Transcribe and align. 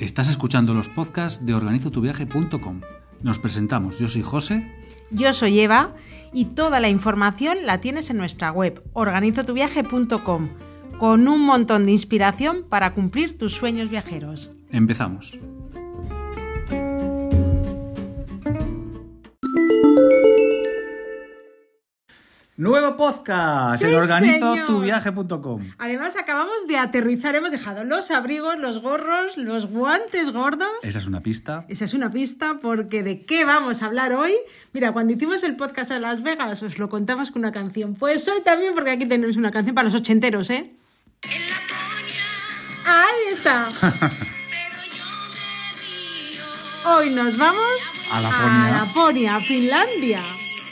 Estás 0.00 0.30
escuchando 0.30 0.72
los 0.72 0.88
podcasts 0.88 1.44
de 1.44 1.52
organizotuviaje.com. 1.52 2.80
Nos 3.22 3.38
presentamos, 3.38 3.98
yo 3.98 4.08
soy 4.08 4.22
José. 4.22 4.66
Yo 5.10 5.34
soy 5.34 5.60
Eva 5.60 5.94
y 6.32 6.46
toda 6.46 6.80
la 6.80 6.88
información 6.88 7.66
la 7.66 7.82
tienes 7.82 8.08
en 8.08 8.16
nuestra 8.16 8.50
web 8.50 8.82
organizotuviaje.com 8.94 10.48
con 10.98 11.28
un 11.28 11.42
montón 11.42 11.84
de 11.84 11.90
inspiración 11.90 12.64
para 12.66 12.94
cumplir 12.94 13.36
tus 13.36 13.52
sueños 13.52 13.90
viajeros. 13.90 14.50
Empezamos. 14.70 15.38
Nuevo 22.60 22.94
podcast 22.94 23.80
Sí, 23.80 23.88
en 23.88 23.94
organizotuviaje.com. 23.94 25.62
Además 25.78 26.16
acabamos 26.18 26.66
de 26.68 26.76
aterrizar, 26.76 27.34
hemos 27.34 27.50
dejado 27.50 27.84
los 27.84 28.10
abrigos, 28.10 28.58
los 28.58 28.82
gorros, 28.82 29.38
los 29.38 29.64
guantes 29.70 30.30
gordos. 30.30 30.68
Esa 30.82 30.98
es 30.98 31.06
una 31.06 31.22
pista. 31.22 31.64
Esa 31.70 31.86
es 31.86 31.94
una 31.94 32.10
pista 32.10 32.58
porque 32.60 33.02
de 33.02 33.24
qué 33.24 33.46
vamos 33.46 33.80
a 33.80 33.86
hablar 33.86 34.12
hoy. 34.12 34.34
Mira, 34.74 34.92
cuando 34.92 35.14
hicimos 35.14 35.42
el 35.42 35.56
podcast 35.56 35.90
a 35.92 35.98
Las 35.98 36.22
Vegas 36.22 36.62
os 36.62 36.78
lo 36.78 36.90
contamos 36.90 37.30
con 37.30 37.40
una 37.40 37.50
canción. 37.50 37.94
Pues 37.94 38.28
hoy 38.28 38.42
también 38.44 38.74
porque 38.74 38.90
aquí 38.90 39.06
tenemos 39.06 39.38
una 39.38 39.50
canción 39.50 39.74
para 39.74 39.88
los 39.88 39.94
ochenteros, 39.98 40.50
¿eh? 40.50 40.70
Ahí 42.84 43.32
está. 43.32 43.70
Hoy 46.84 47.08
nos 47.08 47.38
vamos 47.38 47.80
A 48.12 48.20
Laponia. 48.20 48.66
a 48.66 48.84
Laponia, 48.84 49.36
a 49.36 49.40
Finlandia. 49.40 50.20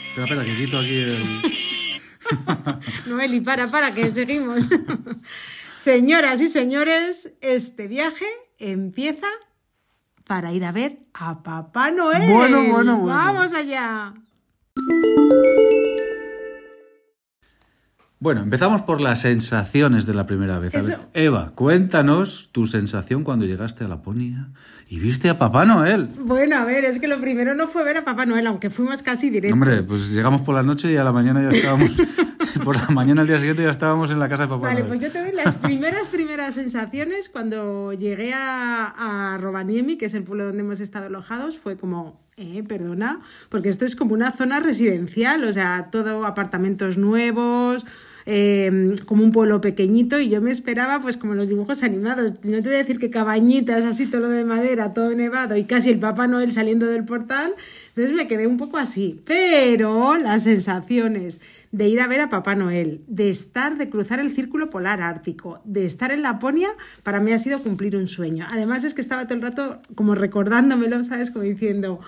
Espera, 0.09 0.25
espera, 0.25 0.45
que 0.45 0.55
quito 0.55 0.77
aquí 0.77 1.01
el... 1.01 1.69
Noeli, 3.07 3.41
para, 3.41 3.69
para, 3.69 3.93
que 3.93 4.11
seguimos. 4.11 4.69
Señoras 5.75 6.41
y 6.41 6.47
señores, 6.47 7.33
este 7.41 7.87
viaje 7.87 8.25
empieza 8.57 9.27
para 10.25 10.51
ir 10.51 10.65
a 10.65 10.71
ver 10.71 10.99
a 11.13 11.41
Papá 11.41 11.91
Noel. 11.91 12.31
Bueno, 12.31 12.63
bueno, 12.69 12.97
bueno. 12.99 13.05
Vamos 13.05 13.53
allá. 13.53 14.13
Bueno, 18.21 18.41
empezamos 18.41 18.81
por 18.81 18.99
las 18.99 19.21
sensaciones 19.21 20.05
de 20.05 20.13
la 20.13 20.25
primera 20.25 20.59
vez. 20.59 20.75
A 20.75 20.81
ver, 20.81 20.99
Eva, 21.13 21.53
cuéntanos 21.55 22.49
tu 22.51 22.65
sensación 22.65 23.23
cuando 23.23 23.45
llegaste 23.45 23.85
a 23.85 23.87
Laponia 23.87 24.49
y 24.89 24.99
viste 24.99 25.29
a 25.29 25.37
Papá 25.37 25.63
Noel. 25.63 26.09
Bueno, 26.25 26.57
a 26.57 26.65
ver, 26.65 26.83
es 26.83 26.99
que 26.99 27.07
lo 27.07 27.21
primero 27.21 27.55
no 27.55 27.69
fue 27.69 27.85
ver 27.85 27.95
a 27.95 28.03
Papá 28.03 28.25
Noel, 28.25 28.45
aunque 28.47 28.69
fuimos 28.69 29.01
casi 29.03 29.29
directos. 29.29 29.53
Hombre, 29.53 29.83
pues 29.83 30.11
llegamos 30.11 30.41
por 30.41 30.53
la 30.53 30.63
noche 30.63 30.91
y 30.91 30.97
a 30.97 31.05
la 31.05 31.13
mañana 31.13 31.43
ya 31.43 31.57
estábamos... 31.57 31.91
por 32.63 32.75
la 32.75 32.87
mañana 32.89 33.21
al 33.21 33.27
día 33.27 33.37
siguiente 33.37 33.63
ya 33.63 33.71
estábamos 33.71 34.11
en 34.11 34.19
la 34.19 34.29
casa 34.29 34.43
de 34.43 34.49
Papá 34.49 34.67
Vale, 34.67 34.81
Noel. 34.81 34.87
pues 34.87 34.99
yo 34.99 35.11
te 35.11 35.19
doy 35.19 35.31
las 35.31 35.55
primeras, 35.61 36.03
primeras 36.07 36.55
sensaciones 36.55 37.29
cuando 37.29 37.93
llegué 37.93 38.33
a, 38.33 39.33
a 39.33 39.37
Rovaniemi, 39.37 39.97
que 39.97 40.05
es 40.05 40.13
el 40.13 40.23
pueblo 40.23 40.45
donde 40.45 40.61
hemos 40.61 40.79
estado 40.79 41.07
alojados, 41.07 41.57
fue 41.57 41.77
como, 41.77 42.19
eh, 42.37 42.63
perdona, 42.67 43.21
porque 43.49 43.69
esto 43.69 43.85
es 43.85 43.95
como 43.95 44.13
una 44.13 44.31
zona 44.31 44.59
residencial, 44.59 45.43
o 45.43 45.53
sea, 45.53 45.89
todo 45.91 46.25
apartamentos 46.25 46.97
nuevos, 46.97 47.85
eh, 48.25 48.95
como 49.05 49.23
un 49.23 49.31
pueblo 49.31 49.61
pequeñito, 49.61 50.19
y 50.19 50.29
yo 50.29 50.41
me 50.41 50.51
esperaba, 50.51 51.01
pues 51.01 51.17
como 51.17 51.33
los 51.35 51.49
dibujos 51.49 51.83
animados, 51.83 52.33
no 52.43 52.61
te 52.61 52.69
voy 52.69 52.75
a 52.75 52.79
decir 52.79 52.99
que 52.99 53.09
cabañitas, 53.09 53.83
así 53.83 54.05
todo 54.05 54.21
lo 54.21 54.29
de 54.29 54.45
madera, 54.45 54.93
todo 54.93 55.13
nevado, 55.15 55.55
y 55.57 55.65
casi 55.65 55.89
el 55.89 55.99
Papá 55.99 56.27
Noel 56.27 56.51
saliendo 56.51 56.85
del 56.85 57.05
portal, 57.05 57.53
entonces 57.89 58.15
me 58.15 58.27
quedé 58.27 58.47
un 58.47 58.57
poco 58.57 58.77
así, 58.77 59.21
pero 59.25 60.17
las 60.17 60.43
sensaciones 60.43 61.41
de 61.71 61.87
ir 61.87 62.01
a 62.01 62.07
ver 62.07 62.21
a 62.21 62.29
Papá 62.29 62.55
Noel, 62.55 63.01
de 63.07 63.29
estar, 63.29 63.77
de 63.77 63.89
cruzar 63.89 64.19
el 64.19 64.33
círculo 64.33 64.69
polar 64.69 65.01
ártico, 65.01 65.61
de 65.65 65.85
estar 65.85 66.11
en 66.11 66.23
Laponia, 66.23 66.69
para 67.03 67.19
mí 67.19 67.31
ha 67.31 67.39
sido 67.39 67.61
cumplir 67.61 67.95
un 67.95 68.07
sueño. 68.07 68.45
Además 68.49 68.83
es 68.83 68.93
que 68.93 69.01
estaba 69.01 69.25
todo 69.25 69.35
el 69.35 69.41
rato 69.41 69.81
como 69.95 70.15
recordándomelo, 70.15 71.03
¿sabes? 71.03 71.31
Como 71.31 71.43
diciendo, 71.43 71.99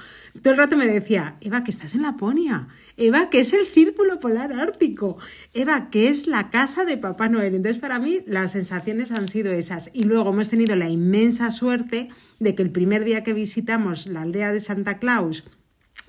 todo 0.41 0.53
el 0.53 0.59
rato 0.59 0.77
me 0.77 0.87
decía, 0.87 1.35
Eva, 1.41 1.63
que 1.63 1.71
estás 1.71 1.93
en 1.93 2.01
Laponia, 2.01 2.67
Eva, 3.01 3.31
que 3.31 3.39
es 3.39 3.51
el 3.53 3.65
círculo 3.65 4.19
polar 4.19 4.53
ártico, 4.53 5.17
Eva, 5.55 5.89
que 5.89 6.07
es 6.07 6.27
la 6.27 6.51
casa 6.51 6.85
de 6.85 6.97
Papá 6.97 7.29
Noel. 7.29 7.55
Entonces 7.55 7.81
para 7.81 7.97
mí 7.97 8.21
las 8.27 8.51
sensaciones 8.51 9.11
han 9.11 9.27
sido 9.27 9.51
esas. 9.51 9.89
Y 9.91 10.03
luego 10.03 10.29
hemos 10.29 10.51
tenido 10.51 10.75
la 10.75 10.87
inmensa 10.87 11.49
suerte 11.49 12.09
de 12.39 12.53
que 12.53 12.61
el 12.61 12.69
primer 12.69 13.03
día 13.03 13.23
que 13.23 13.33
visitamos 13.33 14.05
la 14.05 14.21
aldea 14.21 14.53
de 14.53 14.59
Santa 14.59 14.99
Claus, 14.99 15.43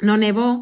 no 0.03 0.19
nevó 0.19 0.61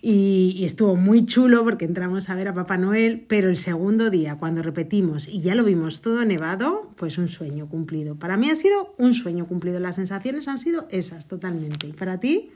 y, 0.00 0.54
y 0.56 0.64
estuvo 0.64 0.94
muy 0.94 1.26
chulo 1.26 1.64
porque 1.64 1.84
entramos 1.84 2.30
a 2.30 2.36
ver 2.36 2.46
a 2.46 2.54
Papá 2.54 2.76
Noel, 2.76 3.24
pero 3.26 3.48
el 3.48 3.56
segundo 3.56 4.08
día, 4.08 4.36
cuando 4.36 4.62
repetimos 4.62 5.26
y 5.26 5.40
ya 5.40 5.56
lo 5.56 5.64
vimos 5.64 6.00
todo 6.00 6.24
nevado, 6.24 6.92
pues 6.96 7.18
un 7.18 7.26
sueño 7.26 7.68
cumplido. 7.68 8.16
Para 8.16 8.36
mí 8.36 8.50
ha 8.50 8.56
sido 8.56 8.94
un 8.98 9.14
sueño 9.14 9.46
cumplido. 9.46 9.80
Las 9.80 9.96
sensaciones 9.96 10.46
han 10.46 10.58
sido 10.58 10.86
esas 10.90 11.26
totalmente. 11.26 11.88
¿Y 11.88 11.92
para 11.92 12.20
ti? 12.20 12.50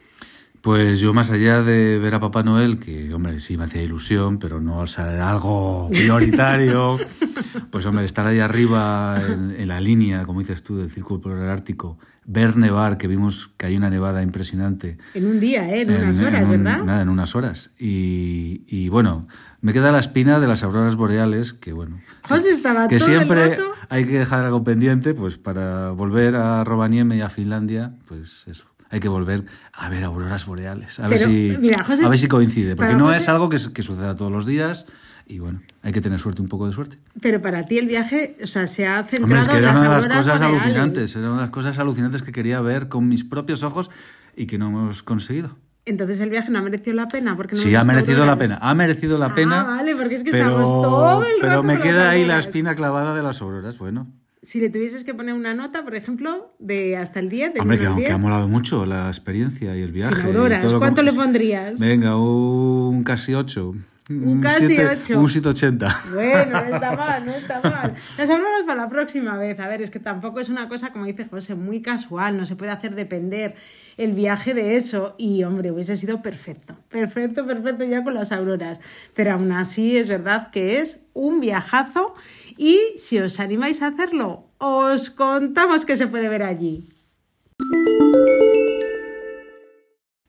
Pues 0.67 0.99
yo 0.99 1.15
más 1.15 1.31
allá 1.31 1.63
de 1.63 1.97
ver 2.01 2.17
a 2.17 2.19
Papá 2.21 2.43
Noel, 2.43 2.81
que 2.81 3.15
hombre, 3.15 3.39
sí 3.39 3.57
me 3.57 3.63
hacía 3.67 3.83
ilusión, 3.85 4.41
pero 4.41 4.61
no 4.61 4.81
al 4.81 4.89
ser 4.89 5.21
algo 5.21 5.89
prioritario, 5.93 6.99
pues 7.71 7.87
hombre, 7.87 8.05
estar 8.05 8.27
ahí 8.27 8.41
arriba 8.41 9.17
en, 9.25 9.55
en 9.57 9.69
la 9.69 9.81
línea, 9.81 10.25
como 10.27 10.41
dices 10.41 10.65
tú, 10.65 10.77
del 10.77 10.91
Círculo 10.91 11.21
Polar 11.21 11.51
Ártico, 11.51 11.99
ver 12.25 12.57
nevar, 12.57 12.99
que 12.99 13.07
vimos 13.07 13.53
que 13.57 13.67
hay 13.67 13.77
una 13.77 13.91
nevada 13.91 14.25
impresionante. 14.25 14.99
En 15.15 15.27
un 15.27 15.39
día, 15.39 15.71
¿eh? 15.71 15.83
en 15.83 16.03
unas 16.03 16.19
horas, 16.19 16.43
un- 16.43 16.51
¿verdad? 16.51 16.83
Nada, 16.83 17.03
en 17.03 17.11
unas 17.11 17.37
horas. 17.37 17.71
Y, 17.79 18.63
y, 18.67 18.89
bueno, 18.89 19.29
me 19.61 19.73
queda 19.73 19.93
la 19.93 20.01
espina 20.01 20.41
de 20.41 20.49
las 20.49 20.65
auroras 20.65 20.97
boreales, 20.97 21.53
que 21.53 21.73
bueno. 21.75 22.01
José 22.29 22.51
estaba 22.51 22.89
que 22.89 22.99
todo 22.99 23.09
el 23.11 23.15
siempre 23.19 23.51
rato- 23.51 23.71
hay 23.89 24.05
que 24.05 24.19
dejar 24.19 24.45
algo 24.45 24.65
pendiente, 24.65 25.15
pues 25.15 25.39
para 25.39 25.91
volver 25.93 26.35
a 26.35 26.65
Rovaniemi 26.65 27.19
y 27.19 27.21
a 27.21 27.31
Finlandia, 27.31 27.93
pues 28.09 28.49
eso. 28.49 28.67
Hay 28.91 29.01
que 29.01 29.09
volver 29.09 29.45
a 29.73 29.89
ver 29.89 30.05
auroras 30.05 30.47
boreales. 30.47 31.01
A 31.01 31.09
ver, 31.09 31.19
Pero, 31.19 31.31
si, 31.31 31.57
mira, 31.61 31.83
José- 31.85 32.05
a 32.05 32.09
ver 32.09 32.19
si 32.19 32.29
coincide. 32.29 32.77
Porque 32.77 32.95
no 32.95 33.07
José- 33.07 33.17
es 33.19 33.29
algo 33.29 33.49
que, 33.49 33.59
que 33.75 33.83
suceda 33.83 34.15
todos 34.15 34.31
los 34.31 34.47
días. 34.47 34.87
Y 35.29 35.41
bueno, 35.41 35.61
hay 35.83 35.93
que 35.93 36.01
tener 36.01 36.21
suerte, 36.21 36.41
un 36.41 36.49
poco 36.49 36.69
de 36.69 36.73
suerte. 36.73 36.99
Pero 37.21 37.43
para 37.43 37.67
ti 37.67 37.79
el 37.79 37.89
viaje, 37.89 38.37
o 38.43 38.47
sea, 38.47 38.69
se 38.69 38.87
ha 38.87 39.03
centrado 39.03 39.25
Hombre, 39.25 39.41
es 39.41 39.49
que 39.49 39.57
en 39.57 39.63
era 39.65 39.73
las 39.73 39.81
una 39.81 39.89
de 39.89 39.95
las 39.97 40.07
cosas 40.07 40.41
boreales. 40.41 40.63
alucinantes. 40.63 41.17
Era 41.17 41.27
una 41.27 41.37
de 41.37 41.43
las 41.43 41.51
cosas 41.51 41.79
alucinantes 41.81 42.23
que 42.23 42.31
quería 42.31 42.61
ver 42.61 42.89
con 42.89 43.09
mis 43.09 43.25
propios 43.25 43.65
ojos 43.65 43.91
y 44.37 44.47
que 44.47 44.57
no 44.59 44.69
hemos 44.69 45.03
conseguido. 45.03 45.57
Entonces 45.85 46.21
el 46.21 46.31
viaje 46.31 46.51
no 46.53 46.59
ha 46.61 46.63
merecido 46.63 46.95
la 46.95 47.09
pena 47.09 47.37
porque 47.37 47.57
no 47.57 47.61
Sí, 47.61 47.75
ha 47.75 47.83
merecido 47.83 48.25
la 48.25 48.33
auroras. 48.33 48.49
pena. 48.51 48.59
Ha 48.63 48.75
merecido 48.75 49.19
la 49.19 49.27
Ah, 49.27 49.35
pena. 49.35 49.63
vale, 49.65 49.97
porque 49.97 50.15
es 50.15 50.23
que 50.23 50.31
pero, 50.31 50.45
estamos 50.47 50.69
todo 50.83 51.23
el 51.23 51.33
Pero 51.41 51.49
rato 51.49 51.63
me 51.65 51.81
queda 51.81 52.11
ahí 52.11 52.25
la 52.25 52.39
espina 52.39 52.75
clavada 52.77 53.13
de 53.15 53.23
las 53.25 53.41
auroras. 53.41 53.79
Bueno, 53.79 54.07
Si 54.47 54.61
le 54.61 54.71
tuvieses 54.71 55.03
que 55.03 55.13
poner 55.13 55.35
una 55.35 55.55
nota, 55.55 55.83
por 55.83 55.97
ejemplo, 55.97 56.55
de 56.61 56.97
hasta 56.97 57.19
el 57.19 57.29
10, 57.29 57.55
de 57.55 57.61
hombre, 57.61 57.79
1 57.79 57.83
que, 57.83 57.87
al 57.89 57.95
que 57.97 58.01
10, 58.03 58.13
ha 58.13 58.19
molado 58.19 58.47
mucho 58.47 58.87
la 58.87 59.09
experiencia 59.09 59.77
y 59.77 59.83
el 59.83 59.91
viaje. 59.91 60.15
sin 60.15 60.27
y 60.27 60.29
auroras, 60.29 60.63
todo 60.63 60.75
lo 60.75 60.79
¿cuánto 60.79 61.03
le 61.03 61.13
pondrías? 61.13 61.81
Venga, 61.81 62.17
un 62.17 63.03
casi 63.03 63.35
8. 63.35 63.75
Un 64.09 64.41
casi 64.41 64.79
ocho. 64.79 65.19
Un 65.19 65.29
780. 65.29 66.03
Bueno, 66.13 66.63
no 66.63 66.75
está 66.75 66.93
mal, 66.97 67.27
no 67.27 67.33
está 67.33 67.61
mal. 67.61 67.93
Las 68.17 68.31
auroras 68.31 68.63
para 68.65 68.83
la 68.83 68.89
próxima 68.89 69.37
vez. 69.37 69.59
A 69.59 69.67
ver, 69.67 69.83
es 69.83 69.91
que 69.91 69.99
tampoco 69.99 70.39
es 70.39 70.49
una 70.49 70.69
cosa, 70.69 70.93
como 70.93 71.07
dice 71.07 71.25
José, 71.25 71.57
muy 71.57 71.83
casual. 71.83 72.37
No 72.37 72.47
se 72.47 72.55
puede 72.55 72.71
hacer 72.71 72.95
depender 72.95 73.57
el 73.97 74.13
viaje 74.13 74.55
de 74.55 74.77
eso. 74.77 75.17
Y, 75.19 75.43
hombre, 75.43 75.73
hubiese 75.73 75.97
sido 75.97 76.23
perfecto. 76.23 76.77
Perfecto, 76.89 77.45
perfecto 77.47 77.85
ya 77.85 78.05
con 78.05 78.15
las 78.15 78.31
auroras. 78.31 78.81
Pero 79.15 79.33
aún 79.33 79.51
así 79.51 79.97
es 79.97 80.07
verdad 80.07 80.51
que 80.51 80.79
es 80.79 81.01
un 81.13 81.41
viajazo. 81.41 82.15
Y 82.57 82.79
si 82.97 83.19
os 83.19 83.41
animáis 83.41 83.83
a 83.83 83.89
hacerlo, 83.89 84.45
os 84.59 85.11
contamos 85.11 85.85
que 85.85 85.97
se 85.97 86.07
puede 86.07 86.29
ver 86.29 86.43
allí. 86.43 86.89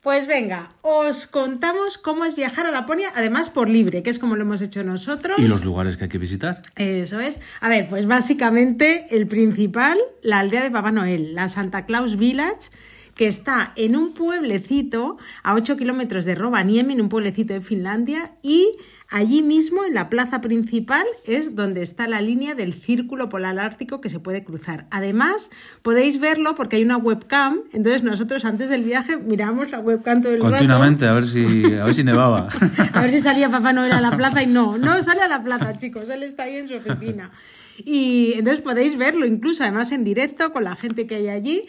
Pues 0.01 0.25
venga, 0.25 0.69
os 0.83 1.27
contamos 1.27 1.97
cómo 1.97 2.23
es 2.23 2.33
viajar 2.35 2.65
a 2.65 2.71
Laponia, 2.71 3.11
además 3.13 3.49
por 3.49 3.67
libre, 3.67 4.03
que 4.03 4.09
es 4.09 4.19
como 4.19 4.37
lo 4.37 4.43
hemos 4.43 4.61
hecho 4.61 4.81
nosotros. 4.83 5.37
Y 5.37 5.49
los 5.49 5.65
lugares 5.65 5.97
que 5.97 6.05
hay 6.05 6.09
que 6.09 6.17
visitar. 6.17 6.61
Eso 6.77 7.19
es. 7.19 7.41
A 7.59 7.67
ver, 7.67 7.87
pues 7.89 8.07
básicamente 8.07 9.07
el 9.09 9.27
principal, 9.27 9.97
la 10.21 10.39
aldea 10.39 10.63
de 10.63 10.71
Papá 10.71 10.91
Noel, 10.91 11.35
la 11.35 11.49
Santa 11.49 11.85
Claus 11.85 12.15
Village, 12.15 12.69
que 13.17 13.27
está 13.27 13.73
en 13.75 13.95
un 13.95 14.13
pueblecito 14.13 15.17
a 15.43 15.55
8 15.55 15.75
kilómetros 15.75 16.23
de 16.23 16.35
Rovaniemi, 16.35 16.93
en 16.93 17.01
un 17.01 17.09
pueblecito 17.09 17.53
de 17.53 17.61
Finlandia, 17.61 18.33
y 18.43 18.77
allí 19.09 19.41
mismo, 19.41 19.83
en 19.83 19.95
la 19.95 20.07
plaza 20.09 20.39
principal, 20.39 21.05
es 21.25 21.55
donde 21.55 21.81
está 21.81 22.07
la 22.07 22.21
línea 22.21 22.53
del 22.53 22.73
círculo 22.73 23.27
polar 23.27 23.57
ártico 23.57 24.01
que 24.01 24.09
se 24.09 24.19
puede 24.19 24.43
cruzar. 24.43 24.85
Además, 24.91 25.49
podéis 25.81 26.19
verlo 26.19 26.53
porque 26.53 26.75
hay 26.75 26.83
una 26.83 26.97
webcam, 26.97 27.61
entonces 27.73 28.03
nosotros 28.03 28.45
antes 28.45 28.69
del 28.69 28.83
viaje 28.83 29.17
miramos 29.17 29.71
la 29.71 29.79
webcam 29.79 30.21
todo 30.21 30.33
el 30.33 30.41
rato. 30.41 30.51
Continuamente, 30.51 31.07
a 31.07 31.13
ver 31.13 31.25
si, 31.25 31.65
a 31.73 31.85
ver 31.85 31.93
si 31.95 32.03
nevaba. 32.03 32.47
A 32.93 33.01
ver 33.01 33.11
si 33.11 33.19
salía 33.19 33.49
Papá 33.49 33.73
Noel 33.73 33.91
a 33.91 34.01
la 34.01 34.15
plaza 34.15 34.41
y 34.43 34.47
no, 34.47 34.77
no 34.77 35.01
sale 35.01 35.21
a 35.21 35.27
la 35.27 35.43
plaza, 35.43 35.77
chicos, 35.77 36.09
él 36.09 36.23
está 36.23 36.43
ahí 36.43 36.57
en 36.57 36.67
su 36.67 36.75
oficina. 36.75 37.31
Y 37.83 38.33
entonces 38.35 38.61
podéis 38.61 38.97
verlo 38.97 39.25
incluso, 39.25 39.63
además 39.63 39.91
en 39.91 40.03
directo, 40.03 40.51
con 40.51 40.63
la 40.63 40.75
gente 40.75 41.07
que 41.07 41.15
hay 41.15 41.29
allí. 41.29 41.63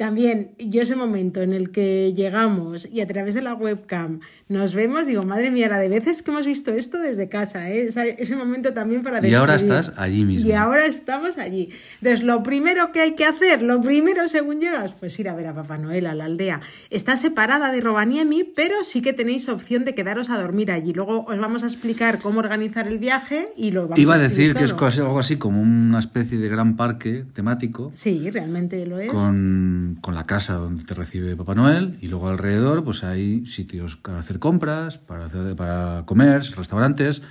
También 0.00 0.52
yo 0.58 0.80
ese 0.80 0.96
momento 0.96 1.42
en 1.42 1.52
el 1.52 1.72
que 1.72 2.14
llegamos 2.14 2.88
y 2.90 3.02
a 3.02 3.06
través 3.06 3.34
de 3.34 3.42
la 3.42 3.52
webcam 3.52 4.20
nos 4.48 4.74
vemos, 4.74 5.06
digo, 5.06 5.24
madre 5.24 5.50
mía, 5.50 5.68
la 5.68 5.78
de 5.78 5.90
veces 5.90 6.22
que 6.22 6.30
hemos 6.30 6.46
visto 6.46 6.72
esto 6.72 6.98
desde 6.98 7.28
casa, 7.28 7.70
¿eh? 7.70 7.90
ese 8.16 8.34
momento 8.34 8.72
también 8.72 9.02
para 9.02 9.24
Y 9.28 9.34
ahora 9.34 9.56
estás 9.56 9.92
allí 9.98 10.24
mismo. 10.24 10.48
Y 10.48 10.52
ahora 10.52 10.86
estamos 10.86 11.36
allí. 11.36 11.68
Entonces, 12.00 12.24
lo 12.24 12.42
primero 12.42 12.92
que 12.92 13.00
hay 13.02 13.14
que 13.14 13.26
hacer, 13.26 13.60
lo 13.60 13.82
primero 13.82 14.26
según 14.26 14.58
llegas, 14.58 14.92
pues 14.98 15.20
ir 15.20 15.28
a 15.28 15.34
ver 15.34 15.48
a 15.48 15.54
Papá 15.54 15.76
Noel 15.76 16.06
a 16.06 16.14
la 16.14 16.24
aldea. 16.24 16.62
Está 16.88 17.18
separada 17.18 17.70
de 17.70 17.82
Robaniemi, 17.82 18.44
pero 18.44 18.82
sí 18.84 19.02
que 19.02 19.12
tenéis 19.12 19.50
opción 19.50 19.84
de 19.84 19.94
quedaros 19.94 20.30
a 20.30 20.40
dormir 20.40 20.70
allí. 20.70 20.94
Luego 20.94 21.26
os 21.26 21.38
vamos 21.38 21.62
a 21.62 21.66
explicar 21.66 22.20
cómo 22.20 22.40
organizar 22.40 22.88
el 22.88 22.98
viaje 22.98 23.52
y 23.54 23.70
lo 23.70 23.82
vamos 23.82 23.98
Iba 23.98 24.14
a 24.14 24.18
decir 24.18 24.54
que 24.54 24.64
es 24.64 24.72
algo 24.72 25.18
así 25.18 25.36
como 25.36 25.60
una 25.60 25.98
especie 25.98 26.38
de 26.38 26.48
gran 26.48 26.76
parque 26.76 27.26
temático 27.34 27.92
Sí, 27.94 28.30
realmente 28.30 28.86
lo 28.86 28.98
es. 28.98 29.10
con, 29.10 29.89
con 29.96 30.14
la 30.14 30.24
casa 30.24 30.54
donde 30.54 30.84
te 30.84 30.94
recibe 30.94 31.36
Papá 31.36 31.54
Noel 31.54 31.96
y 32.00 32.08
luego 32.08 32.28
alrededor 32.28 32.84
pues 32.84 33.04
hay 33.04 33.46
sitios 33.46 33.96
para 33.96 34.18
hacer 34.20 34.38
compras, 34.38 34.98
para, 34.98 35.26
hacer, 35.26 35.54
para 35.56 36.02
comer, 36.06 36.42
restaurantes, 36.56 37.22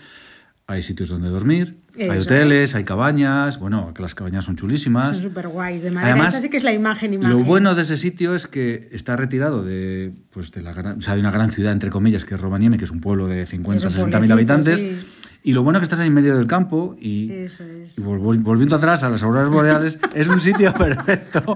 hay 0.67 0.83
sitios 0.83 1.09
donde 1.09 1.29
dormir, 1.29 1.79
hay 1.99 2.19
hoteles, 2.19 2.75
hay 2.75 2.83
cabañas, 2.83 3.57
bueno, 3.59 3.91
que 3.93 4.03
las 4.03 4.13
cabañas 4.13 4.45
son 4.45 4.55
chulísimas. 4.55 5.17
Son 5.17 5.23
súper 5.29 5.47
guays 5.47 5.81
de 5.81 5.89
madera. 5.89 6.11
Además, 6.11 6.33
Esa 6.33 6.41
sí 6.41 6.49
que 6.49 6.57
es 6.57 6.63
la 6.63 6.71
imagen, 6.73 7.13
imagen. 7.13 7.31
Lo 7.35 7.43
bueno 7.43 7.73
de 7.73 7.81
ese 7.81 7.97
sitio 7.97 8.35
es 8.35 8.45
que 8.45 8.87
está 8.91 9.15
retirado 9.15 9.63
de, 9.63 10.13
pues 10.29 10.51
de, 10.51 10.61
la 10.61 10.73
gran- 10.73 10.99
o 10.99 11.01
sea, 11.01 11.15
de 11.15 11.21
una 11.21 11.31
gran 11.31 11.49
ciudad, 11.49 11.71
entre 11.73 11.89
comillas, 11.89 12.23
que 12.23 12.35
es 12.35 12.41
Rovaniemi, 12.41 12.77
que 12.77 12.83
es 12.83 12.91
un 12.91 13.01
pueblo 13.01 13.25
de 13.25 13.47
50 13.47 13.83
o 13.83 13.87
Es 13.87 13.93
un 13.95 13.97
60 13.99 14.19
mil 14.19 14.31
habitantes. 14.31 14.79
sí. 14.79 14.99
Y 15.41 15.53
lo 15.53 15.63
bueno 15.63 15.77
es 15.77 15.81
que 15.81 15.83
estás 15.85 16.01
ahí 16.01 16.07
en 16.07 16.13
medio 16.13 16.35
del 16.37 16.47
campo 16.47 16.97
y, 16.99 17.31
Eso 17.31 17.63
es. 17.63 17.97
y 17.97 18.01
vol- 18.03 18.19
vol- 18.21 18.43
volviendo 18.43 18.75
atrás 18.75 19.03
a 19.03 19.09
las 19.09 19.23
auroras 19.23 19.47
boreales, 19.49 19.97
es 20.13 20.27
un 20.27 20.39
sitio 20.39 20.71
perfecto 20.77 21.55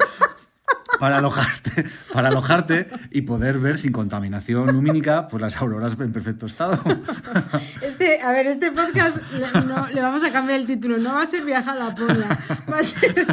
para 0.99 1.17
alojarte, 1.17 1.85
para 2.13 2.29
alojarte 2.29 2.87
y 3.11 3.21
poder 3.23 3.59
ver 3.59 3.77
sin 3.77 3.91
contaminación 3.91 4.67
lumínica 4.71 5.27
pues 5.27 5.41
las 5.41 5.57
auroras 5.57 5.95
en 5.99 6.11
perfecto 6.11 6.45
estado. 6.45 6.79
Este, 7.81 8.21
a 8.21 8.31
ver, 8.31 8.47
este 8.47 8.71
podcast 8.71 9.17
le, 9.33 9.61
no- 9.65 9.87
le 9.89 10.01
vamos 10.01 10.23
a 10.23 10.31
cambiar 10.31 10.59
el 10.59 10.67
título. 10.67 10.97
No 10.97 11.13
va 11.13 11.23
a 11.23 11.25
ser 11.25 11.43
viaje 11.43 11.69
a 11.69 11.75
Laponia. 11.75 12.37
Va 12.71 12.77
a 12.79 12.83
ser 12.83 13.25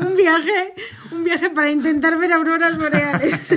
un 0.00 0.16
viaje, 0.16 0.74
un 1.12 1.24
viaje 1.24 1.50
para 1.50 1.70
intentar 1.70 2.18
ver 2.18 2.32
auroras 2.32 2.76
boreales. 2.78 3.52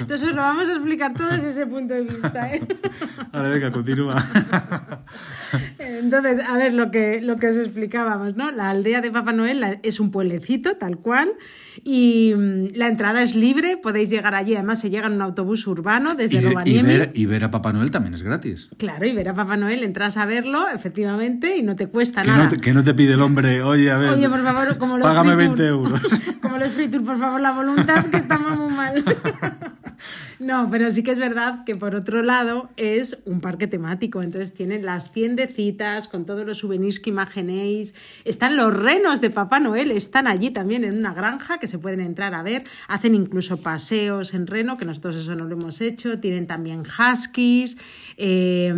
Entonces 0.00 0.32
lo 0.32 0.36
vamos 0.42 0.68
a 0.68 0.72
explicar 0.72 1.12
todo 1.14 1.28
desde 1.28 1.48
ese 1.50 1.66
punto 1.66 1.94
de 1.94 2.02
vista. 2.02 2.54
¿eh? 2.54 2.66
Vale, 3.32 3.48
venga, 3.48 3.70
continúa. 3.72 4.16
Entonces, 5.98 6.42
a 6.46 6.56
ver, 6.56 6.74
lo 6.74 6.90
que, 6.90 7.20
lo 7.20 7.36
que 7.36 7.48
os 7.48 7.56
explicábamos, 7.56 8.36
¿no? 8.36 8.50
La 8.50 8.70
aldea 8.70 9.00
de 9.00 9.10
Papá 9.10 9.32
Noel 9.32 9.60
la- 9.60 9.78
es 9.82 10.00
un 10.00 10.10
pueblecito, 10.10 10.76
tal 10.76 10.98
cual, 10.98 11.30
y 11.84 12.32
mm, 12.36 12.74
la 12.74 12.88
entrada 12.88 13.22
es 13.22 13.34
libre, 13.34 13.76
podéis 13.76 14.10
llegar 14.10 14.34
allí, 14.34 14.54
además 14.54 14.80
se 14.80 14.90
llega 14.90 15.06
en 15.06 15.14
un 15.14 15.22
autobús 15.22 15.66
urbano 15.66 16.14
desde 16.14 16.36
Y, 16.36 16.38
y 16.38 16.40
Rovaniemi. 16.48 16.88
ver, 16.88 17.10
y 17.14 17.26
ver 17.26 17.44
a 17.44 17.50
Papá 17.50 17.72
Noel 17.72 17.90
también 17.90 18.14
es 18.14 18.22
gratis. 18.22 18.68
Claro, 18.78 19.06
y 19.06 19.12
ver 19.12 19.28
a 19.28 19.34
Papá 19.34 19.56
Noel, 19.56 19.82
entras 19.82 20.16
a 20.16 20.26
verlo, 20.26 20.66
efectivamente, 20.68 21.56
y 21.56 21.62
no 21.62 21.76
te 21.76 21.86
cuesta 21.86 22.22
Que 22.22 22.28
nada. 22.28 22.44
no, 22.44 22.50
te, 22.50 22.56
que 22.58 22.72
no 22.74 22.84
te 22.84 22.94
pide 22.94 23.14
el 23.14 23.22
hombre, 23.22 23.62
oye, 23.62 23.90
a 23.90 23.98
ver, 23.98 24.10
Oye, 24.10 24.28
por 24.28 24.42
favor, 24.42 24.78
como 24.78 24.98
los 24.98 25.06
págame 25.06 25.34
free 25.36 25.46
tour. 25.46 25.56
20 25.56 25.66
euros. 25.66 26.00
Como 26.42 26.58
los 26.58 26.72
free 26.72 26.88
tour, 26.88 27.02
por 27.04 27.18
favor, 27.18 27.40
la 27.40 27.50
voluntad, 27.52 28.06
que 28.06 28.18
estamos 28.18 28.56
muy 28.56 28.72
mal. 28.72 29.02
No, 30.38 30.68
pero 30.70 30.90
sí 30.90 31.02
que 31.02 31.12
es 31.12 31.18
verdad 31.18 31.64
que 31.64 31.76
por 31.76 31.94
otro 31.94 32.22
lado 32.22 32.68
es 32.76 33.18
un 33.24 33.40
parque 33.40 33.66
temático, 33.66 34.22
entonces 34.22 34.52
tienen 34.52 34.84
las 34.84 35.12
tiendecitas 35.12 36.08
con 36.08 36.26
todos 36.26 36.46
los 36.46 36.58
souvenirs 36.58 37.00
que 37.00 37.10
imaginéis, 37.10 37.94
están 38.24 38.56
los 38.56 38.74
renos 38.74 39.20
de 39.20 39.30
Papá 39.30 39.60
Noel, 39.60 39.90
están 39.90 40.26
allí 40.26 40.50
también 40.50 40.84
en 40.84 40.98
una 40.98 41.14
granja 41.14 41.58
que 41.58 41.66
se 41.66 41.78
pueden 41.78 42.00
entrar 42.00 42.34
a 42.34 42.42
ver, 42.42 42.64
hacen 42.88 43.14
incluso 43.14 43.58
paseos 43.58 44.34
en 44.34 44.46
reno, 44.46 44.76
que 44.76 44.84
nosotros 44.84 45.16
eso 45.16 45.34
no 45.34 45.44
lo 45.44 45.56
hemos 45.56 45.80
hecho, 45.80 46.18
tienen 46.20 46.46
también 46.46 46.82
huskies, 46.82 47.78
eh, 48.16 48.72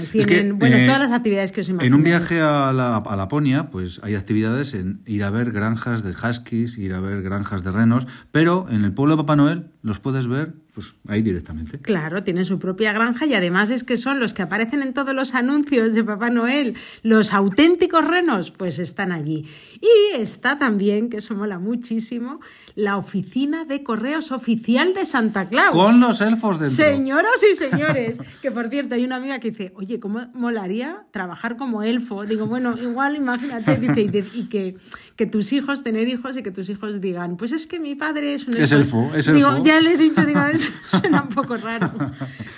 Es 0.00 0.10
tienen, 0.10 0.26
que, 0.26 0.52
bueno, 0.52 0.76
eh, 0.76 0.86
todas 0.86 1.00
las 1.00 1.12
actividades 1.12 1.52
que 1.52 1.60
os 1.60 1.68
imaginéis. 1.68 1.88
En 1.88 1.94
un 1.94 2.02
viaje 2.02 2.40
a, 2.40 2.72
la, 2.72 2.96
a 2.96 3.16
Laponia, 3.16 3.70
pues 3.70 4.00
hay 4.02 4.14
actividades 4.14 4.74
en 4.74 5.02
ir 5.06 5.22
a 5.24 5.30
ver 5.30 5.52
granjas 5.52 6.02
de 6.02 6.10
huskies, 6.10 6.78
ir 6.78 6.94
a 6.94 7.00
ver 7.00 7.22
granjas 7.22 7.62
de 7.62 7.70
renos, 7.70 8.06
pero 8.32 8.66
en 8.70 8.84
el 8.84 8.92
pueblo 8.92 9.16
de 9.16 9.22
Papá 9.22 9.36
Noel 9.36 9.70
los 9.82 10.00
puedes 10.00 10.26
ver 10.26 10.65
pues 10.76 10.94
ahí 11.08 11.22
directamente. 11.22 11.78
Claro, 11.78 12.22
tienen 12.22 12.44
su 12.44 12.58
propia 12.58 12.92
granja 12.92 13.24
y 13.24 13.32
además 13.32 13.70
es 13.70 13.82
que 13.82 13.96
son 13.96 14.20
los 14.20 14.34
que 14.34 14.42
aparecen 14.42 14.82
en 14.82 14.92
todos 14.92 15.14
los 15.14 15.34
anuncios 15.34 15.94
de 15.94 16.04
Papá 16.04 16.28
Noel, 16.28 16.74
los 17.02 17.32
auténticos 17.32 18.06
renos, 18.06 18.50
pues 18.50 18.78
están 18.78 19.10
allí. 19.10 19.46
Y 19.80 20.16
está 20.20 20.58
también, 20.58 21.08
que 21.08 21.16
eso 21.16 21.34
mola 21.34 21.58
muchísimo, 21.58 22.40
la 22.74 22.98
oficina 22.98 23.64
de 23.64 23.82
correos 23.82 24.32
oficial 24.32 24.92
de 24.92 25.06
Santa 25.06 25.48
Claus. 25.48 25.70
Con 25.74 25.98
los 25.98 26.20
elfos 26.20 26.60
dentro. 26.60 26.76
Señoras 26.76 27.42
y 27.50 27.56
señores, 27.56 28.18
que 28.42 28.50
por 28.50 28.68
cierto, 28.68 28.96
hay 28.96 29.04
una 29.06 29.16
amiga 29.16 29.38
que 29.38 29.52
dice, 29.52 29.72
oye, 29.76 29.98
¿cómo 29.98 30.26
molaría 30.34 31.04
trabajar 31.10 31.56
como 31.56 31.82
elfo? 31.84 32.24
Digo, 32.26 32.44
bueno, 32.46 32.76
igual 32.78 33.16
imagínate, 33.16 33.76
dice, 33.78 34.02
y, 34.02 34.08
de- 34.08 34.26
y 34.34 34.48
que, 34.50 34.76
que 35.16 35.24
tus 35.24 35.54
hijos, 35.54 35.82
tener 35.82 36.06
hijos 36.06 36.36
y 36.36 36.42
que 36.42 36.50
tus 36.50 36.68
hijos 36.68 37.00
digan, 37.00 37.38
pues 37.38 37.52
es 37.52 37.66
que 37.66 37.80
mi 37.80 37.94
padre 37.94 38.34
es 38.34 38.46
un 38.46 38.58
Es 38.58 38.72
elfo, 38.72 39.10
es 39.16 39.32
Digo, 39.32 39.52
elfo. 39.52 39.64
ya 39.64 39.80
le 39.80 39.94
he 39.94 39.96
dicho, 39.96 40.22
digo, 40.26 40.40
eso 40.52 40.65
suena 40.86 41.22
un 41.22 41.28
poco 41.28 41.56
raro. 41.56 41.90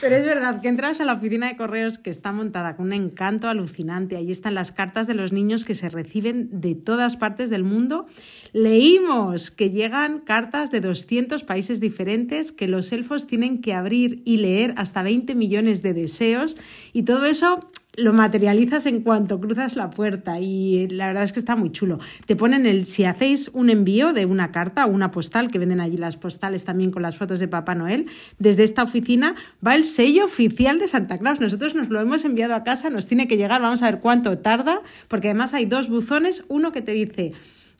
Pero 0.00 0.16
es 0.16 0.24
verdad 0.24 0.60
que 0.60 0.68
entras 0.68 1.00
a 1.00 1.04
la 1.04 1.14
oficina 1.14 1.48
de 1.48 1.56
correos 1.56 1.98
que 1.98 2.10
está 2.10 2.32
montada 2.32 2.76
con 2.76 2.86
un 2.86 2.92
encanto 2.92 3.48
alucinante. 3.48 4.16
Allí 4.16 4.30
están 4.30 4.54
las 4.54 4.72
cartas 4.72 5.06
de 5.06 5.14
los 5.14 5.32
niños 5.32 5.64
que 5.64 5.74
se 5.74 5.88
reciben 5.88 6.48
de 6.60 6.74
todas 6.74 7.16
partes 7.16 7.50
del 7.50 7.64
mundo. 7.64 8.06
Leímos 8.52 9.50
que 9.50 9.70
llegan 9.70 10.20
cartas 10.20 10.70
de 10.70 10.80
200 10.80 11.44
países 11.44 11.80
diferentes 11.80 12.52
que 12.52 12.68
los 12.68 12.92
elfos 12.92 13.26
tienen 13.26 13.60
que 13.60 13.74
abrir 13.74 14.22
y 14.24 14.38
leer 14.38 14.74
hasta 14.76 15.02
20 15.02 15.34
millones 15.34 15.82
de 15.82 15.94
deseos 15.94 16.56
y 16.92 17.02
todo 17.02 17.24
eso 17.24 17.70
lo 17.98 18.12
materializas 18.12 18.86
en 18.86 19.02
cuanto 19.02 19.40
cruzas 19.40 19.76
la 19.76 19.90
puerta 19.90 20.40
y 20.40 20.88
la 20.88 21.08
verdad 21.08 21.24
es 21.24 21.32
que 21.32 21.40
está 21.40 21.56
muy 21.56 21.72
chulo. 21.72 21.98
Te 22.26 22.36
ponen 22.36 22.64
el, 22.66 22.86
si 22.86 23.04
hacéis 23.04 23.50
un 23.52 23.70
envío 23.70 24.12
de 24.12 24.24
una 24.24 24.52
carta 24.52 24.86
o 24.86 24.90
una 24.90 25.10
postal, 25.10 25.50
que 25.50 25.58
venden 25.58 25.80
allí 25.80 25.96
las 25.96 26.16
postales 26.16 26.64
también 26.64 26.90
con 26.90 27.02
las 27.02 27.16
fotos 27.16 27.40
de 27.40 27.48
Papá 27.48 27.74
Noel, 27.74 28.06
desde 28.38 28.64
esta 28.64 28.82
oficina 28.82 29.34
va 29.66 29.74
el 29.74 29.84
sello 29.84 30.24
oficial 30.24 30.78
de 30.78 30.88
Santa 30.88 31.18
Claus. 31.18 31.40
Nosotros 31.40 31.74
nos 31.74 31.88
lo 31.88 32.00
hemos 32.00 32.24
enviado 32.24 32.54
a 32.54 32.64
casa, 32.64 32.90
nos 32.90 33.06
tiene 33.06 33.28
que 33.28 33.36
llegar, 33.36 33.60
vamos 33.60 33.82
a 33.82 33.90
ver 33.90 34.00
cuánto 34.00 34.38
tarda, 34.38 34.80
porque 35.08 35.28
además 35.28 35.54
hay 35.54 35.66
dos 35.66 35.88
buzones, 35.88 36.44
uno 36.48 36.72
que 36.72 36.82
te 36.82 36.92
dice 36.92 37.32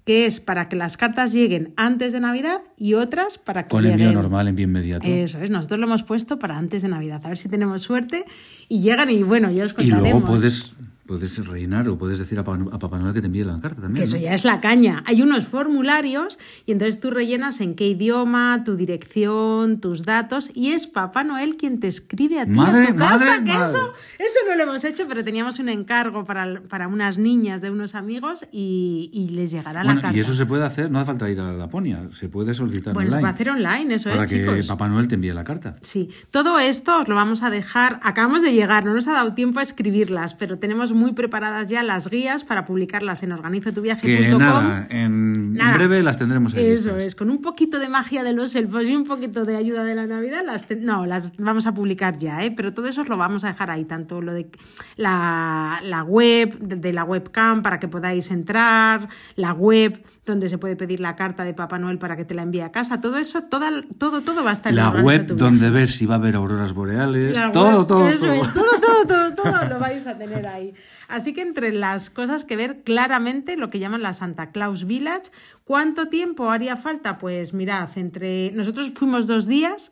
que 0.08 0.24
es 0.24 0.40
para 0.40 0.70
que 0.70 0.76
las 0.76 0.96
cartas 0.96 1.34
lleguen 1.34 1.74
antes 1.76 2.14
de 2.14 2.20
Navidad 2.20 2.62
y 2.78 2.94
otras 2.94 3.36
para 3.36 3.64
que 3.64 3.68
Con 3.68 3.84
envío 3.84 4.10
normal, 4.10 4.48
envío 4.48 4.64
inmediato. 4.64 5.06
eso 5.06 5.38
es, 5.38 5.50
nosotros 5.50 5.78
lo 5.78 5.84
hemos 5.84 6.02
puesto 6.02 6.38
para 6.38 6.56
antes 6.56 6.80
de 6.80 6.88
Navidad. 6.88 7.20
A 7.22 7.28
ver 7.28 7.36
si 7.36 7.50
tenemos 7.50 7.82
suerte 7.82 8.24
y 8.70 8.80
llegan 8.80 9.10
y 9.10 9.22
bueno, 9.22 9.50
ya 9.50 9.66
os 9.66 9.72
y 9.72 9.74
contaremos. 9.74 10.10
luego 10.22 10.26
puedes, 10.26 10.76
puedes 11.08 11.44
rellenar 11.46 11.88
o 11.88 11.96
puedes 11.98 12.18
decir 12.20 12.38
a 12.38 12.44
Papá, 12.44 12.62
a 12.70 12.78
Papá 12.78 12.98
Noel 12.98 13.14
que 13.14 13.20
te 13.22 13.26
envíe 13.26 13.42
la 13.42 13.58
carta 13.60 13.80
también. 13.82 13.96
Que 13.96 14.04
eso 14.04 14.16
¿no? 14.16 14.22
ya 14.22 14.34
es 14.34 14.44
la 14.44 14.60
caña. 14.60 15.02
Hay 15.06 15.22
unos 15.22 15.46
formularios 15.46 16.38
y 16.66 16.72
entonces 16.72 17.00
tú 17.00 17.10
rellenas 17.10 17.60
en 17.60 17.74
qué 17.74 17.88
idioma, 17.88 18.62
tu 18.64 18.76
dirección, 18.76 19.80
tus 19.80 20.04
datos 20.04 20.50
y 20.54 20.72
es 20.72 20.86
Papá 20.86 21.24
Noel 21.24 21.56
quien 21.56 21.80
te 21.80 21.88
escribe 21.88 22.40
a 22.40 22.44
ti 22.44 22.50
Madre, 22.50 22.84
a 22.84 22.88
tu 22.88 22.96
casa. 22.96 23.24
madre, 23.30 23.44
que 23.44 23.52
madre. 23.58 23.70
eso, 23.78 23.92
eso 24.18 24.38
no 24.48 24.56
lo 24.56 24.62
hemos 24.64 24.84
hecho, 24.84 25.06
pero 25.08 25.24
teníamos 25.24 25.58
un 25.58 25.68
encargo 25.70 26.24
para, 26.24 26.60
para 26.68 26.88
unas 26.88 27.18
niñas 27.18 27.60
de 27.60 27.70
unos 27.70 27.94
amigos 27.94 28.46
y, 28.52 29.10
y 29.12 29.30
les 29.30 29.50
llegará 29.50 29.80
la 29.82 29.84
Bueno, 29.84 30.02
carta. 30.02 30.16
y 30.16 30.20
eso 30.20 30.34
se 30.34 30.46
puede 30.46 30.64
hacer, 30.64 30.90
no 30.90 30.98
hace 30.98 31.06
falta 31.06 31.30
ir 31.30 31.40
a 31.40 31.52
Laponia, 31.52 32.08
se 32.12 32.28
puede 32.28 32.52
solicitar 32.54 32.92
bueno, 32.94 33.10
se 33.10 33.16
online. 33.16 33.22
va 33.24 33.28
a 33.30 33.32
hacer 33.34 33.50
online, 33.50 33.94
eso 33.94 34.10
para 34.10 34.24
es, 34.24 34.30
que 34.30 34.40
chicos. 34.40 34.66
Papá 34.66 34.88
Noel 34.88 35.08
te 35.08 35.14
envíe 35.14 35.32
la 35.32 35.44
carta. 35.44 35.76
Sí, 35.80 36.10
todo 36.30 36.58
esto 36.58 37.00
os 37.00 37.08
lo 37.08 37.14
vamos 37.14 37.42
a 37.42 37.50
dejar. 37.50 37.98
Acabamos 38.02 38.42
de 38.42 38.52
llegar, 38.52 38.84
no 38.84 38.92
nos 38.94 39.08
ha 39.08 39.12
dado 39.12 39.32
tiempo 39.34 39.60
a 39.60 39.62
escribirlas, 39.62 40.34
pero 40.34 40.58
tenemos 40.58 40.92
muy 40.98 41.12
preparadas 41.12 41.68
ya 41.68 41.82
las 41.82 42.08
guías 42.10 42.44
para 42.44 42.64
publicarlas 42.64 43.22
en 43.22 43.30
Que 43.30 43.34
organizotuviaje.com. 43.36 44.38
nada, 44.38 44.86
en, 44.90 45.52
Nada. 45.54 45.70
en 45.72 45.76
breve 45.78 46.02
las 46.02 46.18
tendremos 46.18 46.54
ahí. 46.54 46.66
Eso 46.66 46.88
listas. 46.90 47.02
es, 47.04 47.14
con 47.14 47.30
un 47.30 47.40
poquito 47.40 47.78
de 47.78 47.88
magia 47.88 48.22
de 48.24 48.32
los 48.32 48.54
elfos 48.54 48.86
y 48.88 48.94
un 48.96 49.04
poquito 49.04 49.44
de 49.44 49.56
ayuda 49.56 49.84
de 49.84 49.94
la 49.94 50.06
Navidad, 50.06 50.42
las 50.44 50.66
te- 50.66 50.76
no, 50.76 51.06
las 51.06 51.32
vamos 51.38 51.66
a 51.66 51.72
publicar 51.74 52.18
ya, 52.18 52.44
¿eh? 52.44 52.50
pero 52.50 52.74
todo 52.74 52.86
eso 52.86 53.02
os 53.02 53.08
lo 53.08 53.16
vamos 53.16 53.44
a 53.44 53.48
dejar 53.48 53.70
ahí, 53.70 53.84
tanto 53.84 54.20
lo 54.20 54.32
de 54.34 54.50
la, 54.96 55.80
la 55.84 56.02
web, 56.02 56.58
de, 56.58 56.76
de 56.76 56.92
la 56.92 57.04
webcam 57.04 57.62
para 57.62 57.78
que 57.78 57.88
podáis 57.88 58.30
entrar, 58.30 59.08
la 59.36 59.52
web 59.52 60.02
donde 60.26 60.48
se 60.48 60.58
puede 60.58 60.76
pedir 60.76 61.00
la 61.00 61.16
carta 61.16 61.44
de 61.44 61.54
Papá 61.54 61.78
Noel 61.78 61.98
para 61.98 62.16
que 62.16 62.24
te 62.24 62.34
la 62.34 62.42
envíe 62.42 62.60
a 62.60 62.70
casa, 62.70 63.00
todo 63.00 63.16
eso, 63.18 63.42
toda, 63.44 63.70
todo, 63.98 64.20
todo 64.20 64.44
va 64.44 64.50
a 64.50 64.52
estar 64.52 64.70
en 64.72 64.76
La 64.76 64.90
web 64.90 65.26
donde 65.26 65.70
ves 65.70 65.96
si 65.96 66.04
va 66.06 66.16
a 66.16 66.18
haber 66.18 66.36
auroras 66.36 66.72
boreales, 66.74 67.34
la 67.36 67.50
todo, 67.52 67.86
todo, 67.86 68.08
eso 68.08 68.26
todo. 68.26 68.34
es, 68.34 68.52
todo, 68.52 68.64
todo, 68.80 69.06
todo, 69.06 69.34
todo 69.34 69.68
lo 69.68 69.78
vais 69.78 70.06
a 70.06 70.18
tener 70.18 70.46
ahí. 70.46 70.74
Así 71.08 71.32
que 71.32 71.42
entre 71.42 71.72
las 71.72 72.10
cosas 72.10 72.44
que 72.44 72.56
ver 72.56 72.82
claramente 72.84 73.56
lo 73.56 73.70
que 73.70 73.78
llaman 73.78 74.02
la 74.02 74.12
Santa 74.12 74.50
Claus 74.50 74.86
Village, 74.86 75.30
¿cuánto 75.64 76.08
tiempo 76.08 76.50
haría 76.50 76.76
falta? 76.76 77.18
Pues 77.18 77.54
mirad, 77.54 77.88
entre 77.96 78.50
nosotros 78.52 78.92
fuimos 78.94 79.26
dos 79.26 79.46
días. 79.46 79.90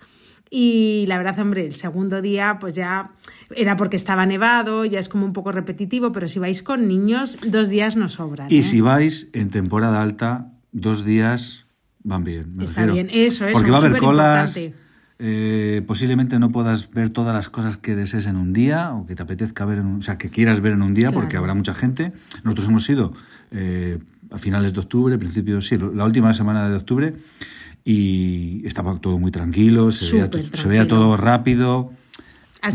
Y 0.49 1.07
la 1.09 1.19
verdad, 1.19 1.39
hombre, 1.41 1.67
el 1.67 1.75
segundo 1.75 2.23
día 2.23 2.59
pues 2.61 2.75
ya 2.75 3.11
era 3.55 3.77
porque 3.77 3.97
estaba 3.97 4.27
nevado, 4.27 4.85
ya 4.85 5.01
es 5.01 5.09
como 5.09 5.27
un 5.27 5.33
poco 5.33 5.51
repetitivo, 5.51 6.13
pero 6.13 6.29
si 6.29 6.39
vais 6.39 6.63
con 6.63 6.87
niños, 6.87 7.39
dos 7.49 7.69
días 7.69 7.97
no 7.97 8.09
sobran. 8.09 8.47
Y 8.51 8.59
¿eh? 8.59 8.63
si 8.63 8.81
vais 8.81 9.29
en 9.33 9.51
temporada 9.51 10.03
alta, 10.03 10.53
dos 10.71 11.05
días 11.05 11.67
van 12.05 12.23
bien. 12.23 12.57
me 12.57 12.65
Está 12.65 12.83
refiero. 12.87 12.95
bien, 12.95 13.09
eso, 13.11 13.45
eso, 13.47 13.55
Porque 13.55 13.71
va 13.71 13.79
a 13.79 13.81
haber 13.81 13.99
colas. 13.99 14.57
Eh, 15.19 15.83
posiblemente 15.87 16.39
no 16.39 16.51
puedas 16.51 16.91
ver 16.93 17.09
todas 17.11 17.35
las 17.35 17.49
cosas 17.49 17.77
que 17.79 17.95
desees 17.97 18.27
en 18.27 18.37
un 18.37 18.53
día 18.53 18.93
o 18.93 19.07
que 19.07 19.15
te 19.15 19.23
apetezca 19.23 19.65
ver, 19.65 19.79
en 19.79 19.87
un- 19.87 19.99
o 19.99 20.03
sea, 20.03 20.19
que 20.19 20.29
quieras 20.31 20.61
ver 20.61 20.73
en 20.75 20.83
un 20.83 20.93
día, 20.95 21.11
porque 21.13 21.37
habrá 21.39 21.55
mucha 21.55 21.73
gente. 21.75 22.13
Nosotros 22.45 22.69
hemos 22.69 22.89
ido 22.91 23.13
eh, 23.53 23.99
a 24.31 24.39
finales 24.39 24.73
de 24.75 24.81
octubre, 24.81 25.17
principios, 25.19 25.67
sí, 25.69 25.77
la 25.79 26.05
última 26.05 26.35
semana 26.35 26.69
de 26.69 26.77
octubre, 26.77 27.15
y 27.85 28.67
estaba 28.67 28.97
todo 28.99 29.19
muy 29.19 29.31
tranquilo, 29.31 29.93
se, 29.93 30.05
veía, 30.17 30.29
se 30.63 30.69
todo 30.87 31.17
rápido. 31.17 31.93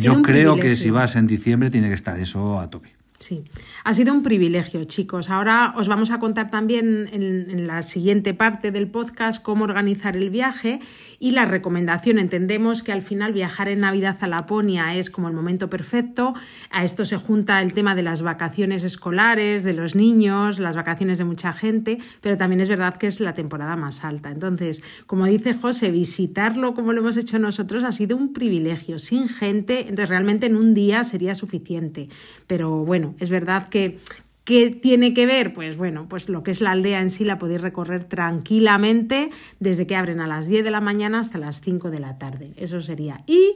Yo 0.02 0.14
creo 0.22 0.56
que 0.62 0.76
si 0.78 0.90
vas 0.90 1.16
en 1.18 1.28
diciembre 1.28 1.70
tiene 1.70 1.90
que 1.90 1.94
estar 1.96 2.18
eso 2.20 2.60
a 2.60 2.70
tope. 2.70 2.94
Sí, 3.22 3.44
ha 3.84 3.94
sido 3.94 4.16
un 4.16 4.24
privilegio, 4.24 4.84
chicos. 4.84 5.30
Ahora 5.30 5.76
os 5.78 5.88
vamos 5.88 6.10
a 6.10 6.20
contar 6.20 6.50
también 6.50 7.08
en, 7.12 7.68
la 7.68 7.84
siguiente 7.84 8.34
parte 8.34 8.72
del 8.72 8.90
podcast 8.90 9.44
cómo 9.44 9.64
organizar 9.64 10.18
el 10.18 10.32
viaje 10.32 10.80
y 11.20 11.30
la 11.30 11.46
recomendación. 11.46 12.18
Entendemos 12.18 12.82
que 12.82 12.92
al 12.92 13.04
final 13.04 13.32
viajar 13.32 13.70
en 13.70 13.82
Navidad 13.82 14.18
a 14.22 14.28
Laponia 14.28 14.96
es 14.96 15.12
como 15.12 15.28
el 15.28 15.36
momento 15.36 15.70
perfecto. 15.70 16.34
A 16.72 16.84
esto 16.84 17.06
se 17.06 17.18
junta 17.18 17.62
el 17.62 17.74
tema 17.74 17.94
de 17.94 18.02
las 18.02 18.24
vacaciones 18.24 18.84
escolares, 18.84 19.62
de 19.62 19.74
los 19.74 19.94
niños, 19.94 20.58
las 20.58 20.76
vacaciones 20.76 21.20
de 21.20 21.26
mucha 21.26 21.54
gente, 21.54 22.00
pero 22.22 22.40
también 22.40 22.62
es 22.62 22.70
verdad 22.70 22.98
que 22.98 23.06
es 23.06 23.20
la 23.20 23.36
temporada 23.36 23.76
más 23.76 24.04
alta. 24.04 24.32
Entonces, 24.32 24.82
como 25.06 25.28
dice 25.28 25.54
José, 25.54 25.92
visitarlo 25.92 26.74
como 26.74 26.92
lo 26.92 27.02
hemos 27.02 27.18
hecho 27.18 27.38
nosotros 27.38 27.84
ha 27.84 27.92
sido 27.92 28.18
un 28.18 28.34
privilegio, 28.34 28.98
sin 28.98 29.28
gente, 29.28 29.82
entonces 29.82 30.10
realmente 30.10 30.48
en 30.48 30.56
un 30.56 30.74
día 30.74 31.04
sería 31.04 31.36
suficiente. 31.36 32.10
Pero 32.48 32.84
bueno, 32.84 33.11
es 33.20 33.30
verdad 33.30 33.70
que 33.70 34.00
¿Qué 34.44 34.72
tiene 34.72 35.14
que 35.14 35.28
ver? 35.28 35.54
Pues 35.54 35.78
bueno, 35.78 36.08
pues 36.10 36.28
lo 36.28 36.44
que 36.44 36.50
es 36.50 36.62
la 36.62 36.72
aldea 36.72 37.00
en 37.00 37.12
sí 37.12 37.24
la 37.24 37.38
podéis 37.38 37.62
recorrer 37.62 38.06
tranquilamente 38.06 39.30
desde 39.60 39.86
que 39.86 39.96
abren 39.96 40.20
a 40.20 40.28
las 40.28 40.48
10 40.48 40.64
de 40.64 40.72
la 40.72 40.82
mañana 40.82 41.20
hasta 41.20 41.38
las 41.38 41.62
5 41.62 41.92
de 41.92 42.00
la 42.00 42.18
tarde. 42.18 42.52
Eso 42.58 42.82
sería. 42.82 43.22
Y 43.28 43.54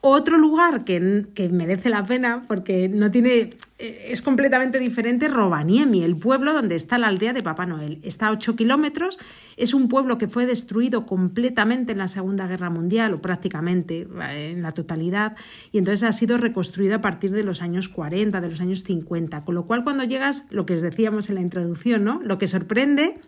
otro 0.00 0.38
lugar 0.38 0.84
que, 0.84 1.26
que 1.34 1.48
merece 1.48 1.90
la 1.90 2.04
pena 2.04 2.44
porque 2.48 2.88
no 2.88 3.10
tiene 3.10 3.50
eh, 3.80 4.08
es 4.10 4.20
completamente 4.20 4.78
diferente 4.78 5.26
Rovaniemi, 5.28 6.04
el 6.04 6.14
pueblo 6.14 6.52
donde 6.52 6.74
está 6.74 6.98
la 6.98 7.08
aldea 7.08 7.32
de 7.32 7.42
Papá 7.42 7.64
Noel. 7.64 7.98
Está 8.02 8.28
a 8.28 8.32
8 8.32 8.54
kilómetros, 8.54 9.18
es 9.56 9.72
un 9.72 9.88
pueblo 9.88 10.18
que 10.18 10.28
fue 10.28 10.44
destruido 10.44 11.06
completamente 11.06 11.92
en 11.92 11.98
la 11.98 12.08
Segunda 12.08 12.46
Guerra 12.46 12.68
Mundial 12.68 13.14
o 13.14 13.22
prácticamente 13.22 14.06
eh, 14.30 14.50
en 14.52 14.62
la 14.62 14.72
totalidad 14.72 15.34
y 15.72 15.78
entonces 15.78 16.02
ha 16.06 16.12
sido 16.12 16.36
reconstruido 16.36 16.96
a 16.96 17.00
partir 17.00 17.30
de 17.30 17.42
los 17.42 17.62
años 17.62 17.88
40, 17.88 18.40
de 18.40 18.48
los 18.50 18.60
años 18.60 18.84
50, 18.84 19.44
con 19.44 19.54
lo 19.54 19.66
cual 19.66 19.82
cuando 19.82 20.04
llegas, 20.04 20.44
lo 20.50 20.66
que 20.66 20.74
os 20.74 20.82
decíamos 20.82 21.30
en 21.30 21.36
la 21.36 21.40
introducción, 21.40 22.04
¿no? 22.04 22.20
Lo 22.22 22.36
que 22.36 22.48
sorprende 22.48 23.18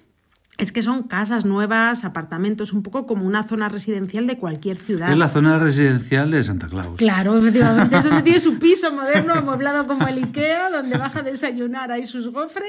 es 0.59 0.71
que 0.71 0.83
son 0.83 1.05
casas 1.05 1.47
nuevas, 1.47 2.05
apartamentos, 2.05 2.75
un 2.75 2.83
poco 2.83 3.07
como 3.07 3.27
una 3.27 3.43
zona 3.43 3.71
residencial 3.71 4.27
de 4.27 4.37
cualquier 4.37 4.77
ciudad. 4.77 5.11
Es 5.11 5.17
la 5.17 5.31
zona 5.31 5.59
residencial 5.59 6.31
de 6.31 6.43
Santa 6.45 6.69
Claus. 6.69 6.97
Claro, 6.99 7.39
efectivamente, 7.39 7.97
es 7.97 8.05
donde 8.05 8.23
tiene 8.23 8.39
su 8.39 8.59
piso 8.61 8.93
moderno, 8.93 9.33
amueblado 9.33 9.87
como 9.87 10.07
el 10.07 10.23
IKEA, 10.23 10.71
donde 10.71 10.99
baja 10.99 11.21
a 11.21 11.23
desayunar 11.23 11.91
ahí 11.91 12.05
sus 12.05 12.29
gofres 12.29 12.69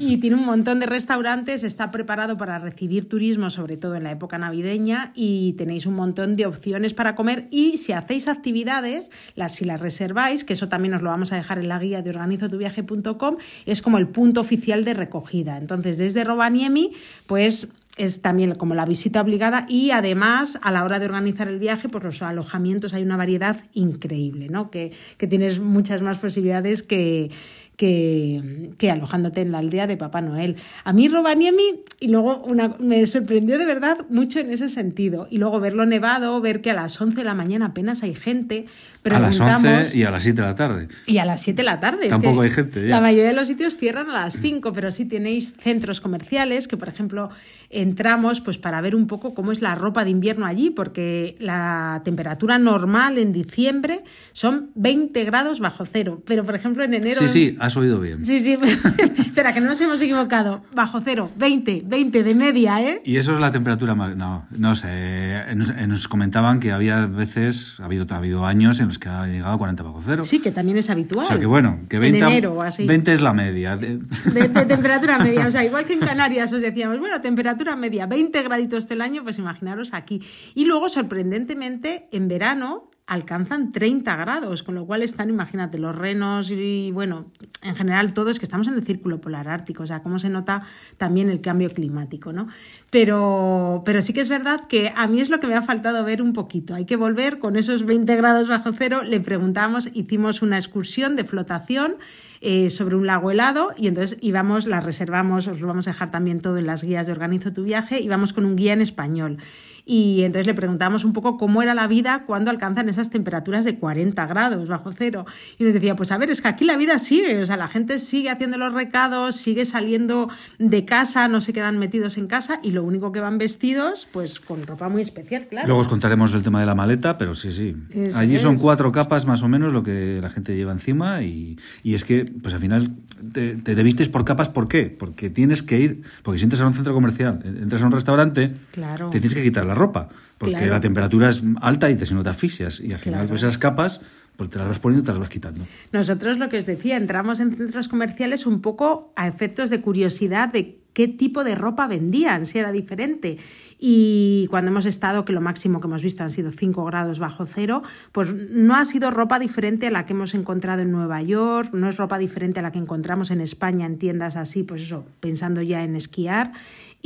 y 0.00 0.18
tiene 0.18 0.36
un 0.36 0.44
montón 0.44 0.80
de 0.80 0.86
restaurantes, 0.86 1.62
está 1.62 1.92
preparado 1.92 2.36
para 2.36 2.58
recibir 2.58 3.08
turismo, 3.08 3.48
sobre 3.48 3.76
todo 3.76 3.94
en 3.94 4.02
la 4.02 4.10
época 4.10 4.36
navideña, 4.36 5.12
y 5.14 5.52
tenéis 5.52 5.86
un 5.86 5.94
montón 5.94 6.34
de 6.34 6.46
opciones 6.46 6.94
para 6.94 7.14
comer 7.14 7.46
y 7.52 7.78
si 7.78 7.92
hacéis 7.92 8.26
actividades, 8.26 9.10
las, 9.36 9.54
si 9.54 9.64
las 9.64 9.80
reserváis, 9.80 10.44
que 10.44 10.54
eso 10.54 10.68
también 10.68 10.94
os 10.94 11.02
lo 11.02 11.10
vamos 11.10 11.32
a 11.32 11.36
dejar 11.36 11.58
en 11.58 11.68
la 11.68 11.78
guía 11.78 12.02
de 12.02 12.10
organizotuviaje.com, 12.10 13.36
es 13.66 13.82
como 13.82 13.98
el 13.98 14.08
punto 14.08 14.40
oficial 14.40 14.84
de 14.84 14.94
recogida. 14.94 15.58
Entonces, 15.58 15.96
desde 15.96 16.24
Rovaniemi, 16.24 16.92
pues 17.26 17.68
es 17.96 18.22
también 18.22 18.54
como 18.56 18.74
la 18.74 18.86
visita 18.86 19.20
obligada 19.20 19.66
y 19.68 19.92
además 19.92 20.58
a 20.62 20.72
la 20.72 20.84
hora 20.84 20.98
de 20.98 21.06
organizar 21.06 21.48
el 21.48 21.58
viaje, 21.58 21.88
pues 21.88 22.02
los 22.02 22.22
alojamientos 22.22 22.92
hay 22.92 23.02
una 23.02 23.16
variedad 23.16 23.56
increíble, 23.72 24.48
¿no? 24.48 24.70
Que, 24.70 24.92
que 25.16 25.26
tienes 25.26 25.60
muchas 25.60 26.02
más 26.02 26.18
posibilidades 26.18 26.82
que, 26.82 27.30
que, 27.76 28.70
que, 28.78 28.90
alojándote 28.90 29.40
en 29.40 29.52
la 29.52 29.58
aldea 29.58 29.86
de 29.86 29.96
Papá 29.96 30.20
Noel. 30.20 30.56
A 30.84 30.92
mí 30.92 31.08
Rovaniemi, 31.08 31.80
y 32.00 32.08
luego 32.08 32.42
una, 32.44 32.74
me 32.78 33.04
sorprendió 33.06 33.58
de 33.58 33.66
verdad 33.66 33.98
mucho 34.10 34.38
en 34.38 34.50
ese 34.50 34.68
sentido. 34.68 35.26
Y 35.30 35.38
luego 35.38 35.60
verlo 35.60 35.86
nevado, 35.86 36.40
ver 36.40 36.60
que 36.60 36.70
a 36.70 36.74
las 36.74 37.00
11 37.00 37.16
de 37.16 37.24
la 37.24 37.34
mañana 37.34 37.66
apenas 37.66 38.02
hay 38.02 38.14
gente. 38.14 38.66
A 39.04 39.18
las 39.18 39.38
11 39.38 39.96
y 39.96 40.04
a 40.04 40.10
las 40.10 40.22
7 40.22 40.40
de 40.40 40.46
la 40.46 40.54
tarde. 40.54 40.88
Y 41.06 41.18
a 41.18 41.24
las 41.24 41.42
7 41.42 41.56
de 41.56 41.64
la 41.64 41.80
tarde. 41.80 42.08
Tampoco 42.08 42.40
hay 42.40 42.50
gente. 42.50 42.82
Ya. 42.82 42.96
La 42.96 43.00
mayoría 43.00 43.28
de 43.28 43.34
los 43.34 43.48
sitios 43.48 43.76
cierran 43.76 44.08
a 44.08 44.24
las 44.24 44.40
5, 44.40 44.72
pero 44.72 44.90
sí 44.90 45.04
tenéis 45.04 45.54
centros 45.58 46.00
comerciales 46.00 46.68
que, 46.68 46.76
por 46.76 46.88
ejemplo, 46.88 47.30
entramos 47.70 48.40
pues 48.40 48.56
para 48.56 48.80
ver 48.80 48.94
un 48.94 49.06
poco 49.06 49.34
cómo 49.34 49.52
es 49.52 49.60
la 49.60 49.74
ropa 49.74 50.04
de 50.04 50.10
invierno 50.10 50.46
allí, 50.46 50.70
porque 50.70 51.36
la 51.38 52.02
temperatura 52.04 52.58
normal 52.58 53.18
en 53.18 53.32
diciembre 53.32 54.04
son 54.32 54.70
20 54.74 55.24
grados 55.24 55.60
bajo 55.60 55.84
cero. 55.84 56.22
Pero, 56.24 56.44
por 56.44 56.54
ejemplo, 56.54 56.84
en 56.84 56.94
enero. 56.94 57.20
Sí, 57.20 57.28
sí, 57.28 57.56
has 57.64 57.76
oído 57.76 58.00
bien. 58.00 58.22
Sí, 58.22 58.38
sí. 58.38 58.56
Espera, 59.18 59.52
que 59.52 59.60
no 59.60 59.68
nos 59.68 59.80
hemos 59.80 60.00
equivocado. 60.00 60.62
Bajo 60.72 61.00
cero, 61.00 61.30
20, 61.36 61.82
20 61.86 62.22
de 62.22 62.34
media, 62.34 62.82
¿eh? 62.82 63.02
Y 63.04 63.16
eso 63.16 63.34
es 63.34 63.40
la 63.40 63.52
temperatura 63.52 63.94
más. 63.94 64.16
No, 64.16 64.46
no 64.50 64.76
sé. 64.76 65.44
Nos, 65.54 65.74
nos 65.74 66.08
comentaban 66.08 66.60
que 66.60 66.72
había 66.72 67.06
veces, 67.06 67.80
ha 67.80 67.86
habido, 67.86 68.06
ha 68.10 68.16
habido 68.16 68.46
años 68.46 68.80
en 68.80 68.88
los 68.88 68.98
que 68.98 69.08
ha 69.08 69.26
llegado 69.26 69.54
a 69.54 69.58
40 69.58 69.82
bajo 69.82 70.02
cero. 70.04 70.24
Sí, 70.24 70.40
que 70.40 70.50
también 70.50 70.78
es 70.78 70.90
habitual. 70.90 71.24
O 71.24 71.28
sea 71.28 71.38
que 71.38 71.46
bueno, 71.46 71.80
que 71.88 71.98
20, 71.98 72.18
en 72.18 72.24
enero 72.24 72.52
o 72.52 72.62
así. 72.62 72.86
20 72.86 73.12
es 73.12 73.20
la 73.20 73.32
media. 73.32 73.76
De, 73.76 73.98
de, 73.98 74.48
temperatura 74.48 75.18
media. 75.18 75.46
O 75.46 75.50
sea, 75.50 75.64
igual 75.64 75.84
que 75.84 75.94
en 75.94 76.00
Canarias 76.00 76.52
os 76.52 76.60
decíamos, 76.60 76.98
bueno, 76.98 77.20
temperatura 77.20 77.76
media, 77.76 78.06
20 78.06 78.42
graditos 78.42 78.88
del 78.88 79.00
año, 79.00 79.22
pues 79.22 79.38
imaginaros 79.38 79.92
aquí. 79.92 80.22
Y 80.54 80.64
luego, 80.64 80.88
sorprendentemente, 80.88 82.08
en 82.12 82.28
verano 82.28 82.90
alcanzan 83.06 83.70
30 83.70 84.16
grados, 84.16 84.62
con 84.62 84.74
lo 84.74 84.86
cual 84.86 85.02
están, 85.02 85.28
imagínate, 85.28 85.78
los 85.78 85.94
renos 85.94 86.50
y, 86.50 86.90
bueno, 86.90 87.26
en 87.62 87.74
general 87.74 88.14
todo 88.14 88.30
es 88.30 88.38
que 88.38 88.46
estamos 88.46 88.66
en 88.66 88.74
el 88.74 88.84
círculo 88.84 89.20
polar 89.20 89.46
ártico, 89.46 89.82
o 89.82 89.86
sea, 89.86 90.02
cómo 90.02 90.18
se 90.18 90.30
nota 90.30 90.62
también 90.96 91.28
el 91.28 91.42
cambio 91.42 91.70
climático, 91.70 92.32
¿no? 92.32 92.48
Pero, 92.88 93.82
pero 93.84 94.00
sí 94.00 94.14
que 94.14 94.22
es 94.22 94.30
verdad 94.30 94.66
que 94.68 94.90
a 94.96 95.06
mí 95.06 95.20
es 95.20 95.28
lo 95.28 95.38
que 95.38 95.46
me 95.46 95.54
ha 95.54 95.60
faltado 95.60 96.02
ver 96.04 96.22
un 96.22 96.32
poquito. 96.32 96.74
Hay 96.74 96.86
que 96.86 96.96
volver 96.96 97.38
con 97.38 97.56
esos 97.56 97.84
20 97.84 98.16
grados 98.16 98.48
bajo 98.48 98.70
cero. 98.76 99.02
Le 99.02 99.20
preguntamos, 99.20 99.90
hicimos 99.92 100.40
una 100.40 100.56
excursión 100.56 101.14
de 101.14 101.24
flotación 101.24 101.96
eh, 102.40 102.70
sobre 102.70 102.96
un 102.96 103.06
lago 103.06 103.30
helado 103.30 103.72
y 103.76 103.88
entonces 103.88 104.18
íbamos, 104.22 104.66
la 104.66 104.80
reservamos, 104.80 105.46
os 105.46 105.60
lo 105.60 105.66
vamos 105.66 105.88
a 105.88 105.92
dejar 105.92 106.10
también 106.10 106.40
todo 106.40 106.56
en 106.56 106.66
las 106.66 106.82
guías 106.82 107.06
de 107.06 107.12
Organizo 107.12 107.52
tu 107.52 107.64
viaje, 107.64 108.00
íbamos 108.00 108.32
con 108.32 108.46
un 108.46 108.56
guía 108.56 108.72
en 108.72 108.80
español. 108.80 109.38
Y 109.86 110.22
entonces 110.22 110.46
le 110.46 110.54
preguntamos 110.54 111.04
un 111.04 111.12
poco 111.12 111.36
cómo 111.36 111.62
era 111.62 111.74
la 111.74 111.86
vida 111.86 112.22
cuando 112.26 112.50
alcanzan 112.50 112.88
esas 112.88 113.10
temperaturas 113.10 113.66
de 113.66 113.76
40 113.78 114.26
grados 114.26 114.68
bajo 114.68 114.92
cero. 114.96 115.26
Y 115.58 115.64
nos 115.64 115.74
decía, 115.74 115.94
pues 115.94 116.10
a 116.10 116.16
ver, 116.16 116.30
es 116.30 116.40
que 116.40 116.48
aquí 116.48 116.64
la 116.64 116.76
vida 116.78 116.98
sigue, 116.98 117.42
o 117.42 117.46
sea, 117.46 117.56
la 117.58 117.68
gente 117.68 117.98
sigue 117.98 118.30
haciendo 118.30 118.56
los 118.56 118.72
recados, 118.72 119.36
sigue 119.36 119.66
saliendo 119.66 120.28
de 120.58 120.84
casa, 120.86 121.28
no 121.28 121.40
se 121.42 121.52
quedan 121.52 121.78
metidos 121.78 122.16
en 122.16 122.28
casa 122.28 122.60
y 122.62 122.70
lo 122.70 122.82
único 122.82 123.12
que 123.12 123.20
van 123.20 123.36
vestidos, 123.36 124.08
pues 124.12 124.40
con 124.40 124.66
ropa 124.66 124.88
muy 124.88 125.02
especial, 125.02 125.48
claro. 125.48 125.66
Luego 125.68 125.82
os 125.82 125.88
contaremos 125.88 126.32
el 126.34 126.42
tema 126.42 126.60
de 126.60 126.66
la 126.66 126.74
maleta, 126.74 127.18
pero 127.18 127.34
sí, 127.34 127.52
sí. 127.52 127.76
Eso 127.90 128.18
Allí 128.18 128.38
son 128.38 128.54
es. 128.54 128.62
cuatro 128.62 128.90
capas 128.90 129.26
más 129.26 129.42
o 129.42 129.48
menos 129.48 129.72
lo 129.74 129.82
que 129.82 130.18
la 130.22 130.30
gente 130.30 130.56
lleva 130.56 130.72
encima 130.72 131.22
y, 131.22 131.58
y 131.82 131.94
es 131.94 132.04
que, 132.04 132.24
pues 132.24 132.54
al 132.54 132.60
final, 132.60 132.92
te, 133.34 133.56
te, 133.56 133.74
te 133.74 133.82
vistes 133.82 134.08
por 134.08 134.24
capas, 134.24 134.48
¿por 134.48 134.66
qué? 134.68 134.84
Porque 134.84 135.28
tienes 135.28 135.62
que 135.62 135.78
ir, 135.78 136.02
porque 136.22 136.38
si 136.38 136.44
entras 136.44 136.62
a 136.62 136.66
un 136.66 136.72
centro 136.72 136.94
comercial, 136.94 137.40
entras 137.44 137.82
a 137.82 137.86
un 137.86 137.92
restaurante, 137.92 138.52
Claro. 138.72 139.06
te 139.10 139.20
tienes 139.20 139.34
que 139.34 139.42
quitar 139.42 139.64
la 139.66 139.73
ropa, 139.74 140.08
porque 140.38 140.54
Claro. 140.56 140.72
la 140.72 140.80
temperatura 140.80 141.28
es 141.28 141.42
alta 141.60 141.90
y 141.90 141.96
te, 141.96 142.06
si 142.06 142.14
no 142.14 142.22
te 142.22 142.30
asfixias. 142.30 142.80
Y 142.80 142.92
al 142.92 142.98
final, 142.98 143.20
Claro. 143.20 143.28
pues 143.28 143.42
esas 143.42 143.58
capas, 143.58 144.00
pues 144.36 144.50
te 144.50 144.58
las 144.58 144.68
vas 144.68 144.78
poniendo 144.78 145.02
y 145.02 145.06
te 145.06 145.12
las 145.12 145.18
vas 145.20 145.28
quitando. 145.28 145.64
Nosotros 145.92 146.38
lo 146.38 146.48
que 146.48 146.58
os 146.58 146.66
decía, 146.66 146.96
entramos 146.96 147.40
en 147.40 147.54
centros 147.56 147.88
comerciales 147.88 148.46
un 148.46 148.60
poco 148.60 149.12
a 149.16 149.28
efectos 149.28 149.70
de 149.70 149.80
curiosidad 149.80 150.48
de 150.52 150.80
qué 150.92 151.08
tipo 151.08 151.42
de 151.42 151.56
ropa 151.56 151.88
vendían, 151.88 152.46
si 152.46 152.58
era 152.58 152.70
diferente. 152.70 153.36
Y 153.80 154.46
cuando 154.48 154.70
hemos 154.70 154.86
estado, 154.86 155.24
que 155.24 155.32
lo 155.32 155.40
máximo 155.40 155.80
que 155.80 155.88
hemos 155.88 156.02
visto 156.04 156.22
han 156.22 156.30
sido 156.30 156.52
5 156.52 156.84
grados 156.84 157.18
bajo 157.18 157.46
cero, 157.46 157.82
pues 158.12 158.32
no 158.50 158.76
ha 158.76 158.84
sido 158.84 159.10
ropa 159.10 159.40
diferente 159.40 159.88
a 159.88 159.90
la 159.90 160.06
que 160.06 160.12
hemos 160.12 160.34
encontrado 160.34 160.82
en 160.82 160.92
Nueva 160.92 161.20
York, 161.22 161.70
no 161.72 161.88
es 161.88 161.96
ropa 161.96 162.16
diferente 162.18 162.60
a 162.60 162.62
la 162.62 162.70
que 162.70 162.78
encontramos 162.78 163.32
en 163.32 163.40
España 163.40 163.86
en 163.86 163.98
tiendas 163.98 164.36
así, 164.36 164.62
pues 164.62 164.82
eso, 164.82 165.04
pensando 165.20 165.62
ya 165.62 165.82
en 165.82 165.96
esquiar. 165.96 166.52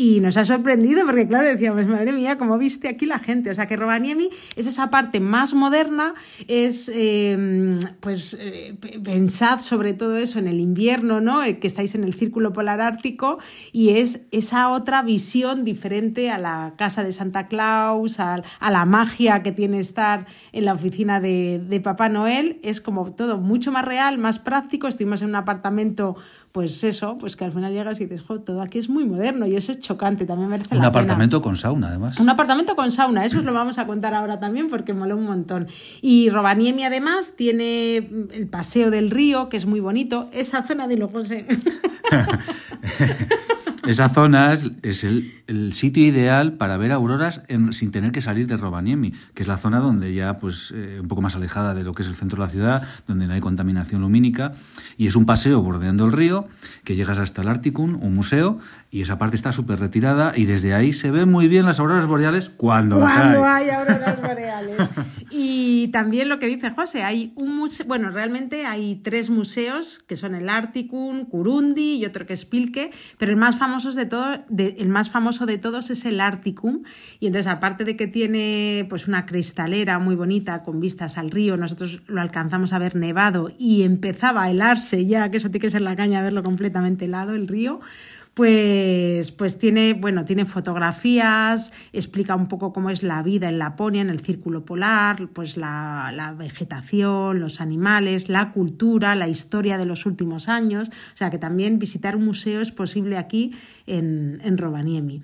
Y 0.00 0.20
nos 0.20 0.36
ha 0.36 0.44
sorprendido 0.44 1.04
porque, 1.04 1.26
claro, 1.26 1.48
decíamos, 1.48 1.84
madre 1.88 2.12
mía, 2.12 2.38
cómo 2.38 2.56
viste 2.56 2.86
aquí 2.86 3.04
la 3.04 3.18
gente. 3.18 3.50
O 3.50 3.54
sea, 3.56 3.66
que 3.66 3.74
Rovaniemi 3.74 4.30
es 4.54 4.68
esa 4.68 4.90
parte 4.90 5.18
más 5.18 5.54
moderna, 5.54 6.14
es, 6.46 6.88
eh, 6.94 7.76
pues, 7.98 8.36
eh, 8.38 8.78
pensad 9.02 9.58
sobre 9.58 9.94
todo 9.94 10.16
eso 10.16 10.38
en 10.38 10.46
el 10.46 10.60
invierno, 10.60 11.20
¿no? 11.20 11.42
Eh, 11.42 11.58
que 11.58 11.66
estáis 11.66 11.96
en 11.96 12.04
el 12.04 12.14
círculo 12.14 12.52
polar 12.52 12.80
ártico 12.80 13.38
y 13.72 13.88
es 13.88 14.28
esa 14.30 14.68
otra 14.68 15.02
visión 15.02 15.64
diferente 15.64 16.30
a 16.30 16.38
la 16.38 16.74
casa 16.78 17.02
de 17.02 17.12
Santa 17.12 17.48
Claus, 17.48 18.20
a, 18.20 18.44
la 18.70 18.84
magia 18.84 19.42
que 19.42 19.50
tiene 19.50 19.80
estar 19.80 20.26
en 20.52 20.64
la 20.64 20.74
oficina 20.74 21.20
de, 21.20 21.60
de 21.68 21.80
Papá 21.80 22.08
Noel. 22.08 22.60
Es 22.62 22.80
como 22.80 23.12
todo 23.14 23.38
mucho 23.38 23.72
más 23.72 23.84
real, 23.84 24.16
más 24.18 24.38
práctico. 24.38 24.86
Estuvimos 24.86 25.22
en 25.22 25.30
un 25.30 25.34
apartamento 25.34 26.14
pues 26.52 26.82
eso, 26.82 27.16
pues 27.18 27.36
que 27.36 27.44
al 27.44 27.52
final 27.52 27.72
llegas 27.72 28.00
y 28.00 28.06
dices, 28.06 28.22
jo, 28.22 28.40
todo 28.40 28.62
aquí 28.62 28.78
es 28.78 28.88
muy 28.88 29.04
moderno 29.04 29.46
y 29.46 29.54
eso 29.54 29.72
es 29.72 29.78
chocante, 29.88 30.26
también 30.26 30.50
merece 30.50 30.74
un 30.74 30.82
la 30.82 30.88
apartamento 30.88 31.40
con 31.40 31.56
sauna, 31.56 31.88
además. 31.88 32.20
Un 32.20 32.28
apartamento 32.28 32.76
con 32.76 32.90
sauna, 32.90 33.24
eso 33.24 33.38
os 33.38 33.44
lo 33.44 33.54
vamos 33.54 33.78
a 33.78 33.86
contar 33.86 34.12
ahora 34.14 34.38
también 34.38 34.68
porque 34.68 34.92
mola 34.92 35.14
un 35.14 35.24
montón. 35.24 35.66
Y 36.02 36.28
Robaniemi 36.28 36.84
además 36.84 37.32
tiene 37.36 37.96
el 37.96 38.48
paseo 38.50 38.90
del 38.90 39.10
río, 39.10 39.48
que 39.48 39.56
es 39.56 39.64
muy 39.66 39.80
bonito, 39.80 40.28
esa 40.32 40.62
zona 40.62 40.86
de 40.88 40.96
lo 40.98 41.08
José. 41.08 41.46
Esa 43.88 44.10
zona 44.10 44.52
es, 44.52 45.02
el, 45.02 45.72
sitio 45.72 46.04
ideal 46.04 46.52
para 46.52 46.76
ver 46.76 46.92
auroras 46.92 47.42
sin 47.70 47.90
tener 47.90 48.12
que 48.12 48.20
salir 48.20 48.46
de 48.46 48.58
Rovaniemi, 48.58 49.14
que 49.32 49.40
es 49.40 49.48
la 49.48 49.56
zona 49.56 49.80
donde 49.80 50.12
ya, 50.12 50.36
pues, 50.36 50.74
eh, 50.76 50.98
un 51.00 51.08
poco 51.08 51.22
más 51.22 51.36
alejada 51.36 51.72
de 51.72 51.84
lo 51.84 51.94
que 51.94 52.02
es 52.02 52.08
el 52.08 52.14
centro 52.14 52.36
de 52.36 52.44
la 52.44 52.50
ciudad, 52.50 52.82
donde 53.06 53.26
no 53.26 53.32
hay 53.32 53.40
contaminación 53.40 54.02
lumínica, 54.02 54.52
y 54.98 55.06
es 55.06 55.16
un 55.16 55.24
paseo 55.24 55.62
bordeando 55.62 56.04
el 56.04 56.12
río, 56.12 56.48
que 56.84 56.96
llegas 56.96 57.18
hasta 57.18 57.40
el 57.40 57.48
Articum, 57.48 57.98
un 58.02 58.14
museo, 58.14 58.58
y 58.90 59.00
esa 59.00 59.16
parte 59.16 59.36
está 59.36 59.52
súper 59.52 59.78
retirada, 59.78 60.34
y 60.36 60.44
desde 60.44 60.74
ahí 60.74 60.92
se 60.92 61.10
ven 61.10 61.30
muy 61.30 61.48
bien 61.48 61.64
las 61.64 61.80
auroras 61.80 62.06
boreales 62.06 62.50
cuando, 62.50 62.98
las 62.98 63.16
hay. 63.16 63.38
hay 63.42 63.70
auroras 63.70 64.20
boreales. 64.20 64.76
y 65.30 65.88
también 65.88 66.28
lo 66.28 66.38
que 66.38 66.46
dice 66.46 66.72
José, 66.72 67.04
hay 67.04 67.32
un 67.36 67.56
museo, 67.56 67.86
bueno, 67.86 68.10
realmente 68.10 68.66
hay 68.66 68.96
tres 68.96 69.30
museos, 69.30 70.04
que 70.06 70.16
son 70.16 70.34
el 70.34 70.50
Articum, 70.50 71.24
Curundi 71.24 71.96
y 71.96 72.04
otro 72.04 72.26
que 72.26 72.34
es 72.34 72.44
Pilque, 72.44 72.90
pero 73.16 73.32
el 73.32 73.38
más 73.38 73.56
famoso 73.56 73.77
el 73.84 74.88
más 74.88 75.10
famoso 75.10 75.46
de 75.46 75.58
todos 75.58 75.90
es 75.90 76.04
el 76.04 76.20
Articum. 76.20 76.82
Y 77.20 77.26
entonces, 77.26 77.50
aparte 77.50 77.84
de 77.84 77.96
que 77.96 78.06
tiene 78.06 78.86
pues 78.88 79.08
una 79.08 79.26
cristalera 79.26 79.98
muy 79.98 80.14
bonita 80.14 80.62
con 80.64 80.80
vistas 80.80 81.18
al 81.18 81.30
río, 81.30 81.56
nosotros 81.56 82.02
lo 82.06 82.20
alcanzamos 82.20 82.72
a 82.72 82.78
ver 82.78 82.96
nevado 82.96 83.52
y 83.58 83.82
empezaba 83.82 84.44
a 84.44 84.50
helarse 84.50 85.06
ya, 85.06 85.30
que 85.30 85.38
eso 85.38 85.50
tiene 85.50 85.62
que 85.62 85.70
ser 85.70 85.82
la 85.82 85.96
caña 85.96 86.22
verlo 86.22 86.42
completamente 86.42 87.06
helado, 87.06 87.34
el 87.34 87.48
río 87.48 87.80
pues, 88.38 89.32
pues 89.32 89.58
tiene, 89.58 89.94
bueno, 89.94 90.24
tiene 90.24 90.44
fotografías, 90.44 91.72
explica 91.92 92.36
un 92.36 92.46
poco 92.46 92.72
cómo 92.72 92.88
es 92.88 93.02
la 93.02 93.20
vida 93.24 93.48
en 93.48 93.58
Laponia, 93.58 94.00
en 94.00 94.10
el 94.10 94.20
círculo 94.20 94.64
polar, 94.64 95.26
pues 95.32 95.56
la, 95.56 96.12
la, 96.14 96.34
vegetación, 96.34 97.40
los 97.40 97.60
animales, 97.60 98.28
la 98.28 98.52
cultura, 98.52 99.16
la 99.16 99.26
historia 99.26 99.76
de 99.76 99.86
los 99.86 100.06
últimos 100.06 100.48
años. 100.48 100.88
O 100.88 101.16
sea 101.16 101.30
que 101.30 101.38
también 101.38 101.80
visitar 101.80 102.14
un 102.14 102.26
museo 102.26 102.60
es 102.60 102.70
posible 102.70 103.16
aquí 103.16 103.56
en, 103.88 104.40
en 104.44 104.56
Rovaniemi. 104.56 105.20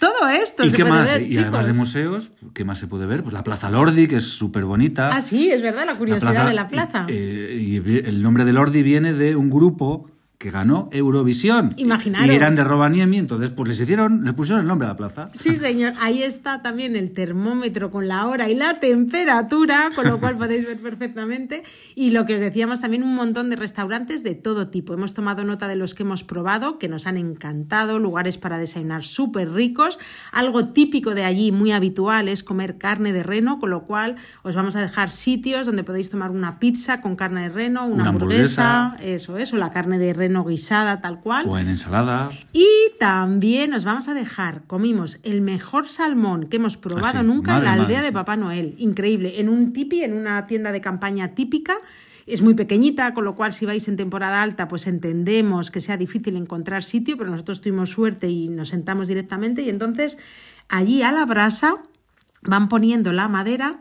Todo 0.00 0.28
esto 0.28 0.64
¿Y 0.64 0.70
se 0.70 0.76
qué 0.76 0.84
puede 0.84 1.02
más? 1.02 1.12
ver, 1.12 1.30
y 1.30 1.38
además 1.38 1.68
de 1.68 1.72
museos, 1.72 2.32
¿qué 2.52 2.64
más 2.64 2.80
se 2.80 2.88
puede 2.88 3.06
ver? 3.06 3.22
Pues 3.22 3.32
la 3.32 3.44
Plaza 3.44 3.70
Lordi, 3.70 4.08
que 4.08 4.16
es 4.16 4.24
súper 4.24 4.64
bonita. 4.64 5.14
Ah, 5.14 5.20
sí, 5.20 5.52
es 5.52 5.62
verdad, 5.62 5.86
la 5.86 5.94
curiosidad 5.94 6.48
de 6.48 6.54
la 6.54 6.66
plaza. 6.66 7.06
Eh, 7.08 7.60
y 7.60 7.76
el 7.76 8.22
nombre 8.24 8.44
de 8.44 8.52
Lordi 8.52 8.82
viene 8.82 9.12
de 9.12 9.36
un 9.36 9.50
grupo 9.50 10.10
que 10.38 10.50
ganó 10.50 10.88
Eurovisión. 10.92 11.72
Imaginaros. 11.76 12.28
Y 12.28 12.34
eran 12.34 12.56
de 12.56 12.64
Rovaniemi, 12.64 13.18
entonces 13.18 13.50
pues 13.50 13.68
les 13.68 13.80
hicieron, 13.80 14.24
les 14.24 14.34
pusieron 14.34 14.60
el 14.60 14.66
nombre 14.66 14.86
a 14.86 14.90
la 14.90 14.96
plaza. 14.96 15.26
Sí, 15.32 15.56
señor. 15.56 15.94
Ahí 15.98 16.22
está 16.22 16.62
también 16.62 16.94
el 16.94 17.12
termómetro 17.12 17.90
con 17.90 18.06
la 18.06 18.26
hora 18.26 18.48
y 18.50 18.54
la 18.54 18.78
temperatura, 18.78 19.90
con 19.94 20.06
lo 20.06 20.20
cual 20.20 20.36
podéis 20.38 20.66
ver 20.66 20.78
perfectamente. 20.78 21.62
Y 21.94 22.10
lo 22.10 22.26
que 22.26 22.34
os 22.34 22.40
decíamos 22.40 22.80
también 22.80 23.02
un 23.02 23.14
montón 23.14 23.48
de 23.48 23.56
restaurantes 23.56 24.22
de 24.22 24.34
todo 24.34 24.68
tipo. 24.68 24.92
Hemos 24.92 25.14
tomado 25.14 25.42
nota 25.44 25.68
de 25.68 25.76
los 25.76 25.94
que 25.94 26.02
hemos 26.02 26.22
probado, 26.22 26.78
que 26.78 26.88
nos 26.88 27.06
han 27.06 27.16
encantado, 27.16 27.98
lugares 27.98 28.36
para 28.36 28.58
desayunar 28.58 29.04
súper 29.04 29.50
ricos. 29.50 29.98
Algo 30.32 30.68
típico 30.68 31.14
de 31.14 31.24
allí, 31.24 31.50
muy 31.50 31.72
habitual, 31.72 32.28
es 32.28 32.44
comer 32.44 32.76
carne 32.76 33.12
de 33.12 33.22
reno, 33.22 33.58
con 33.58 33.70
lo 33.70 33.84
cual 33.84 34.16
os 34.42 34.54
vamos 34.54 34.76
a 34.76 34.82
dejar 34.82 35.10
sitios 35.10 35.64
donde 35.64 35.82
podéis 35.82 36.10
tomar 36.10 36.30
una 36.30 36.58
pizza 36.58 37.00
con 37.00 37.16
carne 37.16 37.44
de 37.44 37.48
reno, 37.48 37.86
una, 37.86 38.08
hamburguesa, 38.08 38.96
eso, 39.00 39.38
eso, 39.38 39.56
la 39.56 39.70
carne 39.70 39.98
de 39.98 40.12
reno 40.12 40.25
guisada 40.44 41.00
tal 41.00 41.20
cual. 41.20 41.46
O 41.48 41.58
en 41.58 41.68
ensalada. 41.68 42.30
Y 42.52 42.66
también 42.98 43.70
nos 43.70 43.84
vamos 43.84 44.08
a 44.08 44.14
dejar, 44.14 44.62
comimos 44.66 45.18
el 45.22 45.40
mejor 45.40 45.88
salmón 45.88 46.46
que 46.46 46.56
hemos 46.56 46.76
probado 46.76 47.20
ah, 47.20 47.22
nunca 47.22 47.58
en 47.58 47.64
la 47.64 47.72
aldea 47.74 48.02
de 48.02 48.12
Papá 48.12 48.36
Noel. 48.36 48.74
Increíble. 48.78 49.40
En 49.40 49.48
un 49.48 49.72
tipi, 49.72 50.02
en 50.02 50.14
una 50.14 50.46
tienda 50.46 50.72
de 50.72 50.80
campaña 50.80 51.34
típica. 51.34 51.76
Es 52.26 52.42
muy 52.42 52.54
pequeñita, 52.54 53.14
con 53.14 53.24
lo 53.24 53.36
cual 53.36 53.52
si 53.52 53.66
vais 53.66 53.86
en 53.86 53.96
temporada 53.96 54.42
alta, 54.42 54.66
pues 54.66 54.88
entendemos 54.88 55.70
que 55.70 55.80
sea 55.80 55.96
difícil 55.96 56.36
encontrar 56.36 56.82
sitio, 56.82 57.16
pero 57.16 57.30
nosotros 57.30 57.60
tuvimos 57.60 57.90
suerte 57.90 58.28
y 58.28 58.48
nos 58.48 58.70
sentamos 58.70 59.06
directamente 59.06 59.62
y 59.62 59.70
entonces 59.70 60.18
allí 60.68 61.02
a 61.02 61.12
la 61.12 61.24
brasa 61.24 61.76
van 62.46 62.68
poniendo 62.68 63.12
la 63.12 63.28
madera 63.28 63.78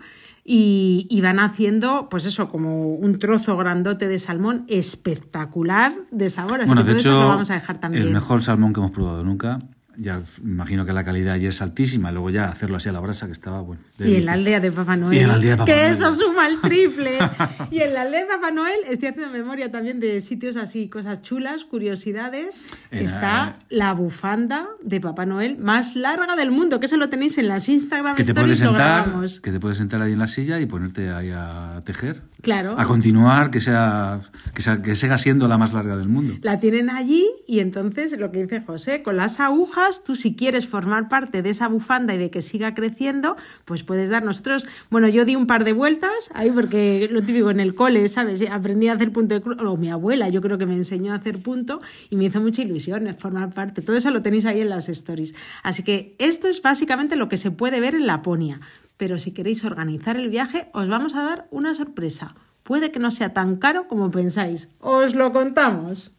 y, 0.48 1.20
van 1.22 1.40
haciendo, 1.40 2.08
pues 2.10 2.26
eso, 2.26 2.50
como 2.50 2.94
un 2.94 3.18
trozo 3.18 3.58
grandote 3.58 4.08
de 4.08 4.20
salmón 4.20 4.66
espectacular 4.68 5.94
de 6.12 6.30
sabor. 6.30 6.62
Así 6.62 6.68
bueno, 6.68 6.84
de 6.84 6.94
hecho, 6.94 7.12
lo 7.12 7.28
vamos 7.28 7.50
a 7.50 7.56
dejar 7.56 7.80
también. 7.80 8.04
El 8.04 8.14
mejor 8.14 8.44
salmón 8.44 8.72
que 8.72 8.80
hemos 8.80 8.92
probado 8.92 9.24
nunca 9.24 9.58
ya 9.98 10.22
imagino 10.44 10.86
que 10.86 10.94
la 10.94 11.04
calidad 11.04 11.38
ya 11.38 11.50
es 11.50 11.62
altísima, 11.62 12.12
luego 12.12 12.30
ya 12.30 12.46
hacerlo 12.46 12.78
así 12.78 12.90
a 12.90 12.92
la 12.92 13.00
brasa 13.00 13.28
que 13.28 13.34
estaba 13.34 13.62
bueno. 13.62 13.82
Y 14.00 14.16
en 14.16 14.26
la 14.26 14.34
aldea 14.34 14.60
de 14.60 14.72
Papá 14.72 14.96
Noel. 14.96 15.18
Y 15.18 15.20
en 15.20 15.28
la 15.28 15.34
aldea 15.36 15.52
de 15.52 15.58
Papá 15.58 15.66
que 15.66 15.90
eso 15.90 16.12
suma 16.12 16.48
el 16.48 16.60
triple. 16.60 17.18
y 17.72 17.80
en 17.80 17.94
la 17.94 18.02
aldea 18.04 18.22
de 18.22 18.26
Papá 18.28 18.52
Noel 18.52 18.80
estoy 18.90 19.10
haciendo 19.10 19.32
memoria 19.32 19.72
también 19.72 20.00
de 20.00 20.22
sitios 20.22 20.56
así, 20.56 20.90
cosas 20.90 21.22
chulas, 21.22 21.66
curiosidades. 21.66 22.62
Está 22.92 23.58
la 23.70 23.94
bufanda 23.94 24.68
de 24.82 25.00
Papá 25.00 25.26
Noel 25.26 25.58
más 25.58 25.96
larga 25.96 26.36
del 26.36 26.52
mundo, 26.52 26.80
que 26.80 26.86
eso 26.86 26.98
lo 26.98 27.10
tenéis 27.10 27.38
en 27.38 27.48
las 27.48 27.70
Instagram 27.70 28.16
que 28.16 28.24
te 28.24 28.34
puedes 28.34 28.60
sentar, 28.60 29.14
Que 29.42 29.52
te 29.52 29.60
puedes 29.60 29.78
sentar 29.78 30.02
ahí 30.02 30.14
en 30.14 30.20
la 30.20 30.28
silla 30.28 30.60
y 30.60 30.66
ponerte 30.66 31.10
ahí 31.10 31.32
a 31.32 31.82
tejer. 31.86 32.22
Claro. 32.42 32.76
A 32.78 32.86
continuar, 32.86 33.52
que 33.52 33.62
sea, 33.62 34.20
que 34.54 34.62
sea 34.62 34.82
que 34.82 34.96
siga 34.96 35.18
siendo 35.18 35.48
la 35.48 35.58
más 35.58 35.74
larga 35.74 35.98
del 35.98 36.08
mundo. 36.08 36.36
La 36.42 36.60
tienen 36.60 36.90
allí 36.90 37.28
y 37.48 37.60
entonces 37.60 38.18
lo 38.20 38.32
que 38.32 38.44
dice 38.44 38.62
José, 38.62 39.04
con 39.04 39.18
las 39.18 39.40
agujas 39.40 39.85
tú 40.04 40.16
si 40.16 40.36
quieres 40.36 40.68
formar 40.68 41.08
parte 41.10 41.42
de 41.42 41.50
esa 41.50 41.68
bufanda 41.68 42.14
y 42.14 42.18
de 42.18 42.30
que 42.30 42.42
siga 42.42 42.74
creciendo, 42.74 43.36
pues 43.66 43.84
puedes 43.84 44.10
dar 44.10 44.24
nosotros, 44.24 44.66
bueno, 44.90 45.08
yo 45.08 45.26
di 45.26 45.36
un 45.36 45.48
par 45.48 45.64
de 45.64 45.74
vueltas 45.74 46.32
ahí 46.34 46.52
porque 46.52 47.08
lo 47.12 47.22
típico 47.22 47.52
en 47.52 47.60
el 47.60 47.76
cole, 47.76 48.08
¿sabes? 48.10 48.44
Aprendí 48.50 48.88
a 48.88 48.94
hacer 48.94 49.12
punto 49.12 49.36
de 49.36 49.42
cruz, 49.42 49.58
o 49.62 49.78
mi 49.78 49.90
abuela 49.90 50.30
yo 50.30 50.42
creo 50.42 50.58
que 50.58 50.66
me 50.66 50.76
enseñó 50.76 51.14
a 51.14 51.18
hacer 51.18 51.40
punto 51.42 51.82
y 52.10 52.16
me 52.16 52.26
hizo 52.26 52.40
mucha 52.42 52.62
ilusión 52.62 53.16
formar 53.18 53.54
parte. 53.54 53.82
Todo 53.82 53.96
eso 53.96 54.12
lo 54.12 54.22
tenéis 54.22 54.46
ahí 54.46 54.62
en 54.62 54.70
las 54.70 54.90
stories. 54.90 55.36
Así 55.64 55.84
que 55.84 56.16
esto 56.20 56.48
es 56.48 56.62
básicamente 56.62 57.16
lo 57.16 57.30
que 57.30 57.38
se 57.38 57.52
puede 57.52 57.80
ver 57.80 57.96
en 57.96 58.08
Laponia. 58.08 58.60
Pero 58.98 59.20
si 59.20 59.32
queréis 59.32 59.64
organizar 59.66 60.18
el 60.18 60.30
viaje, 60.30 60.70
os 60.74 60.88
vamos 60.88 61.16
a 61.16 61.24
dar 61.24 61.48
una 61.52 61.74
sorpresa. 61.74 62.36
Puede 62.64 62.92
que 62.92 63.00
no 63.00 63.12
sea 63.12 63.34
tan 63.34 63.58
caro 63.58 63.88
como 63.88 64.10
pensáis. 64.10 64.70
Os 64.80 65.16
lo 65.16 65.32
contamos. 65.32 66.12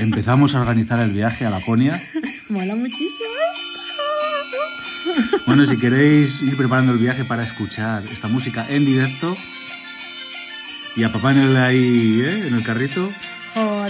Empezamos 0.00 0.54
a 0.54 0.60
organizar 0.62 0.98
el 1.00 1.12
viaje 1.12 1.44
a 1.44 1.50
Laponia. 1.50 2.00
Mola 2.48 2.74
muchísimo. 2.74 3.28
Bueno, 5.46 5.66
si 5.66 5.76
queréis 5.76 6.40
ir 6.40 6.56
preparando 6.56 6.92
el 6.92 6.98
viaje 6.98 7.26
para 7.26 7.42
escuchar 7.42 8.02
esta 8.04 8.26
música 8.26 8.64
en 8.70 8.86
directo 8.86 9.36
y 10.96 11.04
a 11.04 11.12
Papá 11.12 11.34
Noel 11.34 11.54
ahí 11.58 12.22
¿eh? 12.24 12.48
en 12.48 12.54
el 12.54 12.64
carrito, 12.64 13.10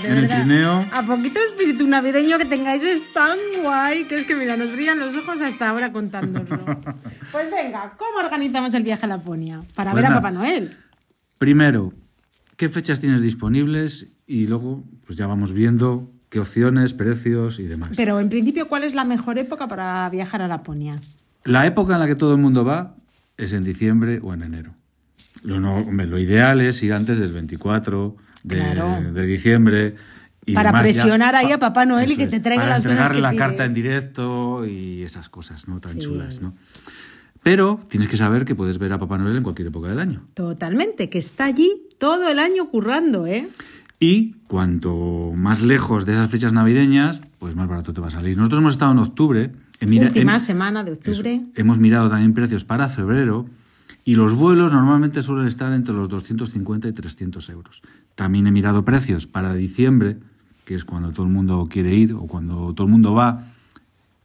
en 0.04 0.18
el 0.18 0.26
trineo. 0.26 0.84
A 0.92 1.02
poquito 1.04 1.38
espíritu 1.38 1.86
navideño 1.86 2.38
que 2.38 2.44
tengáis 2.44 2.82
es 2.82 3.12
tan 3.12 3.38
guay 3.62 4.02
que 4.06 4.16
es 4.16 4.26
que 4.26 4.34
mira, 4.34 4.56
nos 4.56 4.72
brillan 4.72 4.98
los 4.98 5.14
ojos 5.14 5.40
hasta 5.40 5.68
ahora 5.68 5.92
contándolo. 5.92 6.56
pues 7.32 7.50
venga, 7.52 7.94
¿cómo 7.96 8.18
organizamos 8.18 8.74
el 8.74 8.82
viaje 8.82 9.04
a 9.04 9.08
Laponia? 9.08 9.60
Para 9.76 9.92
pues 9.92 10.02
ver 10.02 10.10
a 10.10 10.16
Papá 10.16 10.32
Noel. 10.32 10.76
Primero, 11.38 11.94
¿qué 12.60 12.68
fechas 12.68 13.00
tienes 13.00 13.22
disponibles 13.22 14.08
y 14.26 14.46
luego 14.46 14.84
pues 15.06 15.16
ya 15.16 15.26
vamos 15.26 15.54
viendo 15.54 16.12
qué 16.28 16.40
opciones, 16.40 16.92
precios 16.92 17.58
y 17.58 17.62
demás. 17.62 17.92
Pero 17.96 18.20
en 18.20 18.28
principio, 18.28 18.68
¿cuál 18.68 18.84
es 18.84 18.92
la 18.92 19.06
mejor 19.06 19.38
época 19.38 19.66
para 19.66 20.06
viajar 20.10 20.42
a 20.42 20.46
Laponia? 20.46 21.00
La 21.44 21.66
época 21.66 21.94
en 21.94 22.00
la 22.00 22.06
que 22.06 22.16
todo 22.16 22.34
el 22.34 22.38
mundo 22.38 22.62
va 22.62 22.96
es 23.38 23.54
en 23.54 23.64
diciembre 23.64 24.20
o 24.22 24.34
en 24.34 24.42
enero. 24.42 24.74
Lo, 25.42 25.58
lo 25.58 26.18
ideal 26.18 26.60
es 26.60 26.82
ir 26.82 26.92
antes 26.92 27.18
del 27.18 27.32
24 27.32 28.16
de, 28.42 29.26
diciembre. 29.26 29.94
Y 30.44 30.52
para 30.52 30.78
presionar 30.82 31.36
ahí 31.36 31.52
a 31.52 31.58
Papá 31.58 31.86
Noel 31.86 32.10
y 32.10 32.16
que 32.18 32.26
te 32.26 32.40
traiga 32.40 32.66
las 32.66 32.82
cosas 32.82 33.10
que 33.10 33.22
la 33.22 33.34
carta 33.36 33.64
en 33.64 33.72
directo 33.72 34.66
y 34.66 35.02
esas 35.02 35.30
cosas 35.30 35.66
no 35.66 35.80
tan 35.80 35.98
chulas, 35.98 36.42
¿no? 36.42 36.52
Pero 37.42 37.81
tienes 37.88 38.09
que 38.09 38.16
saber 38.16 38.44
que 38.44 38.55
puedes 38.55 38.79
ver 38.79 38.92
a 38.92 38.98
Papá 38.98 39.16
Noel 39.18 39.37
en 39.37 39.42
cualquier 39.42 39.68
época 39.68 39.88
del 39.88 39.98
año. 39.98 40.22
Totalmente, 40.35 41.09
que 41.09 41.18
está 41.18 41.44
allí 41.44 41.83
todo 41.98 42.29
el 42.29 42.38
año 42.38 42.68
currando, 42.68 43.26
¿eh? 43.26 43.48
Y 43.98 44.33
cuanto 44.46 45.33
más 45.35 45.62
lejos 45.62 46.07
de 46.07 46.12
esas 46.12 46.31
fechas 46.31 46.53
navideñas, 46.53 47.20
pues 47.38 47.55
más 47.55 47.68
barato 47.68 47.92
te 47.92 48.00
va 48.00 48.09
a 48.09 48.11
salir. 48.11 48.37
Nosotros 48.37 48.61
hemos 48.61 48.72
estado 48.72 48.92
en 48.92 48.98
octubre. 48.98 49.53
En 49.81 50.03
Última 50.03 50.38
semana 50.38 50.85
de 50.85 50.92
octubre. 50.92 51.42
hemos 51.55 51.79
mirado 51.79 52.11
también 52.11 52.35
precios 52.35 52.64
para 52.64 52.90
febrero 52.90 53.46
Y 54.05 54.14
los 54.14 54.35
vuelos 54.35 54.72
normalmente 54.72 55.22
suelen 55.22 55.46
estar 55.46 55.72
entre 55.72 55.94
los 55.94 56.09
250 56.09 56.88
y 56.88 56.92
300 56.92 57.48
euros. 57.50 57.83
También 58.14 58.46
he 58.46 58.50
mirado 58.50 58.85
precios 58.85 59.26
para 59.26 59.55
diciembre, 59.55 60.18
que 60.64 60.74
es 60.74 60.85
cuando 60.85 61.12
todo 61.12 61.26
el 61.26 61.33
mundo 61.33 61.66
quiere 61.70 61.94
ir 61.94 62.14
o 62.14 62.26
cuando 62.26 62.74
todo 62.74 62.87
el 62.87 62.92
mundo 62.92 63.14
va, 63.14 63.46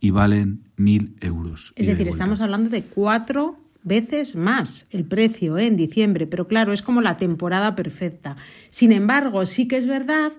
y 0.05 0.11
valen 0.11 0.61
1.000 0.77 1.15
euros. 1.21 1.73
Es 1.75 1.87
decir, 1.87 2.07
estamos 2.07 2.39
hablando 2.39 2.69
de 2.69 2.83
cuatro 2.83 3.57
veces 3.81 4.35
más 4.35 4.85
el 4.91 5.03
precio 5.03 5.57
¿eh? 5.57 5.65
en 5.65 5.77
diciembre, 5.77 6.27
pero 6.27 6.47
claro, 6.47 6.73
es 6.73 6.83
como 6.83 7.01
la 7.01 7.17
temporada 7.17 7.73
perfecta. 7.73 8.37
Sin 8.69 8.91
embargo, 8.91 9.47
sí 9.47 9.67
que 9.67 9.77
es 9.77 9.87
verdad 9.87 10.33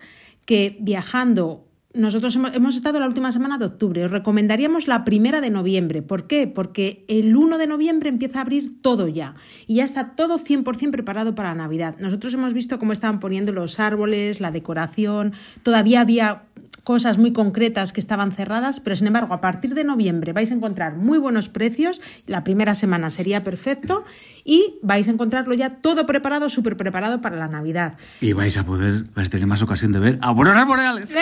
que 0.45 0.77
viajando 0.79 1.67
nosotros 1.95 2.37
hemos, 2.37 2.77
estado 2.77 3.01
la 3.01 3.07
última 3.07 3.33
semana 3.33 3.59
de 3.59 3.65
octubre. 3.65 4.05
Os 4.05 4.11
recomendaríamos 4.11 4.87
la 4.87 5.03
primera 5.03 5.41
de 5.41 5.51
noviembre. 5.51 6.03
¿Por 6.03 6.27
qué? 6.27 6.47
Porque 6.47 7.05
el 7.09 7.35
1 7.35 7.59
de 7.59 7.67
noviembre 7.67 8.09
empieza 8.09 8.39
a 8.39 8.43
abrir 8.43 8.83
todo 8.83 9.09
ya. 9.09 9.35
Y 9.67 9.77
ya 9.77 9.85
está 9.85 10.15
todo 10.15 10.39
100% 10.39 10.91
preparado 10.91 11.35
para 11.35 11.55
Navidad. 11.55 11.97
Nosotros 11.99 12.35
hemos 12.35 12.53
visto 12.53 12.79
cómo 12.79 12.93
estaban 12.93 13.19
poniendo 13.19 13.51
los 13.51 13.81
árboles, 13.81 14.41
la 14.41 14.51
decoración. 14.51 15.33
Todavía 15.63 16.03
había 16.03 16.43
cosas 16.87 17.19
muy 17.19 17.33
concretas 17.33 17.93
que 17.93 17.99
estaban 17.99 18.31
cerradas, 18.31 18.79
pero 18.79 18.95
sin 18.95 19.09
embargo 19.09 19.35
a 19.35 19.41
partir 19.41 19.75
de 19.75 19.83
noviembre 19.83 20.33
vais 20.33 20.53
a 20.53 20.55
encontrar 20.55 20.95
muy 20.95 21.19
buenos 21.19 21.49
precios, 21.49 22.01
la 22.29 22.45
primera 22.45 22.77
semana 22.77 23.11
sería 23.11 23.43
perfecto 23.43 24.05
y 24.45 24.79
vais 24.85 25.09
a 25.09 25.11
encontrarlo 25.11 25.53
ya 25.55 25.81
todo 25.81 26.07
preparado, 26.07 26.49
súper 26.49 26.77
preparado 26.77 27.21
para 27.21 27.35
la 27.35 27.49
Navidad. 27.49 27.99
Y 28.21 28.35
vais 28.35 28.57
a 28.57 28.65
poder, 28.65 29.03
vais 29.17 29.27
a 29.27 29.31
tener 29.33 29.49
más 29.49 29.63
ocasión 29.63 29.91
de 29.91 29.99
ver 29.99 30.19
auroras 30.23 30.65
boreales. 30.65 31.13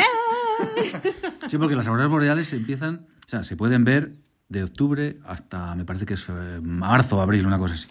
Sí, 1.48 1.57
porque 1.57 1.77
las 1.77 1.87
auroras 1.87 2.11
boreales 2.11 2.53
empiezan, 2.53 3.07
o 3.27 3.29
sea, 3.29 3.42
se 3.42 3.57
pueden 3.57 3.85
ver 3.85 4.16
de 4.50 4.64
octubre 4.64 5.18
hasta, 5.24 5.74
me 5.77 5.87
parece 5.87 6.05
que 6.05 6.14
es 6.14 6.29
eh, 6.29 6.61
marzo, 6.62 7.22
abril, 7.22 7.46
una 7.46 7.59
cosa 7.59 7.72
así. 7.72 7.88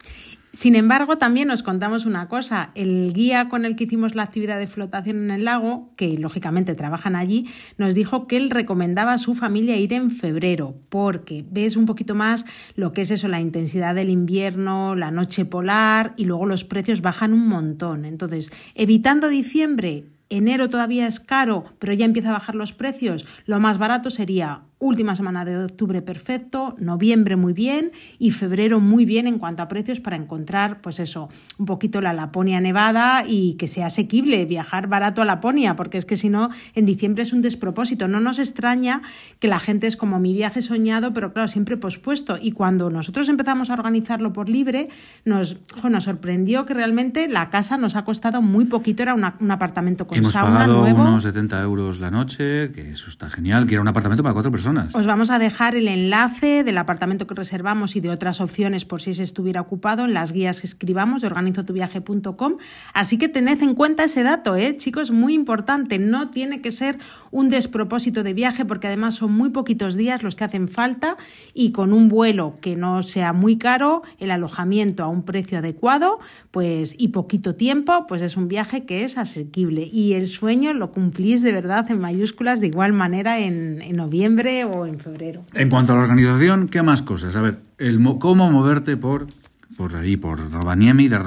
Sin 0.55 0.75
embargo, 0.75 1.17
también 1.17 1.47
nos 1.47 1.63
contamos 1.63 2.05
una 2.05 2.27
cosa. 2.27 2.69
El 2.75 3.11
guía 3.11 3.49
con 3.49 3.65
el 3.65 3.75
que 3.75 3.85
hicimos 3.85 4.13
la 4.13 4.21
actividad 4.21 4.59
de 4.59 4.67
flotación 4.67 5.17
en 5.17 5.31
el 5.31 5.45
lago, 5.45 5.89
que 5.95 6.15
lógicamente 6.19 6.75
trabajan 6.75 7.15
allí, 7.15 7.49
nos 7.79 7.95
dijo 7.95 8.27
que 8.27 8.37
él 8.37 8.51
recomendaba 8.51 9.13
a 9.13 9.17
su 9.17 9.33
familia 9.33 9.77
ir 9.77 9.93
en 9.93 10.11
febrero, 10.11 10.75
porque 10.89 11.43
ves 11.49 11.75
un 11.75 11.87
poquito 11.87 12.13
más 12.13 12.45
lo 12.75 12.93
que 12.93 13.01
es 13.01 13.09
eso, 13.09 13.27
la 13.29 13.41
intensidad 13.41 13.95
del 13.95 14.11
invierno, 14.11 14.95
la 14.95 15.09
noche 15.09 15.43
polar 15.43 16.13
y 16.17 16.25
luego 16.25 16.45
los 16.45 16.63
precios 16.63 17.01
bajan 17.01 17.33
un 17.33 17.47
montón. 17.47 18.05
Entonces, 18.05 18.51
evitando 18.75 19.29
diciembre, 19.29 20.05
enero 20.29 20.69
todavía 20.69 21.07
es 21.07 21.19
caro, 21.19 21.65
pero 21.79 21.93
ya 21.93 22.05
empieza 22.05 22.29
a 22.29 22.33
bajar 22.33 22.53
los 22.53 22.73
precios, 22.73 23.25
lo 23.47 23.59
más 23.59 23.79
barato 23.79 24.11
sería 24.11 24.61
última 24.83 25.15
semana 25.15 25.45
de 25.45 25.57
octubre 25.57 26.01
perfecto, 26.01 26.75
noviembre 26.77 27.35
muy 27.35 27.53
bien 27.53 27.91
y 28.19 28.31
febrero 28.31 28.79
muy 28.79 29.05
bien 29.05 29.27
en 29.27 29.39
cuanto 29.39 29.63
a 29.63 29.67
precios 29.67 29.99
para 29.99 30.17
encontrar, 30.17 30.81
pues 30.81 30.99
eso, 30.99 31.29
un 31.57 31.65
poquito 31.65 32.01
la 32.01 32.13
Laponia 32.13 32.59
nevada 32.59 33.23
y 33.27 33.53
que 33.53 33.67
sea 33.67 33.85
asequible 33.87 34.45
viajar 34.45 34.87
barato 34.87 35.21
a 35.21 35.25
Laponia, 35.25 35.75
porque 35.75 35.97
es 35.97 36.05
que 36.05 36.17
si 36.17 36.29
no, 36.29 36.49
en 36.75 36.85
diciembre 36.85 37.23
es 37.23 37.31
un 37.31 37.41
despropósito. 37.41 38.07
No 38.07 38.19
nos 38.19 38.39
extraña 38.39 39.01
que 39.39 39.47
la 39.47 39.59
gente 39.59 39.87
es 39.87 39.95
como 39.95 40.19
mi 40.19 40.33
viaje 40.33 40.61
soñado, 40.61 41.13
pero 41.13 41.31
claro, 41.31 41.47
siempre 41.47 41.77
pospuesto. 41.77 42.37
Y 42.41 42.51
cuando 42.51 42.89
nosotros 42.89 43.29
empezamos 43.29 43.69
a 43.69 43.73
organizarlo 43.75 44.33
por 44.33 44.49
libre, 44.49 44.89
nos, 45.23 45.57
nos 45.89 46.03
sorprendió 46.03 46.65
que 46.65 46.73
realmente 46.73 47.29
la 47.29 47.49
casa 47.49 47.77
nos 47.77 47.95
ha 47.95 48.03
costado 48.03 48.41
muy 48.41 48.65
poquito, 48.65 49.03
era 49.03 49.13
un 49.13 49.51
apartamento 49.51 50.05
con 50.07 50.17
Hemos 50.17 50.33
sauna 50.33 50.59
pagado 50.59 50.81
nuevo. 50.81 51.03
unos 51.03 51.23
70 51.23 51.61
euros 51.61 51.99
la 51.99 52.11
noche, 52.11 52.71
que 52.71 52.91
eso 52.91 53.09
está 53.09 53.29
genial, 53.29 53.65
que 53.65 53.75
era 53.75 53.81
un 53.81 53.87
apartamento 53.87 54.23
para 54.23 54.33
cuatro 54.33 54.51
personas. 54.51 54.72
Os 54.93 55.05
vamos 55.05 55.29
a 55.29 55.39
dejar 55.39 55.75
el 55.75 55.88
enlace 55.88 56.63
del 56.63 56.77
apartamento 56.77 57.27
que 57.27 57.36
reservamos 57.36 57.95
y 57.95 57.99
de 57.99 58.09
otras 58.09 58.41
opciones 58.41 58.86
por 58.86 59.01
si 59.01 59.12
ese 59.12 59.23
estuviera 59.23 59.62
ocupado 59.62 60.05
en 60.05 60.13
las 60.13 60.31
guías 60.31 60.62
que 60.62 60.67
escribamos 60.67 61.21
de 61.21 61.27
organizotuviaje.com. 61.27 62.57
Así 62.93 63.17
que 63.17 63.29
tened 63.29 63.62
en 63.62 63.75
cuenta 63.75 64.03
ese 64.03 64.23
dato, 64.23 64.55
¿eh? 64.55 64.75
chicos, 64.77 65.12
muy 65.12 65.33
importante. 65.33 65.99
No 65.99 66.29
tiene 66.29 66.62
que 66.62 66.71
ser 66.71 66.97
un 67.31 67.49
despropósito 67.49 68.23
de 68.23 68.33
viaje 68.33 68.65
porque 68.65 68.88
además 68.88 69.15
son 69.15 69.31
muy 69.33 69.49
poquitos 69.49 69.95
días 69.95 70.23
los 70.23 70.36
que 70.36 70.43
hacen 70.43 70.67
falta 70.67 71.17
y 71.53 71.71
con 71.71 71.93
un 71.93 72.09
vuelo 72.09 72.57
que 72.62 72.75
no 72.75 73.03
sea 73.03 73.33
muy 73.33 73.57
caro, 73.57 74.03
el 74.19 74.31
alojamiento 74.31 75.03
a 75.03 75.07
un 75.07 75.23
precio 75.23 75.59
adecuado, 75.59 76.19
pues 76.51 76.95
y 76.97 77.09
poquito 77.09 77.55
tiempo, 77.55 78.05
pues 78.07 78.21
es 78.21 78.38
un 78.38 78.47
viaje 78.47 78.86
que 78.86 79.03
es 79.03 79.17
asequible. 79.17 79.89
Y 79.91 80.13
el 80.13 80.27
sueño 80.27 80.73
lo 80.73 80.91
cumplís 80.91 81.41
de 81.41 81.51
verdad 81.51 81.89
en 81.91 81.99
mayúsculas 81.99 82.59
de 82.59 82.67
igual 82.67 82.93
manera 82.93 83.39
en 83.39 83.95
noviembre 83.95 84.62
o 84.65 84.86
en 84.86 84.99
febrero. 84.99 85.43
En 85.54 85.69
cuanto 85.69 85.93
a 85.93 85.97
la 85.97 86.04
organización, 86.04 86.67
¿qué 86.67 86.82
más 86.84 87.02
cosas? 87.02 87.36
A 87.36 87.41
ver, 87.41 87.60
el 87.78 88.02
cómo 88.19 88.52
moverte 88.52 88.97
por 88.97 89.28
por 89.76 89.95
ahí, 89.95 90.17
por 90.17 90.52
Rovaniemi, 90.52 91.08
de, 91.08 91.17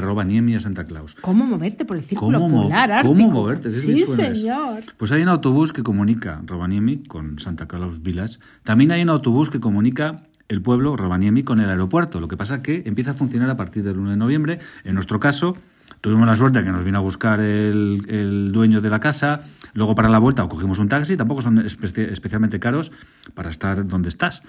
Rovaniemi, 0.00 0.54
a 0.54 0.60
Santa 0.60 0.84
Claus. 0.84 1.14
¿Cómo 1.20 1.46
moverte 1.46 1.84
por 1.84 1.96
el 1.96 2.02
círculo 2.02 2.38
polar 2.38 2.92
ártico? 2.92 3.14
¿Cómo 3.14 3.30
moverte? 3.30 3.70
Sí, 3.70 4.04
señor. 4.06 4.82
Pues 4.96 5.10
hay 5.12 5.22
un 5.22 5.28
autobús 5.28 5.72
que 5.72 5.82
comunica 5.82 6.42
Rovaniemi 6.44 6.98
con 7.04 7.38
Santa 7.38 7.66
Claus 7.66 8.02
Village. 8.02 8.38
También 8.62 8.92
hay 8.92 9.02
un 9.02 9.08
autobús 9.08 9.48
que 9.50 9.60
comunica 9.60 10.22
el 10.48 10.62
pueblo 10.62 10.96
Rovaniemi 10.96 11.42
con 11.42 11.60
el 11.60 11.68
aeropuerto. 11.68 12.20
Lo 12.20 12.28
que 12.28 12.36
pasa 12.36 12.56
es 12.56 12.60
que 12.62 12.82
empieza 12.86 13.12
a 13.12 13.14
funcionar 13.14 13.50
a 13.50 13.56
partir 13.56 13.82
del 13.84 13.98
1 13.98 14.10
de 14.10 14.16
noviembre. 14.16 14.58
En 14.84 14.94
nuestro 14.94 15.20
caso, 15.20 15.56
Tuvimos 16.00 16.26
la 16.26 16.36
suerte 16.36 16.60
de 16.60 16.64
que 16.64 16.72
nos 16.72 16.84
vino 16.84 16.98
a 16.98 17.00
buscar 17.00 17.40
el, 17.40 18.50
dueño 18.52 18.80
de 18.80 18.90
la 18.90 19.00
casa, 19.00 19.40
luego 19.74 19.94
para 19.94 20.08
la 20.08 20.18
vuelta 20.18 20.46
cogimos 20.48 20.78
un 20.78 20.88
taxi, 20.88 21.16
tampoco 21.16 21.42
son 21.42 21.58
especialmente 21.58 22.60
caros 22.60 22.92
para 23.34 23.50
estar 23.50 23.86
donde 23.86 24.08
estás. 24.08 24.42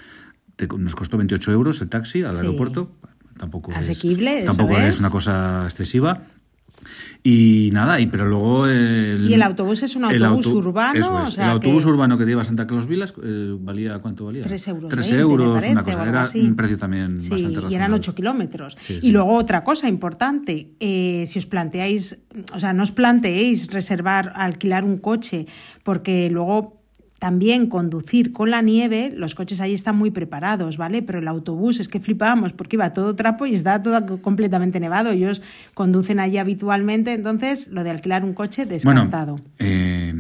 nos 0.78 0.96
costó 0.96 1.18
28 1.18 1.52
euros 1.52 1.82
el 1.82 1.90
taxi 1.90 2.24
al 2.24 2.36
aeropuerto, 2.36 2.92
tampoco, 3.38 3.72
Asequible, 3.74 4.44
tampoco 4.44 4.78
es 4.78 5.00
una 5.00 5.10
cosa 5.10 5.64
excesiva. 5.66 6.22
Y 7.24 7.70
nada, 7.74 8.00
y 8.00 8.08
pero 8.08 8.26
luego... 8.26 8.68
El, 8.68 9.28
y 9.30 9.34
el 9.34 9.42
autobús 9.42 9.84
es 9.84 9.96
un 9.96 10.06
autobús 10.06 10.48
urbano. 10.48 11.26
el 11.38 11.44
autobús 11.44 11.86
urbano 11.86 12.18
que 12.18 12.24
te 12.24 12.30
lleva 12.32 12.42
a 12.42 12.46
Santa 12.46 12.66
Claus 12.66 12.88
Vilas 12.88 13.14
eh, 13.22 13.56
valía, 13.60 14.00
¿cuánto 14.00 14.26
valía? 14.26 14.44
Tres 14.44 14.68
euros. 14.68 14.90
Tres 14.90 15.12
euros, 15.12 15.64
una 15.64 15.84
cosa. 15.84 16.08
Era 16.08 16.24
un 16.36 16.56
precio 16.56 16.78
también 16.78 17.22
sí, 17.22 17.30
bastante 17.30 17.56
razonable. 17.56 17.74
Y 17.74 17.76
eran 17.76 17.94
ocho 17.94 18.16
kilómetros. 18.16 18.78
y 18.90 19.12
luego 19.12 19.34
otra 19.34 19.64
cosa 19.64 19.90
importante, 19.90 20.76
eh, 20.80 21.26
si 21.28 21.40
os 21.40 21.46
planteáis, 21.46 22.20
o 22.54 22.60
sea, 22.60 22.74
no 22.74 22.84
os 22.84 22.92
planteéis 22.92 23.72
reservar, 23.72 24.32
alquilar 24.36 24.86
un 24.86 24.98
coche, 24.98 25.46
porque 25.84 26.30
luego 26.30 26.79
también 27.20 27.68
conducir 27.68 28.32
con 28.32 28.50
la 28.50 28.62
nieve, 28.62 29.12
los 29.14 29.36
coches 29.36 29.60
ahí 29.60 29.74
están 29.74 29.98
muy 29.98 30.10
preparados, 30.10 30.78
¿vale? 30.78 31.02
Pero 31.02 31.20
el 31.20 31.28
autobús 31.28 31.80
es 31.80 31.90
que 31.90 32.00
flipábamos 32.00 32.54
porque 32.54 32.78
iba 32.78 32.94
todo 32.94 33.16
trapo 33.16 33.46
y 33.46 33.54
está 33.54 33.84
todo 33.84 34.22
completamente 34.22 34.80
nevado. 34.80 35.12
Ellos 35.12 35.42
conducen 35.74 36.20
allí 36.20 36.38
habitualmente, 36.38 37.14
entonces 37.14 37.68
lo 37.68 37.84
de 37.84 37.92
alquilar 37.92 38.24
un 38.24 38.34
coche 38.34 38.66
descartado. 38.66 39.36
Bueno, 39.36 39.52
eh, 39.60 40.14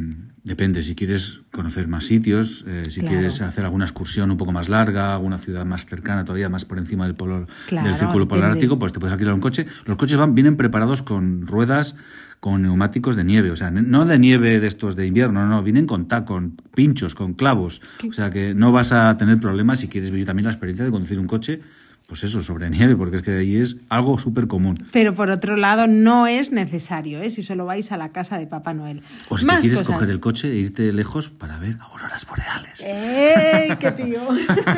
depende, 0.50 0.82
si 0.82 0.96
quieres 0.96 1.42
conocer 1.52 1.88
más 1.88 2.06
sitios, 2.06 2.66
eh, 2.68 2.86
si 2.90 3.02
quieres 3.02 3.40
hacer 3.44 3.66
alguna 3.66 3.86
excursión 3.86 4.32
un 4.32 4.38
poco 4.38 4.52
más 4.52 4.68
larga, 4.68 5.14
alguna 5.14 5.38
ciudad 5.38 5.64
más 5.64 5.86
cercana, 5.86 6.26
todavía 6.26 6.50
más 6.50 6.66
por 6.66 6.80
encima 6.80 7.06
del, 7.06 7.14
polo, 7.14 7.46
del 7.70 7.96
círculo 7.96 8.28
polar 8.28 8.54
ártico, 8.54 8.80
pues 8.80 8.92
te 8.92 9.00
puedes 9.00 9.14
alquilar 9.14 9.36
un 9.36 9.42
coche. 9.42 9.68
Los 9.86 9.96
coches 9.96 10.18
van, 10.18 10.34
vienen 10.34 10.58
preparados 10.58 11.04
con 11.04 11.46
ruedas 11.46 11.96
con 12.40 12.64
neumáticos 12.64 13.16
de 13.16 13.26
nieve, 13.26 13.52
o 13.52 13.56
sea, 13.56 13.70
no 13.70 14.06
de 14.06 14.18
nieve 14.18 14.60
de 14.60 14.66
estos 14.66 14.96
de 14.96 15.06
invierno, 15.06 15.46
no, 15.46 15.50
no, 15.50 15.62
vienen 15.62 15.86
con 15.86 16.06
con 16.06 16.58
pinchos, 16.74 17.14
con 17.14 17.34
clavos, 17.34 17.82
o 18.10 18.14
sea 18.14 18.32
que 18.32 18.56
no 18.56 18.72
vas 18.72 18.92
a 18.92 19.16
tener 19.18 19.38
problemas 19.40 19.80
si 19.80 19.88
quieres 19.88 20.10
vivir 20.10 20.26
también 20.26 20.46
la 20.46 20.52
experiencia 20.52 20.86
de 20.86 20.90
conducir 20.90 21.20
un 21.20 21.28
coche 21.28 21.62
pues 22.10 22.24
eso, 22.24 22.42
sobre 22.42 22.72
nieve, 22.72 22.96
porque 22.96 23.18
es 23.18 23.22
que 23.22 23.32
ahí 23.32 23.58
es 23.58 23.78
algo 23.88 24.18
súper 24.18 24.48
común. 24.48 24.84
Pero 24.92 25.14
por 25.14 25.30
otro 25.30 25.56
lado, 25.56 25.86
no 25.86 26.26
es 26.26 26.52
necesario, 26.52 27.22
¿eh? 27.22 27.30
si 27.30 27.44
solo 27.44 27.68
vais 27.68 27.92
a 27.92 27.98
la 27.98 28.10
casa 28.10 28.40
de 28.40 28.48
Papá 28.48 28.74
Noel. 28.74 29.04
O 29.30 29.38
si 29.38 29.46
te 29.46 29.60
quieres 29.60 29.84
coger 29.84 30.10
el 30.10 30.20
coche 30.20 30.52
e 30.52 30.56
irte 30.56 30.92
lejos 30.92 31.30
para 31.30 31.60
ver 31.60 31.78
auroras 31.80 32.26
boreales. 32.26 32.80
¡Ey, 32.84 33.78
qué 33.80 33.92
tío! 34.04 34.22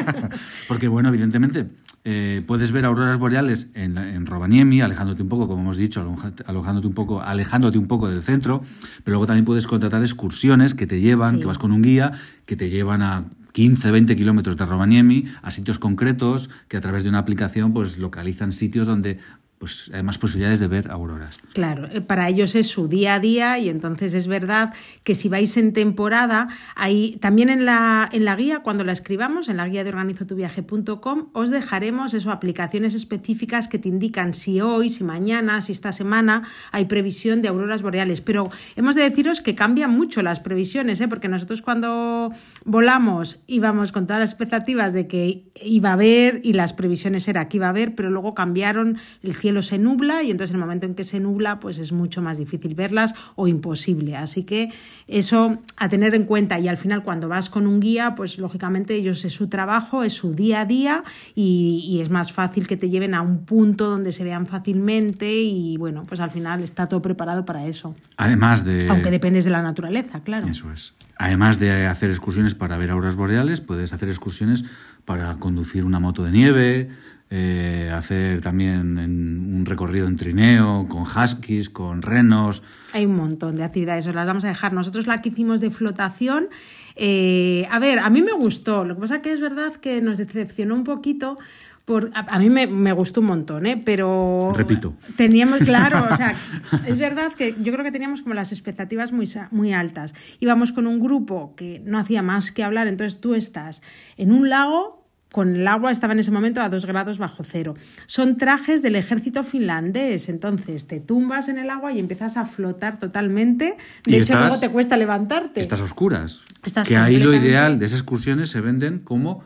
porque, 0.67 0.89
bueno, 0.89 1.07
evidentemente, 1.07 1.67
eh, 2.03 2.43
puedes 2.45 2.73
ver 2.73 2.83
auroras 2.83 3.17
boreales 3.17 3.69
en, 3.75 3.97
en, 3.97 4.25
Rovaniemi, 4.25 4.81
alejándote 4.81 5.23
un 5.23 5.29
poco, 5.29 5.47
como 5.47 5.61
hemos 5.61 5.77
dicho, 5.77 6.05
alojándote 6.47 6.87
un 6.87 6.93
poco, 6.93 7.21
alejándote 7.21 7.77
un 7.77 7.87
poco 7.87 8.09
del 8.09 8.23
centro, 8.23 8.61
pero 9.05 9.13
luego 9.13 9.27
también 9.27 9.45
puedes 9.45 9.67
contratar 9.67 10.01
excursiones 10.01 10.73
que 10.73 10.85
te 10.85 10.99
llevan, 10.99 11.39
que 11.39 11.45
vas 11.45 11.57
con 11.57 11.71
un 11.71 11.81
guía, 11.81 12.11
que 12.45 12.57
te 12.57 12.69
llevan 12.69 13.03
a 13.03 13.23
15, 13.51 13.91
20 13.91 14.15
kilómetros 14.15 14.57
de 14.57 14.65
Rovaniemi 14.65 15.25
a 15.41 15.51
sitios 15.51 15.79
concretos 15.79 16.49
que 16.67 16.77
a 16.77 16.81
través 16.81 17.03
de 17.03 17.09
una 17.09 17.19
aplicación 17.19 17.73
pues 17.73 17.97
localizan 17.97 18.53
sitios 18.53 18.87
donde 18.87 19.19
pues 19.61 19.91
hay 19.93 20.01
más 20.01 20.17
posibilidades 20.17 20.59
de 20.59 20.65
ver 20.65 20.89
auroras. 20.89 21.39
Claro, 21.53 21.87
eh, 21.91 22.01
para 22.01 22.27
ellos 22.27 22.55
es 22.55 22.65
su 22.65 22.87
día 22.87 23.13
a 23.13 23.19
día 23.19 23.59
y 23.59 23.69
entonces 23.69 24.15
es 24.15 24.25
verdad 24.25 24.73
que 25.03 25.13
si 25.13 25.29
vais 25.29 25.55
en 25.55 25.71
temporada, 25.71 26.47
ahí 26.73 27.19
también 27.21 27.51
en 27.51 27.63
la, 27.63 28.09
en 28.11 28.25
la 28.25 28.35
guía, 28.35 28.61
cuando 28.63 28.83
la 28.83 28.91
escribamos, 28.91 29.49
en 29.49 29.57
la 29.57 29.67
guía 29.67 29.83
de 29.83 29.91
organizotuviaje.com, 29.91 31.29
os 31.33 31.51
dejaremos 31.51 32.15
eso, 32.15 32.31
aplicaciones 32.31 32.95
específicas 32.95 33.67
que 33.67 33.77
te 33.77 33.87
indican 33.87 34.33
si 34.33 34.61
hoy, 34.61 34.89
si 34.89 35.03
mañana, 35.03 35.61
si 35.61 35.73
esta 35.73 35.91
semana 35.91 36.41
hay 36.71 36.85
previsión 36.85 37.43
de 37.43 37.49
auroras 37.49 37.83
boreales. 37.83 38.19
Pero 38.19 38.49
hemos 38.75 38.95
de 38.95 39.03
deciros 39.03 39.41
que 39.41 39.53
cambian 39.53 39.91
mucho 39.91 40.23
las 40.23 40.39
previsiones, 40.39 40.99
¿eh? 41.01 41.07
porque 41.07 41.27
nosotros 41.27 41.61
cuando 41.61 42.33
volamos 42.65 43.43
íbamos 43.45 43.91
con 43.91 44.07
todas 44.07 44.21
las 44.21 44.31
expectativas 44.31 44.93
de 44.93 45.05
que 45.05 45.51
iba 45.61 45.89
a 45.91 45.93
haber 45.93 46.41
y 46.43 46.53
las 46.53 46.73
previsiones 46.73 47.27
era 47.27 47.47
que 47.47 47.57
iba 47.57 47.67
a 47.67 47.69
haber, 47.69 47.93
pero 47.93 48.09
luego 48.09 48.33
cambiaron 48.33 48.97
el 49.21 49.35
cielo 49.35 49.50
se 49.61 49.77
nubla 49.77 50.23
y 50.23 50.31
entonces 50.31 50.51
en 50.51 50.55
el 50.55 50.61
momento 50.61 50.85
en 50.85 50.95
que 50.95 51.03
se 51.03 51.19
nubla 51.19 51.59
pues 51.59 51.77
es 51.77 51.91
mucho 51.91 52.21
más 52.21 52.37
difícil 52.37 52.75
verlas 52.75 53.13
o 53.35 53.47
imposible. 53.47 54.15
Así 54.15 54.43
que 54.43 54.71
eso 55.07 55.59
a 55.77 55.89
tener 55.89 56.15
en 56.15 56.25
cuenta 56.25 56.59
y 56.59 56.67
al 56.67 56.77
final 56.77 57.03
cuando 57.03 57.27
vas 57.27 57.49
con 57.49 57.67
un 57.67 57.79
guía 57.79 58.15
pues 58.15 58.37
lógicamente 58.37 58.95
ellos 58.95 59.25
es 59.25 59.33
su 59.33 59.47
trabajo, 59.47 60.03
es 60.03 60.13
su 60.13 60.33
día 60.33 60.61
a 60.61 60.65
día 60.65 61.03
y, 61.35 61.85
y 61.87 62.01
es 62.01 62.09
más 62.09 62.31
fácil 62.31 62.67
que 62.67 62.77
te 62.77 62.89
lleven 62.89 63.13
a 63.13 63.21
un 63.21 63.45
punto 63.45 63.89
donde 63.89 64.11
se 64.11 64.23
vean 64.23 64.45
fácilmente 64.45 65.29
y 65.41 65.77
bueno 65.77 66.05
pues 66.07 66.21
al 66.21 66.29
final 66.29 66.61
está 66.63 66.87
todo 66.87 67.01
preparado 67.01 67.45
para 67.45 67.65
eso. 67.65 67.95
Además 68.17 68.63
de... 68.63 68.87
Aunque 68.89 69.11
dependes 69.11 69.45
de 69.45 69.51
la 69.51 69.61
naturaleza, 69.61 70.19
claro. 70.19 70.47
Eso 70.47 70.71
es. 70.71 70.93
Además 71.17 71.59
de 71.59 71.87
hacer 71.87 72.09
excursiones 72.09 72.55
para 72.55 72.77
ver 72.77 72.89
auroras 72.91 73.15
boreales, 73.15 73.61
puedes 73.61 73.93
hacer 73.93 74.09
excursiones 74.09 74.65
para 75.05 75.35
conducir 75.35 75.85
una 75.85 75.99
moto 75.99 76.23
de 76.23 76.31
nieve, 76.31 76.89
eh, 77.33 77.89
hacer 77.93 78.41
también 78.41 78.97
un 78.97 79.65
recorrido 79.65 80.05
en 80.05 80.17
trineo, 80.17 80.85
con 80.89 81.03
huskies, 81.03 81.69
con 81.69 82.01
renos. 82.01 82.61
Hay 82.91 83.05
un 83.05 83.15
montón 83.15 83.55
de 83.55 83.63
actividades, 83.63 84.05
os 84.05 84.13
las 84.13 84.27
vamos 84.27 84.43
a 84.43 84.49
dejar. 84.49 84.73
Nosotros 84.73 85.07
la 85.07 85.21
que 85.21 85.29
hicimos 85.29 85.61
de 85.61 85.71
flotación, 85.71 86.49
eh, 86.97 87.65
a 87.71 87.79
ver, 87.79 87.99
a 87.99 88.09
mí 88.09 88.21
me 88.21 88.33
gustó, 88.33 88.83
lo 88.83 88.95
que 88.95 89.01
pasa 89.01 89.21
que 89.21 89.31
es 89.31 89.39
verdad 89.39 89.73
que 89.75 90.01
nos 90.01 90.17
decepcionó 90.17 90.75
un 90.75 90.83
poquito. 90.83 91.37
Por, 91.85 92.11
a, 92.13 92.37
mí 92.37 92.49
me, 92.49 92.67
me, 92.67 92.91
gustó 92.91 93.21
un 93.21 93.27
montón, 93.27 93.65
¿eh? 93.65 93.81
pero... 93.83 94.51
Repito. 94.53 94.93
Teníamos, 95.15 95.59
claro, 95.59 96.07
o 96.11 96.15
sea, 96.15 96.35
es 96.85 96.97
verdad 96.97 97.33
que 97.33 97.55
yo 97.63 97.71
creo 97.71 97.83
que 97.83 97.91
teníamos 97.91 98.21
como 98.21 98.35
las 98.35 98.51
expectativas 98.51 99.13
muy, 99.13 99.27
muy 99.51 99.71
altas. 99.73 100.13
Íbamos 100.41 100.73
con 100.73 100.85
un 100.85 100.99
grupo 100.99 101.55
que 101.55 101.81
no 101.85 101.97
hacía 101.97 102.21
más 102.21 102.51
que 102.51 102.63
hablar, 102.63 102.87
entonces 102.87 103.21
tú 103.21 103.35
estás 103.35 103.81
en 104.17 104.31
un 104.31 104.49
lago 104.49 105.00
con 105.31 105.55
el 105.55 105.67
agua 105.67 105.91
estaba 105.91 106.13
en 106.13 106.19
ese 106.19 106.31
momento 106.31 106.61
a 106.61 106.69
dos 106.69 106.85
grados 106.85 107.17
bajo 107.17 107.43
cero. 107.43 107.73
Son 108.05 108.37
trajes 108.37 108.81
del 108.81 108.95
ejército 108.95 109.43
finlandés, 109.43 110.27
entonces 110.27 110.87
te 110.87 110.99
tumbas 110.99 111.47
en 111.47 111.57
el 111.57 111.69
agua 111.69 111.93
y 111.93 111.99
empiezas 111.99 112.37
a 112.37 112.45
flotar 112.45 112.99
totalmente. 112.99 113.77
De 114.05 114.17
hecho, 114.17 114.37
luego 114.37 114.59
te 114.59 114.69
cuesta 114.69 114.97
levantarte. 114.97 115.61
Estás 115.61 115.79
oscuras. 115.79 116.41
que 116.85 116.97
ahí 116.97 117.17
lo 117.17 117.33
ideal 117.33 117.79
de 117.79 117.85
esas 117.85 117.99
excursiones 117.99 118.49
se 118.49 118.59
venden 118.61 118.99
como 118.99 119.43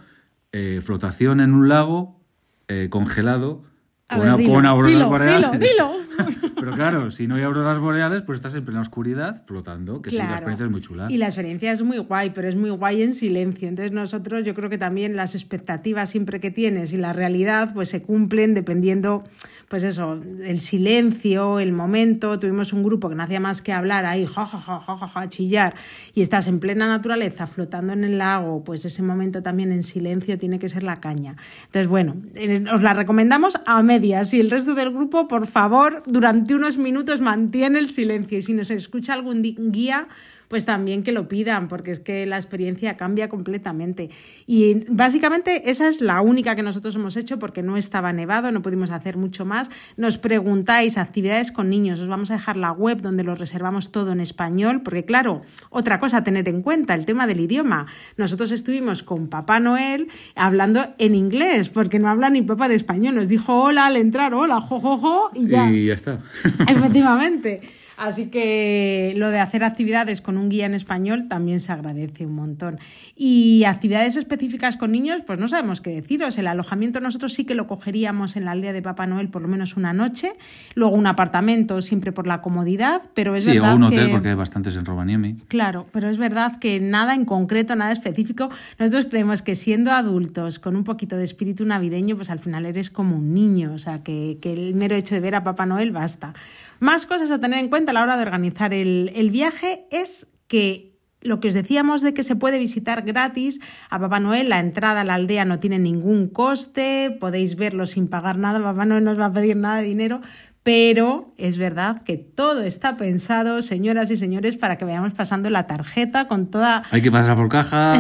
eh, 0.52 0.82
flotación 0.84 1.40
en 1.40 1.54
un 1.54 1.70
lago 1.70 2.20
eh, 2.68 2.88
congelado 2.90 3.64
con, 4.08 4.22
una, 4.22 4.70
auroras 4.70 5.08
boreales. 5.08 5.52
Dilo, 5.60 5.94
Pero 6.56 6.72
claro, 6.72 7.12
si 7.12 7.28
no 7.28 7.36
hay 7.36 7.44
auroras 7.44 7.80
boreales, 7.80 8.22
pues 8.22 8.38
estás 8.38 8.56
en 8.56 8.66
plena 8.66 8.82
oscuridad 8.82 9.44
flotando, 9.46 10.02
que 10.02 10.12
la 10.12 10.32
experiencia 10.32 10.66
es 10.66 10.72
muy 10.72 10.82
chula. 10.82 11.08
Y 11.10 11.18
la 11.18 11.28
experiencia 11.28 11.72
es 11.72 11.82
muy 11.82 11.98
guay, 11.98 12.32
pero 12.32 12.48
es 12.48 12.56
muy 12.56 12.70
guay 12.70 13.04
en 13.04 13.14
silencio. 13.14 13.68
Entonces 13.68 13.92
nosotros 13.92 14.44
yo 14.44 14.54
creo 14.54 14.70
que 14.70 14.78
también 14.78 15.16
las 15.16 15.36
expectativas 15.36 16.10
siempre 16.10 16.40
que 16.40 16.52
tienes 16.52 16.94
y 16.94 16.98
la 16.98 17.14
realidad 17.14 17.74
pues 17.74 17.90
se 17.90 18.02
cumplen 18.02 18.54
dependiendo, 18.54 19.24
pues 19.68 19.84
eso, 19.84 20.20
el 20.44 20.62
silencio, 20.62 21.60
el 21.60 21.72
momento. 21.72 22.40
Tuvimos 22.40 22.74
un 22.74 22.84
grupo 22.84 23.10
que 23.10 23.16
no 23.16 23.24
hacía 23.24 23.40
más 23.40 23.62
que 23.62 23.74
hablar 23.74 24.06
ahí, 24.06 24.26
ja, 24.26 24.46
ja, 24.46 24.60
ja, 24.60 24.80
ja, 24.80 25.08
ja, 25.08 25.30
chillar, 25.30 25.76
y 26.14 26.22
estás 26.22 26.48
en 26.48 26.60
plena 26.60 26.88
naturaleza 26.88 27.48
flotando 27.48 27.94
en 27.94 28.04
el 28.04 28.18
lago, 28.18 28.64
pues 28.64 28.86
ese 28.86 29.02
momento 29.02 29.42
también 29.42 29.72
en 29.72 29.84
silencio 29.84 30.38
tiene 30.38 30.60
que 30.60 30.70
ser 30.70 30.84
la 30.84 31.00
caña. 31.00 31.36
Entonces, 31.66 31.88
bueno, 31.88 32.16
eh, 32.36 32.64
os 32.74 32.82
la 32.82 32.94
recomendamos 32.94 33.60
a 33.66 33.82
medias 33.82 34.34
y 34.34 34.40
el 34.40 34.52
resto 34.52 34.76
del 34.76 34.92
grupo, 34.92 35.28
por 35.28 35.48
favor, 35.48 36.04
durante 36.06 36.45
unos 36.54 36.78
minutos 36.78 37.22
mantiene 37.22 37.80
el 37.80 37.90
silencio 37.90 38.38
y 38.38 38.42
si 38.42 38.54
nos 38.54 38.70
escucha 38.70 39.14
algún 39.14 39.42
guía, 39.42 40.08
pues 40.48 40.66
también 40.66 41.04
que 41.04 41.12
lo 41.12 41.28
pidan, 41.28 41.68
porque 41.68 41.92
es 41.92 42.00
que 42.00 42.26
la 42.26 42.38
experiencia 42.38 42.98
cambia 42.98 43.30
completamente. 43.30 44.10
Y 44.46 44.86
básicamente 44.90 45.70
esa 45.70 45.88
es 45.88 46.02
la 46.02 46.22
única 46.22 46.56
que 46.56 46.64
nosotros 46.64 46.96
hemos 46.96 47.18
hecho 47.18 47.40
porque 47.40 47.62
no 47.62 47.78
estaba 47.78 48.14
nevado, 48.14 48.52
no 48.52 48.62
pudimos 48.62 48.92
hacer 48.92 49.18
mucho 49.18 49.46
más. 49.46 49.70
Nos 49.98 50.18
preguntáis 50.18 50.98
actividades 50.98 51.52
con 51.52 51.70
niños, 51.70 52.00
os 52.00 52.08
vamos 52.08 52.32
a 52.32 52.36
dejar 52.36 52.58
la 52.58 52.72
web 52.72 53.02
donde 53.02 53.24
lo 53.24 53.36
reservamos 53.36 53.92
todo 53.92 54.12
en 54.12 54.20
español, 54.20 54.82
porque 54.82 55.06
claro, 55.06 55.42
otra 55.70 56.00
cosa 56.00 56.18
a 56.18 56.24
tener 56.24 56.48
en 56.50 56.62
cuenta, 56.62 56.94
el 56.94 57.06
tema 57.06 57.28
del 57.28 57.40
idioma. 57.40 57.88
Nosotros 58.18 58.52
estuvimos 58.52 59.04
con 59.04 59.28
Papá 59.28 59.60
Noel 59.60 60.08
hablando 60.36 60.88
en 60.98 61.16
inglés, 61.16 61.70
porque 61.70 62.00
no 62.00 62.10
habla 62.10 62.30
ni 62.30 62.42
papá 62.42 62.68
de 62.68 62.76
español. 62.76 63.16
Nos 63.16 63.28
dijo 63.28 63.62
hola 63.62 63.88
al 63.88 63.98
entrar, 63.98 64.34
hola, 64.34 64.62
jojojo, 64.62 65.32
y 65.34 65.48
ya. 65.48 65.72
Y 65.72 65.88
ya 65.88 65.94
está. 65.94 66.20
Efectivamente. 66.68 67.62
Así 67.98 68.28
que 68.28 69.14
lo 69.18 69.30
de 69.30 69.40
hacer 69.40 69.64
actividades 69.64 70.22
con 70.22 70.38
un 70.38 70.50
guía 70.50 70.66
en 70.66 70.74
español 70.74 71.28
también 71.28 71.60
se 71.60 71.72
agradece 71.72 72.26
un 72.26 72.36
montón. 72.36 72.80
Y 73.16 73.64
actividades 73.66 74.16
específicas 74.18 74.78
con 74.78 74.92
niños, 74.92 75.22
pues 75.26 75.40
no 75.40 75.48
sabemos 75.48 75.82
qué 75.82 75.92
deciros. 75.92 76.38
El 76.38 76.48
alojamiento 76.48 77.00
nosotros 77.00 77.34
sí 77.34 77.46
que 77.46 77.56
lo 77.56 77.68
cogeríamos 77.68 78.36
en 78.36 78.46
la 78.46 78.52
aldea 78.52 78.74
de 78.74 78.82
Papá 78.82 79.08
Noel 79.08 79.30
por 79.30 79.42
lo 79.42 79.48
menos 79.48 79.78
una 79.78 79.94
noche, 79.94 80.34
luego 80.74 80.96
un 80.96 81.08
apartamento 81.08 81.82
siempre 81.82 82.12
por 82.12 82.28
la 82.28 82.42
comodidad, 82.42 83.02
pero 83.14 83.36
es 83.36 83.44
sí, 83.44 83.52
verdad 83.52 83.74
o 83.74 83.76
un 83.76 83.84
hotel 83.84 84.12
porque 84.12 84.30
hay 84.30 84.36
bastantes 84.36 84.76
en 84.76 84.86
Rovaniemi. 84.86 85.36
Claro, 85.48 85.86
pero 85.92 86.10
es 86.10 86.18
verdad 86.18 86.58
que 86.60 86.80
nada 86.80 87.14
en 87.14 87.26
concreto, 87.26 87.76
nada 87.76 87.92
específico. 87.92 88.50
Nosotros 88.80 89.06
creemos 89.10 89.42
que 89.42 89.56
siendo 89.56 89.92
adultos 89.92 90.60
con 90.60 90.76
un 90.76 90.84
poquito 90.84 91.18
de 91.18 91.24
espíritu 91.24 91.66
navideño, 91.66 92.16
pues 92.16 92.30
al 92.30 92.40
final 92.40 92.66
eres 92.66 92.90
como 92.90 93.16
un 93.16 93.34
niño, 93.34 93.74
o 93.74 93.78
sea, 93.78 94.04
que, 94.04 94.38
que 94.42 94.54
el 94.54 94.76
mero 94.76 94.96
hecho 94.96 95.16
de 95.16 95.22
ver 95.22 95.36
a 95.36 95.44
Papá 95.44 95.66
Noel 95.66 95.92
basta. 95.92 96.34
Más 96.80 97.06
cosas 97.06 97.32
a 97.32 97.40
tener 97.40 97.60
en 97.60 97.70
cuenta 97.70 97.85
a 97.92 97.94
la 97.94 98.04
hora 98.04 98.18
de 98.18 98.24
organizar 98.24 98.74
el, 98.74 99.12
el 99.16 99.30
viaje 99.30 99.88
es 99.92 100.28
que 100.48 100.96
lo 101.26 101.40
que 101.40 101.48
os 101.50 101.54
decíamos 101.54 102.02
de 102.02 102.14
que 102.14 102.24
se 102.24 102.36
puede 102.36 102.60
visitar 102.60 103.02
gratis 103.02 103.60
a 103.90 104.00
Papá 104.00 104.20
Noel, 104.20 104.50
la 104.50 104.60
entrada 104.60 105.02
a 105.02 105.04
la 105.04 105.16
aldea 105.16 105.44
no 105.44 105.60
tiene 105.60 105.80
ningún 105.80 106.28
coste, 106.28 107.18
podéis 107.20 107.56
verlo 107.56 107.88
sin 107.88 108.08
pagar 108.08 108.38
nada, 108.38 108.62
Papá 108.62 108.86
Noel 108.86 109.04
no 109.04 109.12
os 109.12 109.20
va 109.20 109.26
a 109.26 109.34
pedir 109.34 109.58
nada 109.58 109.78
de 109.78 109.88
dinero, 109.88 110.22
pero 110.66 111.32
es 111.38 111.60
verdad 111.60 112.02
que 112.02 112.18
todo 112.18 112.64
está 112.64 112.96
pensado, 112.96 113.62
señoras 113.62 114.10
y 114.10 114.18
señores, 114.18 114.58
para 114.58 114.80
que 114.80 114.86
vayamos 114.86 115.14
pasando 115.14 115.52
la 115.52 115.68
tarjeta 115.68 116.28
con 116.28 116.48
toda... 116.48 116.82
Hay 116.92 117.04
que 117.04 117.12
pasar 117.12 117.36
por 117.36 117.50
caja. 117.50 117.94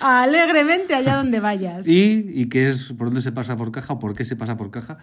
Alegremente 0.00 0.94
allá 0.94 1.16
donde 1.16 1.40
vayas. 1.40 1.88
¿Y, 1.88 2.26
¿Y 2.34 2.50
qué 2.50 2.68
es, 2.68 2.92
por 2.92 3.06
dónde 3.06 3.22
se 3.22 3.32
pasa 3.32 3.56
por 3.56 3.72
caja 3.72 3.94
o 3.94 3.98
por 3.98 4.14
qué 4.14 4.26
se 4.26 4.36
pasa 4.36 4.58
por 4.58 4.70
caja? 4.70 4.98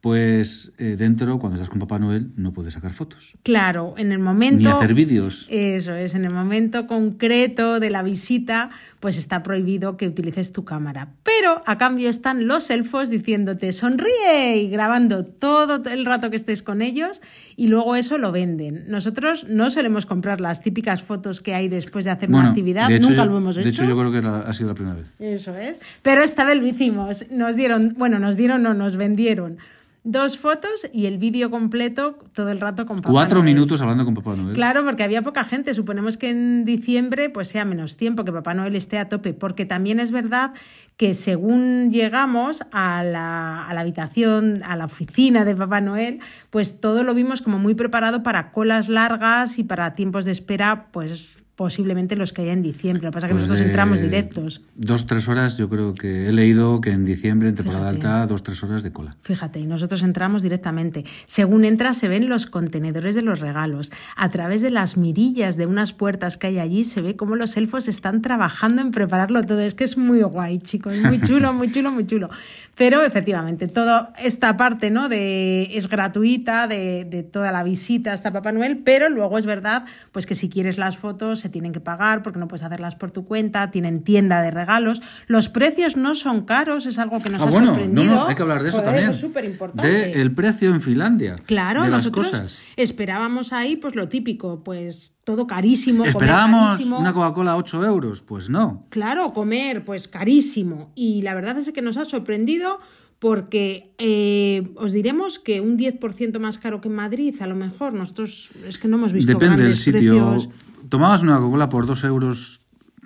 Pues 0.00 0.70
eh, 0.78 0.94
dentro, 0.96 1.40
cuando 1.40 1.56
estás 1.56 1.68
con 1.68 1.80
Papá 1.80 1.98
Noel, 1.98 2.30
no 2.36 2.52
puedes 2.52 2.74
sacar 2.74 2.92
fotos. 2.92 3.34
Claro, 3.42 3.94
en 3.96 4.12
el 4.12 4.20
momento... 4.20 4.62
Ni 4.62 4.66
hacer 4.66 4.94
vídeos. 4.94 5.48
Eso 5.50 5.96
es, 5.96 6.14
en 6.14 6.26
el 6.26 6.32
momento 6.32 6.86
concreto 6.86 7.80
de 7.80 7.90
la 7.90 8.04
visita, 8.04 8.70
pues 9.00 9.18
está 9.18 9.42
prohibido 9.42 9.96
que 9.96 10.06
utilices 10.06 10.52
tu 10.52 10.64
cámara. 10.64 11.08
Pero 11.24 11.64
a 11.66 11.76
cambio 11.76 12.08
están 12.08 12.46
los 12.46 12.70
elfos 12.70 13.10
diciéndote 13.10 13.72
sonríe 13.72 14.58
y 14.58 14.68
grabando 14.68 15.24
todo 15.24 15.55
todo 15.66 15.90
el 15.90 16.04
rato 16.04 16.30
que 16.30 16.36
estés 16.36 16.62
con 16.62 16.82
ellos 16.82 17.20
y 17.56 17.68
luego 17.68 17.96
eso 17.96 18.18
lo 18.18 18.32
venden. 18.32 18.84
Nosotros 18.88 19.48
no 19.48 19.70
solemos 19.70 20.04
comprar 20.04 20.40
las 20.40 20.62
típicas 20.62 21.02
fotos 21.02 21.40
que 21.40 21.54
hay 21.54 21.68
después 21.68 22.04
de 22.04 22.10
hacer 22.10 22.28
una 22.28 22.48
actividad, 22.48 22.90
nunca 23.00 23.24
lo 23.24 23.38
hemos 23.38 23.56
hecho. 23.56 23.64
De 23.64 23.70
hecho, 23.70 23.84
yo 23.84 23.96
creo 23.96 24.12
que 24.12 24.18
ha 24.18 24.52
sido 24.52 24.68
la 24.70 24.74
primera 24.74 24.96
vez. 24.96 25.14
Eso 25.18 25.56
es. 25.56 25.80
Pero 26.02 26.22
esta 26.22 26.44
vez 26.44 26.56
lo 26.56 26.66
hicimos. 26.66 27.30
Nos 27.30 27.56
dieron, 27.56 27.94
bueno, 27.96 28.18
nos 28.18 28.36
dieron, 28.36 28.62
no, 28.62 28.74
nos 28.74 28.96
vendieron 28.96 29.58
dos 30.06 30.38
fotos 30.38 30.88
y 30.92 31.06
el 31.06 31.18
vídeo 31.18 31.50
completo 31.50 32.16
todo 32.32 32.50
el 32.50 32.60
rato 32.60 32.86
con 32.86 32.98
Papá 32.98 33.10
Cuatro 33.10 33.42
minutos 33.42 33.80
hablando 33.82 34.04
con 34.04 34.14
Papá 34.14 34.36
Noel. 34.36 34.54
Claro, 34.54 34.84
porque 34.84 35.02
había 35.02 35.20
poca 35.22 35.44
gente. 35.44 35.74
Suponemos 35.74 36.16
que 36.16 36.30
en 36.30 36.64
diciembre 36.64 37.28
pues 37.28 37.48
sea 37.48 37.64
menos 37.64 37.96
tiempo, 37.96 38.24
que 38.24 38.30
Papá 38.30 38.54
Noel 38.54 38.76
esté 38.76 38.98
a 38.98 39.08
tope. 39.08 39.34
Porque 39.34 39.66
también 39.66 39.98
es 39.98 40.12
verdad 40.12 40.52
que 40.96 41.12
según 41.12 41.90
llegamos 41.90 42.62
a 42.70 43.02
la, 43.02 43.66
a 43.66 43.74
la 43.74 43.80
habitación, 43.80 44.62
a 44.64 44.76
la 44.76 44.84
oficina 44.84 45.44
de 45.44 45.56
Papá 45.56 45.80
Noel, 45.80 46.20
pues 46.50 46.80
todo 46.80 47.02
lo 47.02 47.12
vimos 47.12 47.42
como 47.42 47.58
muy 47.58 47.74
preparado 47.74 48.22
para 48.22 48.52
colas 48.52 48.88
largas 48.88 49.58
y 49.58 49.64
para 49.64 49.92
tiempos 49.92 50.24
de 50.24 50.32
espera 50.32 50.86
pues 50.92 51.45
posiblemente 51.56 52.16
los 52.16 52.32
que 52.34 52.42
haya 52.42 52.52
en 52.52 52.62
diciembre. 52.62 53.04
Lo 53.04 53.10
que 53.10 53.14
pasa 53.14 53.26
es 53.26 53.30
que 53.30 53.34
Pues 53.34 53.48
nosotros 53.48 53.66
entramos 53.66 54.00
directos. 54.00 54.60
Dos, 54.74 55.06
tres 55.06 55.26
horas, 55.26 55.56
yo 55.56 55.70
creo 55.70 55.94
que 55.94 56.28
he 56.28 56.32
leído 56.32 56.82
que 56.82 56.90
en 56.90 57.06
diciembre, 57.06 57.48
en 57.48 57.54
temporada 57.54 57.90
Fíjate. 57.90 58.06
alta, 58.06 58.26
dos, 58.26 58.42
tres 58.42 58.62
horas 58.62 58.82
de 58.82 58.92
cola. 58.92 59.16
Fíjate, 59.22 59.58
y 59.58 59.66
nosotros 59.66 60.02
entramos 60.02 60.42
directamente. 60.42 61.04
Según 61.24 61.64
entras 61.64 61.96
se 61.96 62.08
ven 62.08 62.28
los 62.28 62.46
contenedores 62.46 63.14
de 63.14 63.22
los 63.22 63.40
regalos. 63.40 63.90
A 64.16 64.28
través 64.28 64.60
de 64.60 64.70
las 64.70 64.98
mirillas 64.98 65.56
de 65.56 65.64
unas 65.64 65.94
puertas 65.94 66.36
que 66.36 66.48
hay 66.48 66.58
allí 66.58 66.84
se 66.84 67.00
ve 67.00 67.16
cómo 67.16 67.36
los 67.36 67.56
elfos 67.56 67.88
están 67.88 68.20
trabajando 68.20 68.82
en 68.82 68.90
prepararlo 68.90 69.42
todo. 69.44 69.60
Es 69.60 69.74
que 69.74 69.84
es 69.84 69.96
muy 69.96 70.20
guay, 70.22 70.58
chicos, 70.58 70.94
muy 70.98 71.22
chulo, 71.22 71.54
muy 71.54 71.72
chulo, 71.72 71.90
muy 71.90 72.04
chulo. 72.04 72.28
Pero 72.76 73.02
efectivamente, 73.02 73.66
toda 73.66 74.12
esta 74.22 74.58
parte 74.58 74.90
¿no? 74.90 75.08
de, 75.08 75.70
es 75.74 75.88
gratuita 75.88 76.68
de, 76.68 77.06
de 77.06 77.22
toda 77.22 77.50
la 77.50 77.64
visita 77.64 78.12
hasta 78.12 78.30
Papá 78.30 78.52
Noel, 78.52 78.82
pero 78.84 79.08
luego 79.08 79.38
es 79.38 79.46
verdad 79.46 79.86
pues 80.12 80.26
que 80.26 80.34
si 80.34 80.50
quieres 80.50 80.76
las 80.76 80.98
fotos 80.98 81.45
se 81.46 81.50
tienen 81.50 81.72
que 81.72 81.80
pagar 81.80 82.22
porque 82.22 82.38
no 82.38 82.48
puedes 82.48 82.64
hacerlas 82.64 82.96
por 82.96 83.12
tu 83.12 83.24
cuenta, 83.24 83.70
tienen 83.70 84.02
tienda 84.02 84.42
de 84.42 84.50
regalos. 84.50 85.00
Los 85.28 85.48
precios 85.48 85.96
no 85.96 86.14
son 86.14 86.44
caros, 86.44 86.86
es 86.86 86.98
algo 86.98 87.22
que 87.22 87.30
nos 87.30 87.40
ah, 87.40 87.46
ha 87.46 87.50
bueno, 87.50 87.66
no, 87.66 87.72
sorprendido. 87.74 88.14
no, 88.14 88.26
hay 88.26 88.34
que 88.34 88.42
hablar 88.42 88.62
de 88.62 88.68
eso 88.70 88.78
Joder, 88.78 88.90
también. 88.90 89.10
Eso 89.10 89.16
es 89.16 89.20
súper 89.20 89.44
importante. 89.44 89.88
De 89.88 90.20
el 90.20 90.34
precio 90.34 90.70
en 90.70 90.80
Finlandia. 90.80 91.36
Claro, 91.46 91.84
de 91.84 91.90
las 91.90 91.98
nosotros 91.98 92.30
cosas. 92.30 92.62
esperábamos 92.76 93.52
ahí 93.52 93.76
pues 93.76 93.94
lo 93.94 94.08
típico, 94.08 94.64
pues 94.64 95.14
todo 95.24 95.46
carísimo. 95.46 95.98
comer 95.98 96.10
¿Esperábamos 96.10 96.70
carísimo. 96.72 96.98
una 96.98 97.12
Coca-Cola 97.12 97.52
a 97.52 97.56
8 97.56 97.84
euros? 97.84 98.22
Pues 98.22 98.50
no. 98.50 98.84
Claro, 98.90 99.32
comer 99.32 99.84
pues 99.84 100.08
carísimo. 100.08 100.92
Y 100.94 101.22
la 101.22 101.34
verdad 101.34 101.58
es 101.58 101.70
que 101.70 101.82
nos 101.82 101.96
ha 101.96 102.04
sorprendido 102.04 102.78
porque 103.18 103.94
eh, 103.98 104.68
os 104.76 104.92
diremos 104.92 105.38
que 105.38 105.60
un 105.60 105.78
10% 105.78 106.38
más 106.38 106.58
caro 106.58 106.80
que 106.80 106.88
en 106.88 106.94
Madrid, 106.94 107.34
a 107.40 107.46
lo 107.46 107.54
mejor. 107.56 107.94
Nosotros 107.94 108.50
es 108.68 108.78
que 108.78 108.88
no 108.88 108.98
hemos 108.98 109.12
visto 109.12 109.32
Depende 109.32 109.56
del 109.56 109.74
grandes 109.74 109.80
sitio. 109.80 110.30
precios. 110.30 110.48
Tomabas 110.88 111.22
una 111.22 111.36
Coca-Cola 111.38 111.68
por 111.68 111.86
2 111.86 112.04
euros, 112.04 112.60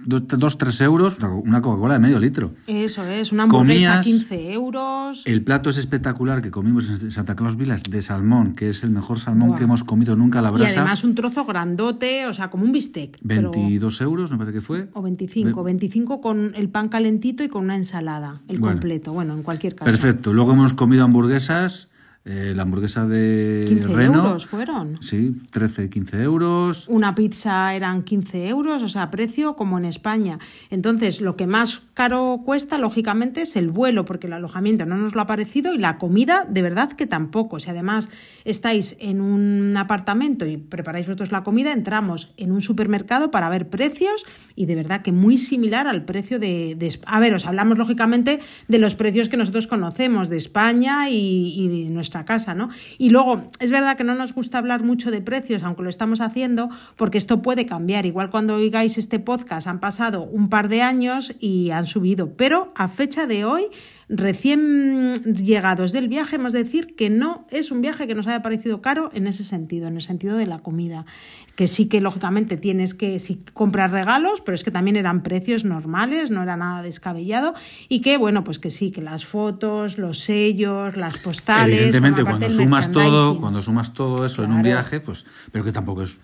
2, 0.06 0.56
3 0.58 0.80
euros, 0.80 1.18
una 1.44 1.60
Coca-Cola 1.60 1.94
de 1.94 2.00
medio 2.00 2.18
litro. 2.18 2.52
Eso 2.66 3.04
es, 3.04 3.32
una 3.32 3.42
hamburguesa 3.42 3.96
Comías- 4.00 4.04
15 4.04 4.52
euros. 4.54 5.22
El 5.26 5.42
plato 5.44 5.68
es 5.68 5.76
espectacular 5.76 6.40
que 6.40 6.50
comimos 6.50 6.88
en 6.88 7.10
Santa 7.10 7.36
Claus 7.36 7.56
Vilas 7.56 7.82
de 7.82 8.00
salmón, 8.00 8.54
que 8.54 8.70
es 8.70 8.82
el 8.82 8.90
mejor 8.90 9.18
salmón 9.18 9.48
Buah. 9.50 9.58
que 9.58 9.64
hemos 9.64 9.84
comido 9.84 10.16
nunca 10.16 10.38
a 10.38 10.42
la 10.42 10.48
Y 10.50 10.52
brasa. 10.54 10.80
además 10.80 11.04
un 11.04 11.14
trozo 11.14 11.44
grandote, 11.44 12.26
o 12.26 12.32
sea, 12.32 12.48
como 12.48 12.64
un 12.64 12.72
bistec. 12.72 13.18
pero- 13.26 13.50
22 13.50 14.00
euros, 14.00 14.30
me 14.30 14.38
parece 14.38 14.54
que 14.54 14.60
fue. 14.62 14.88
O 14.94 15.02
25, 15.02 15.62
25 15.62 16.20
con 16.22 16.52
el 16.54 16.70
pan 16.70 16.88
calentito 16.88 17.44
y 17.44 17.48
con 17.48 17.64
una 17.64 17.76
ensalada, 17.76 18.40
el 18.48 18.58
Bueno. 18.58 18.76
completo. 18.76 19.12
Bueno, 19.12 19.34
en 19.34 19.42
cualquier 19.42 19.74
caso. 19.74 19.90
Perfecto. 19.90 20.32
Luego 20.32 20.52
hemos 20.52 20.72
comido 20.72 21.04
hamburguesas. 21.04 21.89
Eh, 22.26 22.52
la 22.54 22.64
hamburguesa 22.64 23.06
de 23.06 23.64
15 23.66 23.88
Reno. 23.94 24.26
euros 24.26 24.46
fueron. 24.46 24.98
Sí, 25.00 25.40
13, 25.50 25.88
15 25.88 26.22
euros. 26.22 26.86
Una 26.88 27.14
pizza 27.14 27.74
eran 27.74 28.02
15 28.02 28.46
euros, 28.48 28.82
o 28.82 28.88
sea, 28.88 29.10
precio 29.10 29.56
como 29.56 29.78
en 29.78 29.86
España. 29.86 30.38
Entonces, 30.68 31.22
lo 31.22 31.36
que 31.36 31.46
más 31.46 31.80
caro 31.94 32.42
cuesta, 32.44 32.76
lógicamente, 32.76 33.42
es 33.42 33.56
el 33.56 33.70
vuelo, 33.70 34.04
porque 34.04 34.26
el 34.26 34.34
alojamiento 34.34 34.84
no 34.84 34.98
nos 34.98 35.14
lo 35.14 35.22
ha 35.22 35.26
parecido 35.26 35.72
y 35.72 35.78
la 35.78 35.96
comida, 35.96 36.46
de 36.46 36.60
verdad 36.60 36.92
que 36.92 37.06
tampoco. 37.06 37.58
Si 37.58 37.70
además 37.70 38.10
estáis 38.44 38.98
en 39.00 39.22
un 39.22 39.74
apartamento 39.78 40.44
y 40.44 40.58
preparáis 40.58 41.06
vosotros 41.06 41.32
la 41.32 41.42
comida, 41.42 41.72
entramos 41.72 42.34
en 42.36 42.52
un 42.52 42.60
supermercado 42.60 43.30
para 43.30 43.48
ver 43.48 43.70
precios 43.70 44.26
y 44.56 44.66
de 44.66 44.74
verdad 44.74 45.00
que 45.00 45.12
muy 45.12 45.38
similar 45.38 45.86
al 45.86 46.04
precio 46.04 46.38
de... 46.38 46.74
de 46.74 47.00
a 47.06 47.18
ver, 47.18 47.32
os 47.32 47.46
hablamos 47.46 47.78
lógicamente 47.78 48.40
de 48.68 48.78
los 48.78 48.94
precios 48.94 49.30
que 49.30 49.38
nosotros 49.38 49.66
conocemos 49.66 50.28
de 50.28 50.36
España 50.36 51.08
y, 51.08 51.54
y 51.56 51.86
de 51.86 51.90
nuestra 51.90 52.09
casa, 52.10 52.54
¿no? 52.54 52.68
Y 52.98 53.10
luego, 53.10 53.42
es 53.60 53.70
verdad 53.70 53.96
que 53.96 54.04
no 54.04 54.14
nos 54.14 54.34
gusta 54.34 54.58
hablar 54.58 54.84
mucho 54.84 55.10
de 55.10 55.20
precios, 55.20 55.62
aunque 55.62 55.82
lo 55.82 55.88
estamos 55.88 56.20
haciendo, 56.20 56.68
porque 56.96 57.18
esto 57.18 57.42
puede 57.42 57.66
cambiar. 57.66 58.06
Igual 58.06 58.30
cuando 58.30 58.56
oigáis 58.56 58.98
este 58.98 59.18
podcast 59.18 59.66
han 59.66 59.80
pasado 59.80 60.22
un 60.22 60.48
par 60.48 60.68
de 60.68 60.82
años 60.82 61.34
y 61.38 61.70
han 61.70 61.86
subido, 61.86 62.34
pero 62.36 62.72
a 62.76 62.88
fecha 62.88 63.26
de 63.26 63.44
hoy, 63.44 63.64
recién 64.08 65.14
llegados 65.22 65.92
del 65.92 66.08
viaje, 66.08 66.36
hemos 66.36 66.52
de 66.52 66.64
decir 66.64 66.94
que 66.96 67.10
no 67.10 67.46
es 67.50 67.70
un 67.70 67.80
viaje 67.80 68.06
que 68.06 68.14
nos 68.14 68.26
haya 68.26 68.42
parecido 68.42 68.82
caro 68.82 69.10
en 69.14 69.26
ese 69.26 69.44
sentido, 69.44 69.86
en 69.88 69.94
el 69.94 70.02
sentido 70.02 70.36
de 70.36 70.46
la 70.46 70.58
comida. 70.58 71.06
Que 71.54 71.68
sí 71.68 71.88
que 71.88 72.00
lógicamente 72.00 72.56
tienes 72.56 72.94
que 72.94 73.18
si 73.18 73.44
comprar 73.52 73.90
regalos, 73.92 74.40
pero 74.40 74.54
es 74.54 74.64
que 74.64 74.70
también 74.70 74.96
eran 74.96 75.22
precios 75.22 75.64
normales, 75.64 76.30
no 76.30 76.42
era 76.42 76.56
nada 76.56 76.82
descabellado. 76.82 77.54
Y 77.88 78.00
que, 78.00 78.16
bueno, 78.16 78.44
pues 78.44 78.58
que 78.58 78.70
sí, 78.70 78.90
que 78.90 79.02
las 79.02 79.26
fotos, 79.26 79.98
los 79.98 80.18
sellos, 80.20 80.96
las 80.96 81.18
postales. 81.18 81.99
Evidentemente, 82.08 82.46
cuando 82.46 82.50
sumas 82.50 82.92
todo, 82.92 83.40
cuando 83.40 83.62
sumas 83.62 83.92
todo 83.94 84.24
eso 84.24 84.44
en 84.44 84.52
un 84.52 84.62
viaje, 84.62 85.00
pues, 85.00 85.24
pero 85.52 85.64
que 85.64 85.72
tampoco 85.72 86.02
es 86.02 86.20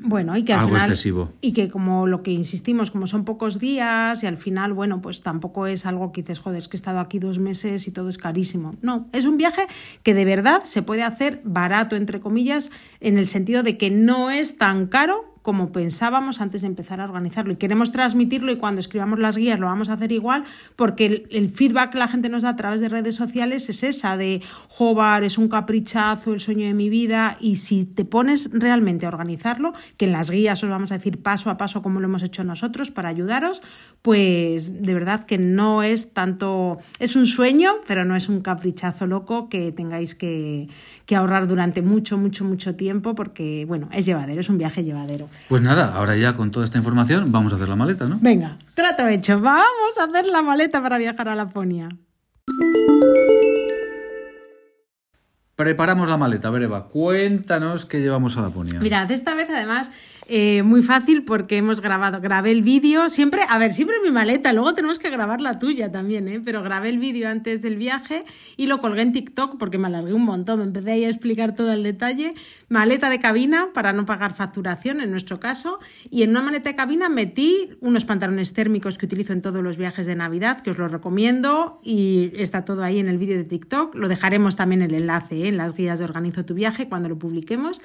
Bueno, 0.00 0.36
y 0.36 0.44
que 0.44 0.52
al 0.52 0.60
Algo 0.60 0.70
final. 0.74 0.90
excesivo. 0.90 1.32
Y 1.40 1.52
que 1.52 1.68
como 1.68 2.06
lo 2.06 2.22
que 2.22 2.30
insistimos, 2.30 2.90
como 2.90 3.06
son 3.06 3.24
pocos 3.24 3.58
días 3.58 4.22
y 4.22 4.26
al 4.26 4.36
final, 4.36 4.72
bueno, 4.72 5.02
pues 5.02 5.20
tampoco 5.22 5.66
es 5.66 5.86
algo 5.86 6.12
que 6.12 6.22
dices, 6.22 6.38
joder, 6.38 6.58
es 6.60 6.68
que 6.68 6.76
he 6.76 6.80
estado 6.80 7.00
aquí 7.00 7.18
dos 7.18 7.38
meses 7.38 7.86
y 7.88 7.90
todo 7.90 8.08
es 8.08 8.16
carísimo. 8.16 8.72
No, 8.80 9.08
es 9.12 9.24
un 9.26 9.36
viaje 9.36 9.66
que 10.02 10.14
de 10.14 10.24
verdad 10.24 10.62
se 10.62 10.82
puede 10.82 11.02
hacer 11.02 11.42
barato, 11.44 11.96
entre 11.96 12.20
comillas, 12.20 12.70
en 13.00 13.18
el 13.18 13.26
sentido 13.26 13.62
de 13.62 13.76
que 13.76 13.90
no 13.90 14.30
es 14.30 14.56
tan 14.56 14.86
caro 14.86 15.27
como 15.42 15.72
pensábamos 15.72 16.40
antes 16.40 16.62
de 16.62 16.68
empezar 16.68 17.00
a 17.00 17.04
organizarlo. 17.04 17.52
Y 17.52 17.56
queremos 17.56 17.92
transmitirlo 17.92 18.52
y 18.52 18.56
cuando 18.56 18.80
escribamos 18.80 19.18
las 19.18 19.36
guías 19.36 19.58
lo 19.58 19.66
vamos 19.66 19.88
a 19.88 19.94
hacer 19.94 20.12
igual 20.12 20.44
porque 20.76 21.26
el, 21.30 21.48
feedback 21.48 21.92
que 21.92 21.98
la 21.98 22.08
gente 22.08 22.28
nos 22.28 22.42
da 22.42 22.50
a 22.50 22.56
través 22.56 22.80
de 22.80 22.88
redes 22.88 23.16
sociales 23.16 23.68
es 23.68 23.82
esa 23.82 24.16
de, 24.16 24.42
jobar, 24.68 25.24
es 25.24 25.38
un 25.38 25.48
caprichazo, 25.48 26.32
el 26.32 26.40
sueño 26.40 26.66
de 26.66 26.74
mi 26.74 26.88
vida. 26.88 27.36
Y 27.40 27.56
si 27.56 27.84
te 27.84 28.04
pones 28.04 28.50
realmente 28.52 29.06
a 29.06 29.08
organizarlo, 29.08 29.72
que 29.96 30.06
en 30.06 30.12
las 30.12 30.30
guías 30.30 30.62
os 30.62 30.70
vamos 30.70 30.92
a 30.92 30.98
decir 30.98 31.22
paso 31.22 31.50
a 31.50 31.56
paso 31.56 31.82
como 31.82 32.00
lo 32.00 32.06
hemos 32.06 32.22
hecho 32.22 32.44
nosotros 32.44 32.90
para 32.90 33.08
ayudaros, 33.08 33.62
pues 34.02 34.82
de 34.82 34.94
verdad 34.94 35.24
que 35.24 35.38
no 35.38 35.82
es 35.82 36.12
tanto, 36.12 36.78
es 36.98 37.16
un 37.16 37.26
sueño, 37.26 37.72
pero 37.86 38.04
no 38.04 38.16
es 38.16 38.28
un 38.28 38.40
caprichazo 38.40 39.06
loco 39.06 39.48
que 39.48 39.72
tengáis 39.72 40.14
que, 40.14 40.68
que 41.06 41.16
ahorrar 41.16 41.46
durante 41.46 41.82
mucho, 41.82 42.18
mucho, 42.18 42.44
mucho 42.44 42.74
tiempo 42.74 43.14
porque, 43.14 43.64
bueno, 43.66 43.88
es 43.92 44.06
llevadero, 44.06 44.40
es 44.40 44.48
un 44.48 44.58
viaje 44.58 44.84
llevadero. 44.84 45.27
Pues 45.48 45.62
nada, 45.62 45.94
ahora 45.94 46.16
ya 46.16 46.34
con 46.34 46.50
toda 46.50 46.64
esta 46.64 46.78
información 46.78 47.32
vamos 47.32 47.52
a 47.52 47.56
hacer 47.56 47.68
la 47.68 47.76
maleta, 47.76 48.06
¿no? 48.06 48.18
Venga, 48.20 48.58
trato 48.74 49.06
hecho. 49.06 49.40
Vamos 49.40 49.98
a 50.00 50.04
hacer 50.04 50.26
la 50.26 50.42
maleta 50.42 50.82
para 50.82 50.98
viajar 50.98 51.28
a 51.28 51.34
Laponia. 51.34 51.88
Preparamos 55.58 56.08
la 56.08 56.16
maleta, 56.16 56.46
a 56.46 56.50
ver 56.52 56.62
Eva, 56.62 56.86
cuéntanos 56.86 57.84
qué 57.84 58.00
llevamos 58.00 58.36
a 58.36 58.42
Laponia. 58.42 58.78
Mirad, 58.78 59.10
esta 59.10 59.34
vez 59.34 59.48
además 59.50 59.90
eh, 60.30 60.62
muy 60.62 60.82
fácil 60.82 61.24
porque 61.24 61.56
hemos 61.56 61.80
grabado, 61.80 62.20
grabé 62.20 62.50
el 62.50 62.62
vídeo, 62.62 63.08
siempre, 63.08 63.40
a 63.48 63.56
ver, 63.56 63.72
siempre 63.72 63.96
mi 64.04 64.10
maleta, 64.10 64.52
luego 64.52 64.74
tenemos 64.74 64.98
que 64.98 65.08
grabar 65.08 65.40
la 65.40 65.58
tuya 65.58 65.90
también, 65.90 66.28
¿eh? 66.28 66.42
pero 66.44 66.62
grabé 66.62 66.90
el 66.90 66.98
vídeo 66.98 67.30
antes 67.30 67.62
del 67.62 67.76
viaje 67.76 68.26
y 68.58 68.66
lo 68.66 68.78
colgué 68.78 69.00
en 69.00 69.12
TikTok 69.12 69.56
porque 69.58 69.78
me 69.78 69.86
alargué 69.86 70.12
un 70.12 70.26
montón, 70.26 70.58
me 70.58 70.66
empecé 70.66 70.92
ahí 70.92 71.04
a 71.04 71.08
explicar 71.08 71.54
todo 71.54 71.72
el 71.72 71.82
detalle, 71.82 72.34
maleta 72.68 73.08
de 73.08 73.20
cabina 73.20 73.68
para 73.72 73.94
no 73.94 74.04
pagar 74.04 74.34
facturación 74.34 75.00
en 75.00 75.10
nuestro 75.10 75.40
caso 75.40 75.78
y 76.10 76.24
en 76.24 76.30
una 76.30 76.42
maleta 76.42 76.68
de 76.68 76.76
cabina 76.76 77.08
metí 77.08 77.70
unos 77.80 78.04
pantalones 78.04 78.52
térmicos 78.52 78.98
que 78.98 79.06
utilizo 79.06 79.32
en 79.32 79.40
todos 79.40 79.62
los 79.62 79.78
viajes 79.78 80.04
de 80.04 80.14
Navidad, 80.14 80.60
que 80.60 80.72
os 80.72 80.76
los 80.76 80.92
recomiendo 80.92 81.80
y 81.82 82.32
está 82.34 82.66
todo 82.66 82.82
ahí 82.82 82.98
en 82.98 83.08
el 83.08 83.16
vídeo 83.16 83.38
de 83.38 83.44
TikTok, 83.44 83.94
lo 83.94 84.08
dejaremos 84.08 84.56
también 84.56 84.82
el 84.82 84.92
enlace 84.92 85.44
¿eh? 85.44 85.48
en 85.48 85.56
las 85.56 85.74
guías 85.74 85.98
de 85.98 86.04
Organizo 86.04 86.44
tu 86.44 86.52
viaje 86.52 86.86
cuando 86.86 87.08
lo 87.08 87.18
publiquemos. 87.18 87.80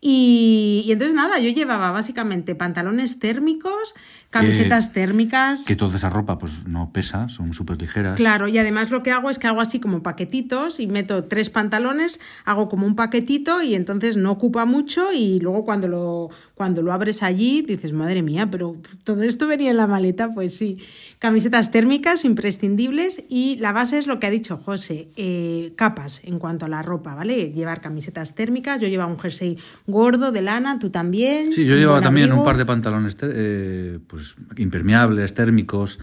Y, 0.00 0.82
y 0.86 0.92
entonces 0.92 1.14
nada, 1.14 1.38
yo 1.38 1.50
llevaba 1.50 1.90
básicamente 1.90 2.54
pantalones 2.54 3.18
térmicos, 3.18 3.94
camisetas 4.30 4.92
térmicas. 4.92 5.64
Que 5.64 5.76
toda 5.76 5.96
esa 5.96 6.10
ropa 6.10 6.38
pues 6.38 6.66
no 6.66 6.90
pesa, 6.92 7.28
son 7.28 7.54
súper 7.54 7.80
ligeras. 7.80 8.16
Claro, 8.16 8.48
y 8.48 8.58
además 8.58 8.90
lo 8.90 9.02
que 9.02 9.12
hago 9.12 9.30
es 9.30 9.38
que 9.38 9.46
hago 9.46 9.60
así 9.60 9.80
como 9.80 10.02
paquetitos 10.02 10.80
y 10.80 10.86
meto 10.86 11.24
tres 11.24 11.50
pantalones, 11.50 12.20
hago 12.44 12.68
como 12.68 12.86
un 12.86 12.96
paquetito 12.96 13.62
y 13.62 13.74
entonces 13.74 14.16
no 14.16 14.32
ocupa 14.32 14.64
mucho 14.64 15.12
y 15.12 15.38
luego 15.40 15.64
cuando 15.64 15.88
lo, 15.88 16.30
cuando 16.54 16.82
lo 16.82 16.92
abres 16.92 17.22
allí 17.22 17.62
dices, 17.62 17.92
madre 17.92 18.22
mía, 18.22 18.48
pero 18.50 18.76
todo 19.04 19.22
esto 19.22 19.46
venía 19.46 19.70
en 19.70 19.76
la 19.76 19.86
maleta, 19.86 20.34
pues 20.34 20.56
sí. 20.56 20.78
Camisetas 21.18 21.70
térmicas 21.70 22.24
imprescindibles 22.24 23.24
y 23.28 23.56
la 23.56 23.72
base 23.72 23.98
es 23.98 24.06
lo 24.06 24.18
que 24.20 24.26
ha 24.26 24.30
dicho 24.30 24.58
José, 24.58 25.08
eh, 25.16 25.72
capas 25.76 26.22
en 26.24 26.38
cuanto 26.38 26.66
a 26.66 26.68
la 26.68 26.82
ropa, 26.82 27.14
¿vale? 27.14 27.52
Llevar 27.52 27.80
camisetas 27.80 28.34
térmicas, 28.34 28.80
yo 28.80 28.88
llevaba 28.88 29.10
un 29.10 29.18
jersey 29.18 29.58
gordo 29.86 30.32
de 30.32 30.42
lana, 30.42 30.78
tú 30.78 30.90
también. 30.90 31.52
Sí, 31.52 31.64
yo 31.64 31.76
llevaba 31.76 32.00
también 32.00 32.26
abrigo. 32.26 32.42
un 32.42 32.44
par 32.44 32.56
de 32.56 32.66
pantalones 32.66 33.16
eh, 33.22 33.98
pues, 34.06 34.36
impermeables, 34.56 35.34
térmicos, 35.34 35.98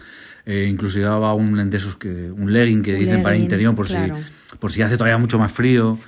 eh, 0.46 0.68
incluso 0.70 0.98
llevaba 0.98 1.34
un 1.34 1.70
de 1.70 1.76
esos 1.76 1.96
que, 1.96 2.30
un 2.30 2.52
legging 2.52 2.82
que 2.82 2.94
Un 2.94 3.00
dicen 3.00 3.22
para 3.22 3.34
legging, 3.34 3.44
interior 3.44 3.74
por, 3.74 3.86
claro. 3.86 4.16
si, 4.16 4.56
por 4.56 4.72
si 4.72 4.82
hace 4.82 4.96
todavía 4.96 5.18
mucho 5.18 5.38
más 5.38 5.52
frío. 5.52 5.98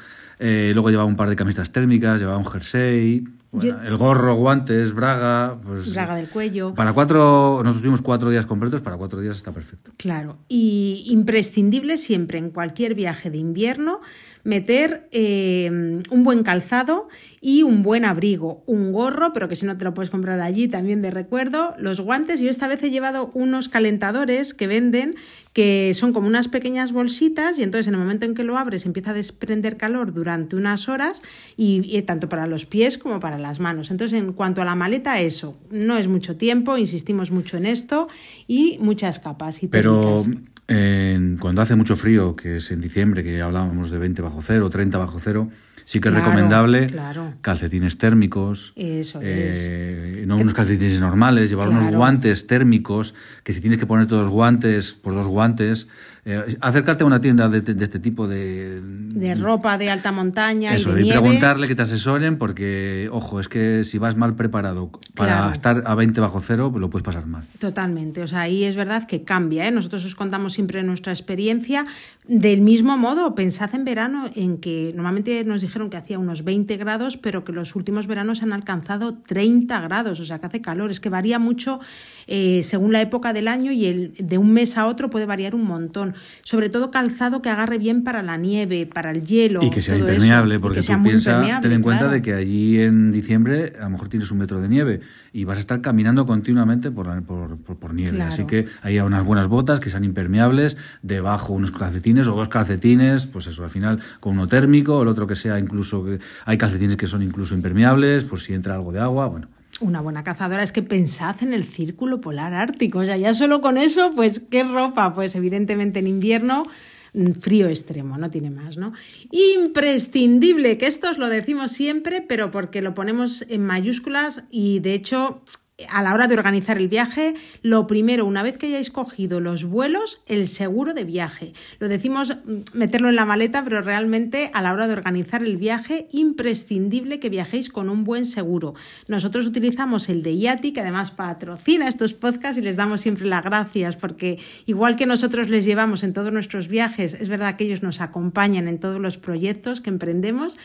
Eh, 0.40 0.72
luego 0.74 0.90
llevaba 0.90 1.08
un 1.08 1.16
par 1.16 1.28
de 1.28 1.36
camisetas 1.36 1.70
térmicas, 1.70 2.20
llevaba 2.20 2.38
un 2.38 2.46
jersey, 2.46 3.24
Bueno, 3.54 3.82
el 3.82 3.96
gorro, 3.96 4.34
guantes, 4.34 4.92
braga. 4.92 5.56
Pues, 5.62 5.92
Braga 5.92 6.16
del 6.16 6.28
cuello. 6.28 6.74
Para 6.74 6.92
cuatro, 6.92 7.60
nosotros 7.62 7.80
tuvimos 7.80 8.02
cuatro 8.02 8.30
días 8.30 8.46
completos, 8.46 8.80
para 8.80 8.96
cuatro 8.96 9.20
días 9.20 9.36
está 9.36 9.52
perfecto. 9.52 9.92
Claro, 9.96 10.36
y 10.48 11.04
imprescindible 11.08 11.96
siempre 11.96 12.38
en 12.38 12.50
cualquier 12.50 12.94
viaje 12.94 13.30
de 13.30 13.38
invierno 13.38 14.00
meter 14.44 15.08
eh, 15.10 16.02
un 16.10 16.24
buen 16.24 16.42
calzado 16.42 17.08
y 17.40 17.62
un 17.62 17.82
buen 17.82 18.04
abrigo, 18.04 18.62
un 18.66 18.92
gorro, 18.92 19.32
pero 19.32 19.48
que 19.48 19.56
si 19.56 19.66
no 19.66 19.76
te 19.76 19.84
lo 19.84 19.94
puedes 19.94 20.10
comprar 20.10 20.40
allí 20.40 20.68
también 20.68 21.02
de 21.02 21.10
recuerdo, 21.10 21.74
los 21.78 22.00
guantes. 22.00 22.40
Yo 22.40 22.50
esta 22.50 22.68
vez 22.68 22.82
he 22.82 22.90
llevado 22.90 23.30
unos 23.34 23.68
calentadores 23.68 24.54
que 24.54 24.66
venden 24.66 25.14
que 25.54 25.92
son 25.94 26.12
como 26.12 26.26
unas 26.26 26.48
pequeñas 26.48 26.92
bolsitas 26.92 27.58
y 27.58 27.62
entonces 27.62 27.86
en 27.86 27.94
el 27.94 28.00
momento 28.00 28.26
en 28.26 28.34
que 28.34 28.42
lo 28.44 28.58
abres 28.58 28.84
empieza 28.84 29.12
a 29.12 29.14
desprender 29.14 29.76
calor 29.78 30.12
durante 30.12 30.56
unas 30.56 30.88
horas 30.88 31.22
y, 31.56 31.80
y 31.96 32.02
tanto 32.02 32.28
para 32.28 32.46
los 32.46 32.66
pies 32.66 32.98
como 32.98 33.20
para 33.20 33.38
las 33.38 33.60
manos. 33.60 33.90
Entonces 33.92 34.20
en 34.20 34.32
cuanto 34.32 34.60
a 34.60 34.64
la 34.66 34.74
maleta, 34.74 35.20
eso, 35.20 35.56
no 35.70 35.96
es 35.96 36.08
mucho 36.08 36.36
tiempo, 36.36 36.76
insistimos 36.76 37.30
mucho 37.30 37.56
en 37.56 37.66
esto 37.66 38.08
y 38.48 38.76
muchas 38.80 39.20
capas 39.20 39.62
y 39.62 39.68
Pero 39.68 40.16
técnicas. 40.16 40.42
en- 40.66 41.36
cuando 41.38 41.62
hace 41.62 41.76
mucho 41.76 41.94
frío, 41.94 42.34
que 42.34 42.56
es 42.56 42.70
en 42.72 42.80
diciembre, 42.80 43.22
que 43.22 43.40
hablábamos 43.40 43.90
de 43.90 43.98
20 43.98 44.22
bajo 44.22 44.42
cero, 44.42 44.68
30 44.70 44.98
bajo 44.98 45.20
cero, 45.20 45.48
sí 45.84 46.00
que 46.00 46.08
es 46.08 46.14
recomendable 46.14 46.88
claro. 46.88 47.34
calcetines 47.40 47.98
térmicos. 47.98 48.72
Eso 48.76 49.20
eh, 49.22 50.24
No 50.26 50.36
unos 50.36 50.54
calcetines 50.54 51.00
normales, 51.00 51.50
llevar 51.50 51.68
unos 51.68 51.94
guantes 51.94 52.46
térmicos, 52.46 53.14
que 53.42 53.52
si 53.52 53.60
tienes 53.60 53.78
que 53.78 53.86
poner 53.86 54.06
todos 54.06 54.22
los 54.22 54.30
guantes, 54.30 54.94
pues 54.94 55.14
dos 55.14 55.26
guantes. 55.26 55.88
Eh, 56.26 56.56
acercarte 56.62 57.02
a 57.04 57.06
una 57.06 57.20
tienda 57.20 57.50
de, 57.50 57.60
de 57.60 57.84
este 57.84 57.98
tipo 57.98 58.26
de... 58.26 58.80
de 58.80 59.34
ropa 59.34 59.76
de 59.76 59.90
alta 59.90 60.10
montaña 60.10 60.74
Eso, 60.74 60.92
y 60.92 60.94
de 60.94 61.00
y 61.00 61.04
nieve. 61.04 61.20
preguntarle 61.20 61.68
que 61.68 61.74
te 61.74 61.82
asesoren 61.82 62.38
porque, 62.38 63.10
ojo, 63.12 63.40
es 63.40 63.48
que 63.48 63.84
si 63.84 63.98
vas 63.98 64.16
mal 64.16 64.34
preparado 64.34 64.90
para 65.14 65.36
Claro. 65.36 65.52
estar 65.52 65.82
a 65.84 65.94
20 65.94 66.20
bajo 66.22 66.40
cero, 66.40 66.72
lo 66.74 66.88
puedes 66.88 67.04
pasar 67.04 67.26
mal. 67.26 67.44
Totalmente, 67.58 68.22
o 68.22 68.26
sea, 68.26 68.40
ahí 68.40 68.64
es 68.64 68.74
verdad 68.74 69.06
que 69.06 69.22
cambia, 69.24 69.68
¿eh? 69.68 69.70
Nosotros 69.70 70.02
os 70.06 70.14
contamos 70.14 70.54
siempre 70.54 70.82
nuestra 70.82 71.12
experiencia. 71.12 71.84
Del 72.26 72.62
mismo 72.62 72.96
modo, 72.96 73.34
pensad 73.34 73.74
en 73.74 73.84
verano 73.84 74.30
en 74.34 74.56
que 74.56 74.92
normalmente 74.94 75.44
nos 75.44 75.60
dijeron 75.60 75.90
que 75.90 75.98
hacía 75.98 76.18
unos 76.18 76.42
20 76.42 76.78
grados, 76.78 77.18
pero 77.18 77.44
que 77.44 77.52
los 77.52 77.76
últimos 77.76 78.06
veranos 78.06 78.42
han 78.42 78.54
alcanzado 78.54 79.12
30 79.26 79.78
grados, 79.82 80.20
o 80.20 80.24
sea, 80.24 80.38
que 80.38 80.46
hace 80.46 80.62
calor. 80.62 80.90
Es 80.90 81.00
que 81.00 81.10
varía 81.10 81.38
mucho 81.38 81.80
eh, 82.26 82.62
según 82.64 82.92
la 82.92 83.02
época 83.02 83.34
del 83.34 83.46
año 83.46 83.72
y 83.72 83.84
el, 83.84 84.14
de 84.18 84.38
un 84.38 84.52
mes 84.54 84.78
a 84.78 84.86
otro 84.86 85.10
puede 85.10 85.26
variar 85.26 85.54
un 85.54 85.64
montón. 85.66 86.13
Sobre 86.42 86.68
todo 86.68 86.90
calzado 86.90 87.42
que 87.42 87.50
agarre 87.50 87.78
bien 87.78 88.04
para 88.04 88.22
la 88.22 88.36
nieve, 88.36 88.86
para 88.92 89.10
el 89.10 89.24
hielo. 89.24 89.60
Y 89.62 89.70
que 89.70 89.82
sea 89.82 89.96
todo 89.98 90.08
impermeable, 90.08 90.60
porque 90.60 90.80
tú 90.82 90.92
piensa, 91.02 91.60
ten 91.60 91.72
en 91.72 91.82
cuenta 91.82 92.00
claro. 92.04 92.14
de 92.14 92.22
que 92.22 92.32
allí 92.34 92.80
en 92.80 93.12
diciembre 93.12 93.72
a 93.78 93.84
lo 93.84 93.90
mejor 93.90 94.08
tienes 94.08 94.30
un 94.30 94.38
metro 94.38 94.60
de 94.60 94.68
nieve 94.68 95.00
y 95.32 95.44
vas 95.44 95.56
a 95.56 95.60
estar 95.60 95.80
caminando 95.80 96.26
continuamente 96.26 96.90
por, 96.90 97.06
la- 97.06 97.20
por, 97.20 97.56
por- 97.58 97.76
por 97.76 97.94
nieve. 97.94 98.16
Claro. 98.16 98.28
Así 98.32 98.44
que 98.44 98.66
hay 98.82 98.98
unas 99.00 99.24
buenas 99.24 99.48
botas 99.48 99.80
que 99.80 99.90
sean 99.90 100.04
impermeables, 100.04 100.76
debajo 101.02 101.52
unos 101.52 101.70
calcetines 101.72 102.26
o 102.28 102.34
dos 102.36 102.48
calcetines, 102.48 103.26
pues 103.26 103.46
eso, 103.46 103.64
al 103.64 103.70
final 103.70 104.00
con 104.20 104.34
uno 104.34 104.48
térmico, 104.48 105.02
el 105.02 105.08
otro 105.08 105.26
que 105.26 105.36
sea 105.36 105.58
incluso, 105.58 106.04
que 106.04 106.18
hay 106.44 106.58
calcetines 106.58 106.96
que 106.96 107.06
son 107.06 107.22
incluso 107.22 107.54
impermeables, 107.54 108.24
pues 108.24 108.42
si 108.44 108.54
entra 108.54 108.74
algo 108.74 108.92
de 108.92 109.00
agua, 109.00 109.26
bueno. 109.26 109.48
Una 109.80 110.00
buena 110.00 110.22
cazadora 110.22 110.62
es 110.62 110.72
que 110.72 110.82
pensad 110.82 111.42
en 111.42 111.52
el 111.52 111.64
círculo 111.64 112.20
polar 112.20 112.54
ártico. 112.54 113.00
O 113.00 113.04
sea, 113.04 113.16
ya 113.16 113.34
solo 113.34 113.60
con 113.60 113.76
eso, 113.76 114.12
pues, 114.14 114.40
¿qué 114.40 114.62
ropa? 114.62 115.14
Pues 115.14 115.34
evidentemente 115.34 115.98
en 115.98 116.06
invierno 116.06 116.66
mm, 117.12 117.32
frío 117.32 117.68
extremo, 117.68 118.16
no 118.16 118.30
tiene 118.30 118.50
más, 118.50 118.76
¿no? 118.76 118.92
Imprescindible, 119.30 120.78
que 120.78 120.86
esto 120.86 121.10
os 121.10 121.18
lo 121.18 121.28
decimos 121.28 121.72
siempre, 121.72 122.20
pero 122.20 122.50
porque 122.52 122.82
lo 122.82 122.94
ponemos 122.94 123.44
en 123.48 123.64
mayúsculas 123.64 124.44
y 124.50 124.78
de 124.78 124.94
hecho 124.94 125.42
a 125.88 126.04
la 126.04 126.14
hora 126.14 126.28
de 126.28 126.34
organizar 126.34 126.78
el 126.78 126.86
viaje, 126.86 127.34
lo 127.62 127.88
primero, 127.88 128.26
una 128.26 128.44
vez 128.44 128.58
que 128.58 128.66
hayáis 128.66 128.92
cogido 128.92 129.40
los 129.40 129.64
vuelos, 129.64 130.22
el 130.26 130.46
seguro 130.46 130.94
de 130.94 131.02
viaje. 131.02 131.52
Lo 131.80 131.88
decimos 131.88 132.36
mm, 132.44 132.78
meterlo 132.78 133.08
en 133.08 133.16
la 133.16 133.24
maleta, 133.24 133.64
pero 133.64 133.82
realmente 133.82 134.52
a 134.54 134.62
la 134.62 134.72
hora 134.72 134.86
de 134.86 134.92
organizar 134.92 135.42
el 135.42 135.56
viaje, 135.56 136.06
imprescindible 136.12 137.18
que 137.18 137.28
viajéis 137.28 137.70
con 137.70 137.88
un 137.90 138.04
buen 138.04 138.24
seguro. 138.24 138.74
Nosotros 139.08 139.46
utilizamos 139.46 140.08
el 140.08 140.22
de 140.22 140.34
IATI, 140.36 140.72
que 140.72 140.80
además 140.80 141.10
patrocina 141.10 141.88
estos 141.88 142.14
podcasts 142.14 142.58
y 142.58 142.62
les 142.62 142.76
damos 142.76 143.00
siempre 143.00 143.26
las 143.26 143.42
gracias, 143.42 143.96
porque 143.96 144.38
igual 144.66 144.94
que 144.94 145.06
nosotros 145.06 145.48
les 145.48 145.64
llevamos 145.64 146.04
en 146.04 146.12
todos 146.12 146.32
nuestros 146.32 146.68
viajes, 146.68 147.14
es 147.14 147.28
verdad 147.28 147.56
que 147.56 147.64
ellos 147.64 147.82
nos 147.82 148.00
acompañan 148.00 148.68
en 148.68 148.78
todos 148.78 149.00
los 149.00 149.18
proyectos 149.18 149.80
que 149.80 149.90
emprendemos. 149.90 150.56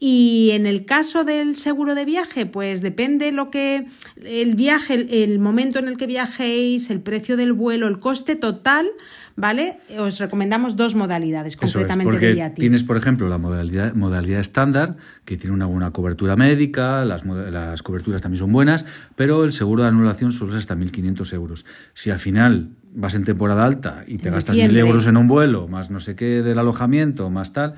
Y 0.00 0.50
en 0.52 0.66
el 0.66 0.84
caso 0.84 1.24
del 1.24 1.56
seguro 1.56 1.94
de 1.94 2.04
viaje, 2.04 2.46
pues 2.46 2.82
depende 2.82 3.32
lo 3.32 3.50
que 3.50 3.86
el 4.24 4.54
viaje, 4.54 4.94
el, 4.94 5.10
el 5.10 5.38
momento 5.40 5.78
en 5.78 5.88
el 5.88 5.96
que 5.96 6.06
viajéis, 6.06 6.90
el 6.90 7.00
precio 7.00 7.36
del 7.36 7.52
vuelo, 7.52 7.88
el 7.88 7.98
coste 7.98 8.36
total, 8.36 8.86
¿vale? 9.34 9.78
Os 9.98 10.20
recomendamos 10.20 10.76
dos 10.76 10.94
modalidades 10.94 11.54
Eso 11.54 11.64
es, 11.64 11.72
completamente 11.72 12.12
porque 12.12 12.34
IATI. 12.34 12.60
tienes, 12.60 12.84
por 12.84 12.96
ejemplo, 12.96 13.28
la 13.28 13.38
modalidad, 13.38 13.94
modalidad 13.94 14.40
estándar, 14.40 14.96
que 15.24 15.36
tiene 15.36 15.54
una 15.54 15.66
buena 15.66 15.90
cobertura 15.90 16.36
médica, 16.36 17.04
las, 17.04 17.24
las 17.24 17.82
coberturas 17.82 18.22
también 18.22 18.38
son 18.38 18.52
buenas, 18.52 18.86
pero 19.16 19.44
el 19.44 19.52
seguro 19.52 19.82
de 19.82 19.88
anulación 19.88 20.30
solo 20.30 20.52
es 20.52 20.58
hasta 20.58 20.76
1.500 20.76 21.32
euros. 21.32 21.66
Si 21.94 22.10
al 22.10 22.18
final 22.20 22.70
vas 22.94 23.14
en 23.14 23.24
temporada 23.24 23.64
alta 23.64 24.04
y 24.06 24.18
te 24.18 24.28
En 24.28 24.34
gastas 24.34 24.54
diciembre. 24.54 24.82
1.000 24.82 24.86
euros 24.86 25.06
en 25.06 25.16
un 25.16 25.28
vuelo, 25.28 25.68
más 25.68 25.90
no 25.90 26.00
sé 26.00 26.14
qué 26.14 26.42
del 26.42 26.58
alojamiento, 26.58 27.30
más 27.30 27.52
tal, 27.52 27.74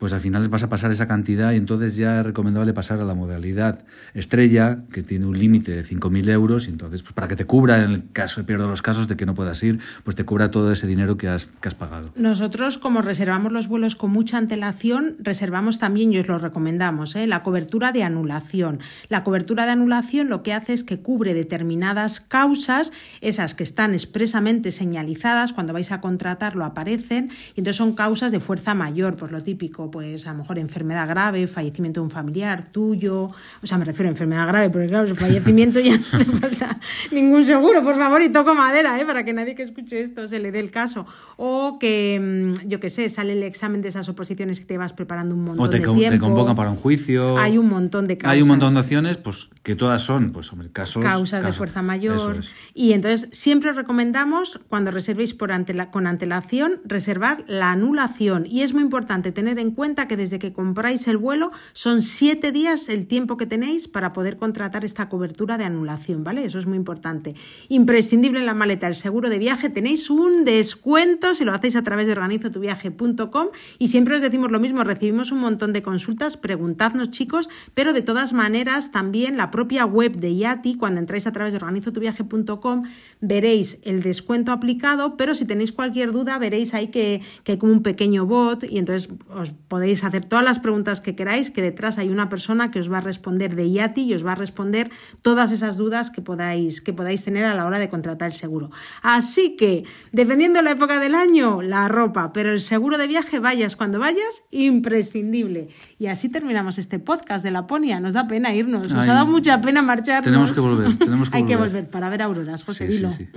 pues 0.00 0.14
al 0.14 0.20
final 0.20 0.48
vas 0.48 0.62
a 0.62 0.70
pasar 0.70 0.90
esa 0.90 1.06
cantidad 1.06 1.52
y 1.52 1.56
entonces 1.56 1.94
ya 1.96 2.20
es 2.20 2.26
recomendable 2.26 2.72
pasar 2.72 3.00
a 3.00 3.04
la 3.04 3.14
modalidad 3.14 3.84
estrella, 4.14 4.78
que 4.90 5.02
tiene 5.02 5.26
un 5.26 5.38
límite 5.38 5.72
de 5.72 5.84
5.000 5.84 6.30
euros, 6.30 6.68
y 6.68 6.70
entonces 6.70 7.02
pues 7.02 7.12
para 7.12 7.28
que 7.28 7.36
te 7.36 7.44
cubra, 7.44 7.84
en 7.84 7.90
el 7.90 8.02
caso, 8.10 8.44
pierdo 8.46 8.66
los 8.66 8.80
casos 8.80 9.08
de 9.08 9.16
que 9.18 9.26
no 9.26 9.34
puedas 9.34 9.62
ir, 9.62 9.78
pues 10.02 10.16
te 10.16 10.24
cubra 10.24 10.50
todo 10.50 10.72
ese 10.72 10.86
dinero 10.86 11.18
que 11.18 11.28
has, 11.28 11.46
que 11.60 11.68
has 11.68 11.74
pagado. 11.74 12.12
Nosotros, 12.16 12.78
como 12.78 13.02
reservamos 13.02 13.52
los 13.52 13.68
vuelos 13.68 13.94
con 13.94 14.10
mucha 14.10 14.38
antelación, 14.38 15.16
reservamos 15.18 15.78
también, 15.78 16.14
y 16.14 16.18
os 16.18 16.28
lo 16.28 16.38
recomendamos, 16.38 17.14
¿eh? 17.14 17.26
la 17.26 17.42
cobertura 17.42 17.92
de 17.92 18.02
anulación. 18.02 18.80
La 19.10 19.22
cobertura 19.22 19.66
de 19.66 19.72
anulación 19.72 20.30
lo 20.30 20.42
que 20.42 20.54
hace 20.54 20.72
es 20.72 20.82
que 20.82 21.00
cubre 21.00 21.34
determinadas 21.34 22.20
causas, 22.20 22.94
esas 23.20 23.54
que 23.54 23.64
están 23.64 23.92
expresamente 23.92 24.72
señalizadas, 24.72 25.52
cuando 25.52 25.74
vais 25.74 25.92
a 25.92 26.00
contratarlo 26.00 26.64
aparecen, 26.64 27.30
y 27.54 27.60
entonces 27.60 27.76
son 27.76 27.94
causas 27.94 28.32
de 28.32 28.40
fuerza 28.40 28.72
mayor, 28.72 29.16
pues 29.16 29.30
lo 29.30 29.42
típico, 29.42 29.89
pues 29.90 30.26
a 30.26 30.32
lo 30.32 30.38
mejor 30.38 30.58
enfermedad 30.58 31.08
grave, 31.08 31.46
fallecimiento 31.46 32.00
de 32.00 32.04
un 32.04 32.10
familiar 32.10 32.66
tuyo, 32.72 33.24
o 33.62 33.66
sea, 33.66 33.78
me 33.78 33.84
refiero 33.84 34.08
a 34.08 34.12
enfermedad 34.12 34.46
grave, 34.46 34.70
porque 34.70 34.88
claro, 34.88 35.08
el 35.08 35.14
fallecimiento 35.16 35.80
ya 35.80 35.96
no 35.96 36.04
hace 36.12 36.24
falta 36.24 36.78
ningún 37.12 37.44
seguro, 37.44 37.82
por 37.82 37.96
favor, 37.96 38.22
y 38.22 38.28
toco 38.30 38.54
madera, 38.54 39.00
¿eh? 39.00 39.04
para 39.06 39.24
que 39.24 39.32
nadie 39.32 39.54
que 39.54 39.62
escuche 39.62 40.00
esto 40.00 40.26
se 40.26 40.38
le 40.38 40.52
dé 40.52 40.60
el 40.60 40.70
caso. 40.70 41.06
O 41.36 41.78
que, 41.78 42.54
mm, 42.62 42.68
yo 42.68 42.80
qué 42.80 42.90
sé, 42.90 43.08
sale 43.08 43.32
el 43.32 43.42
examen 43.42 43.82
de 43.82 43.88
esas 43.88 44.08
oposiciones 44.08 44.60
que 44.60 44.66
te 44.66 44.78
vas 44.78 44.92
preparando 44.92 45.34
un 45.34 45.44
montón 45.44 45.64
O 45.66 45.70
te, 45.70 45.78
de 45.78 45.84
con- 45.84 45.94
te 45.94 46.00
tiempo. 46.08 46.26
convocan 46.26 46.54
para 46.56 46.70
un 46.70 46.76
juicio. 46.76 47.38
Hay 47.38 47.58
un 47.58 47.68
montón 47.68 48.06
de 48.06 48.18
Hay 48.24 48.42
un 48.42 48.48
montón 48.48 48.68
causas. 48.68 48.74
de 48.74 48.80
acciones, 48.80 49.16
pues 49.18 49.48
que 49.62 49.74
todas 49.76 50.02
son, 50.02 50.30
pues 50.32 50.52
hombre, 50.52 50.70
casos. 50.70 51.02
causas 51.04 51.40
de 51.42 51.48
casos- 51.48 51.56
fuerza 51.58 51.80
Eso 51.80 51.86
mayor. 51.86 52.36
es. 52.38 52.52
Y 52.74 52.92
entonces 52.92 53.28
siempre 53.32 53.70
os 53.70 53.76
recomendamos, 53.76 54.58
cuando 54.68 54.90
reservéis 54.90 55.34
por 55.34 55.50
antela- 55.52 55.90
con 55.90 56.06
antelación, 56.06 56.80
reservar 56.84 57.44
la 57.46 57.72
anulación. 57.72 58.46
Y 58.46 58.62
es 58.62 58.72
muy 58.74 58.82
importante 58.82 59.32
tener 59.32 59.58
en 59.58 59.70
cuenta 59.72 59.79
que 59.80 60.16
desde 60.16 60.38
que 60.38 60.52
compráis 60.52 61.08
el 61.08 61.16
vuelo 61.16 61.52
son 61.72 62.02
siete 62.02 62.52
días 62.52 62.90
el 62.90 63.06
tiempo 63.06 63.38
que 63.38 63.46
tenéis 63.46 63.88
para 63.88 64.12
poder 64.12 64.36
contratar 64.36 64.84
esta 64.84 65.08
cobertura 65.08 65.56
de 65.56 65.64
anulación, 65.64 66.22
¿vale? 66.22 66.44
Eso 66.44 66.58
es 66.58 66.66
muy 66.66 66.76
importante. 66.76 67.34
Imprescindible 67.68 68.40
en 68.40 68.46
la 68.46 68.52
maleta 68.52 68.86
el 68.88 68.94
seguro 68.94 69.30
de 69.30 69.38
viaje. 69.38 69.70
Tenéis 69.70 70.10
un 70.10 70.44
descuento 70.44 71.34
si 71.34 71.44
lo 71.44 71.54
hacéis 71.54 71.76
a 71.76 71.82
través 71.82 72.06
de 72.06 72.12
organizotuviaje.com 72.12 73.46
y 73.78 73.88
siempre 73.88 74.16
os 74.16 74.22
decimos 74.22 74.50
lo 74.50 74.60
mismo, 74.60 74.84
recibimos 74.84 75.32
un 75.32 75.40
montón 75.40 75.72
de 75.72 75.82
consultas, 75.82 76.36
preguntadnos 76.36 77.10
chicos, 77.10 77.48
pero 77.72 77.94
de 77.94 78.02
todas 78.02 78.34
maneras 78.34 78.92
también 78.92 79.38
la 79.38 79.50
propia 79.50 79.86
web 79.86 80.18
de 80.18 80.34
IATI, 80.34 80.76
cuando 80.76 81.00
entráis 81.00 81.26
a 81.26 81.32
través 81.32 81.54
de 81.54 81.56
organizotuviaje.com, 81.56 82.82
veréis 83.22 83.78
el 83.84 84.02
descuento 84.02 84.52
aplicado, 84.52 85.16
pero 85.16 85.34
si 85.34 85.46
tenéis 85.46 85.72
cualquier 85.72 86.12
duda 86.12 86.36
veréis 86.38 86.74
ahí 86.74 86.88
que, 86.88 87.22
que 87.44 87.52
hay 87.52 87.58
como 87.58 87.72
un 87.72 87.82
pequeño 87.82 88.26
bot 88.26 88.64
y 88.64 88.76
entonces 88.76 89.08
os 89.30 89.54
podéis 89.70 90.02
hacer 90.04 90.26
todas 90.26 90.44
las 90.44 90.58
preguntas 90.58 91.00
que 91.00 91.14
queráis, 91.14 91.50
que 91.52 91.62
detrás 91.62 91.96
hay 91.96 92.08
una 92.10 92.28
persona 92.28 92.70
que 92.72 92.80
os 92.80 92.90
va 92.92 92.98
a 92.98 93.00
responder 93.00 93.54
de 93.54 93.68
IATI 93.68 94.02
y 94.02 94.14
os 94.14 94.26
va 94.26 94.32
a 94.32 94.34
responder 94.34 94.90
todas 95.22 95.52
esas 95.52 95.76
dudas 95.76 96.10
que 96.10 96.20
podáis, 96.22 96.80
que 96.80 96.92
podáis 96.92 97.24
tener 97.24 97.44
a 97.44 97.54
la 97.54 97.64
hora 97.66 97.78
de 97.78 97.88
contratar 97.88 98.28
el 98.28 98.34
seguro. 98.34 98.72
Así 99.00 99.54
que, 99.56 99.84
dependiendo 100.10 100.58
de 100.58 100.64
la 100.64 100.72
época 100.72 100.98
del 100.98 101.14
año, 101.14 101.62
la 101.62 101.86
ropa, 101.86 102.32
pero 102.32 102.50
el 102.52 102.60
seguro 102.60 102.98
de 102.98 103.06
viaje, 103.06 103.38
vayas 103.38 103.76
cuando 103.76 104.00
vayas, 104.00 104.42
imprescindible. 104.50 105.68
Y 105.98 106.08
así 106.08 106.28
terminamos 106.28 106.76
este 106.78 106.98
podcast 106.98 107.44
de 107.44 107.52
Laponia. 107.52 108.00
Nos 108.00 108.12
da 108.12 108.26
pena 108.26 108.52
irnos, 108.52 108.88
nos 108.88 109.04
Ay, 109.04 109.08
ha 109.08 109.14
dado 109.14 109.26
mucha 109.26 109.60
pena 109.60 109.82
marcharnos. 109.82 110.24
tenemos 110.24 110.52
que 110.52 110.60
volver, 110.60 110.98
tenemos 110.98 111.30
que 111.30 111.36
Hay 111.38 111.44
que 111.46 111.54
volver. 111.56 111.88
para 111.88 112.08
ver 112.08 112.22
auroras, 112.22 112.64
José 112.64 112.86
Sí, 112.88 112.92
sí, 112.92 112.98
dilo. 112.98 113.12
sí. 113.12 113.28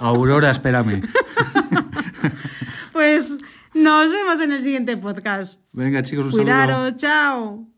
Aurora, 0.00 0.50
espérame. 0.50 1.02
Pues 2.92 3.38
nos 3.74 4.10
vemos 4.10 4.40
en 4.40 4.52
el 4.52 4.62
siguiente 4.62 4.96
podcast. 4.96 5.60
Venga, 5.72 6.02
chicos, 6.02 6.26
un 6.26 6.32
Cuidaros, 6.32 6.76
saludo. 6.76 6.96
chao. 6.96 7.68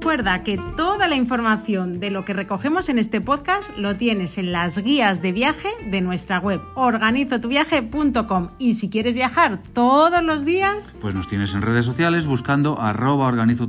Recuerda 0.00 0.42
que 0.42 0.58
toda 0.76 1.06
la 1.06 1.16
información 1.16 2.00
de 2.00 2.10
lo 2.10 2.24
que 2.24 2.32
recogemos 2.32 2.88
en 2.88 2.98
este 2.98 3.20
podcast 3.20 3.76
lo 3.76 3.96
tienes 3.96 4.38
en 4.38 4.52
las 4.52 4.78
guías 4.78 5.20
de 5.20 5.32
viaje 5.32 5.68
de 5.90 6.00
nuestra 6.00 6.38
web 6.38 6.62
organizotuviaje.com 6.76 8.48
y 8.58 8.72
si 8.74 8.88
quieres 8.88 9.12
viajar 9.12 9.62
todos 9.74 10.22
los 10.22 10.46
días, 10.46 10.94
pues 11.02 11.14
nos 11.14 11.28
tienes 11.28 11.52
en 11.52 11.60
redes 11.60 11.84
sociales 11.84 12.24
buscando 12.24 12.80
arroba 12.80 13.26
organizo 13.26 13.68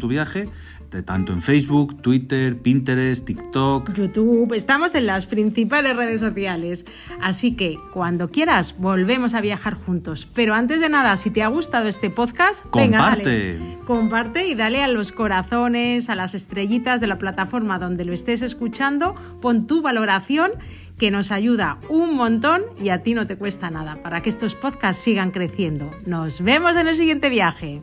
tanto 0.89 1.33
en 1.33 1.41
Facebook, 1.41 2.01
Twitter, 2.01 2.57
Pinterest, 2.57 3.25
TikTok, 3.25 3.93
YouTube. 3.93 4.53
Estamos 4.53 4.95
en 4.95 5.05
las 5.05 5.25
principales 5.25 5.95
redes 5.95 6.19
sociales. 6.19 6.85
Así 7.21 7.55
que 7.55 7.77
cuando 7.93 8.29
quieras, 8.29 8.75
volvemos 8.77 9.33
a 9.33 9.41
viajar 9.41 9.75
juntos. 9.75 10.27
Pero 10.33 10.53
antes 10.55 10.81
de 10.81 10.89
nada, 10.89 11.15
si 11.17 11.29
te 11.29 11.43
ha 11.43 11.47
gustado 11.47 11.87
este 11.87 12.09
podcast, 12.09 12.65
comparte. 12.69 13.23
Venga, 13.23 13.65
dale. 13.65 13.77
Comparte 13.85 14.47
y 14.47 14.55
dale 14.55 14.81
a 14.83 14.87
los 14.87 15.11
corazones, 15.11 16.09
a 16.09 16.15
las 16.15 16.33
estrellitas 16.33 16.99
de 16.99 17.07
la 17.07 17.17
plataforma 17.17 17.79
donde 17.79 18.05
lo 18.05 18.13
estés 18.13 18.41
escuchando. 18.41 19.15
Pon 19.41 19.67
tu 19.67 19.81
valoración 19.81 20.51
que 20.97 21.11
nos 21.11 21.31
ayuda 21.31 21.77
un 21.89 22.15
montón 22.15 22.63
y 22.81 22.89
a 22.89 23.03
ti 23.03 23.13
no 23.13 23.25
te 23.27 23.37
cuesta 23.37 23.69
nada 23.69 24.01
para 24.03 24.21
que 24.21 24.29
estos 24.29 24.55
podcasts 24.55 25.03
sigan 25.03 25.31
creciendo. 25.31 25.91
Nos 26.05 26.41
vemos 26.41 26.75
en 26.75 26.87
el 26.87 26.95
siguiente 26.95 27.29
viaje. 27.29 27.81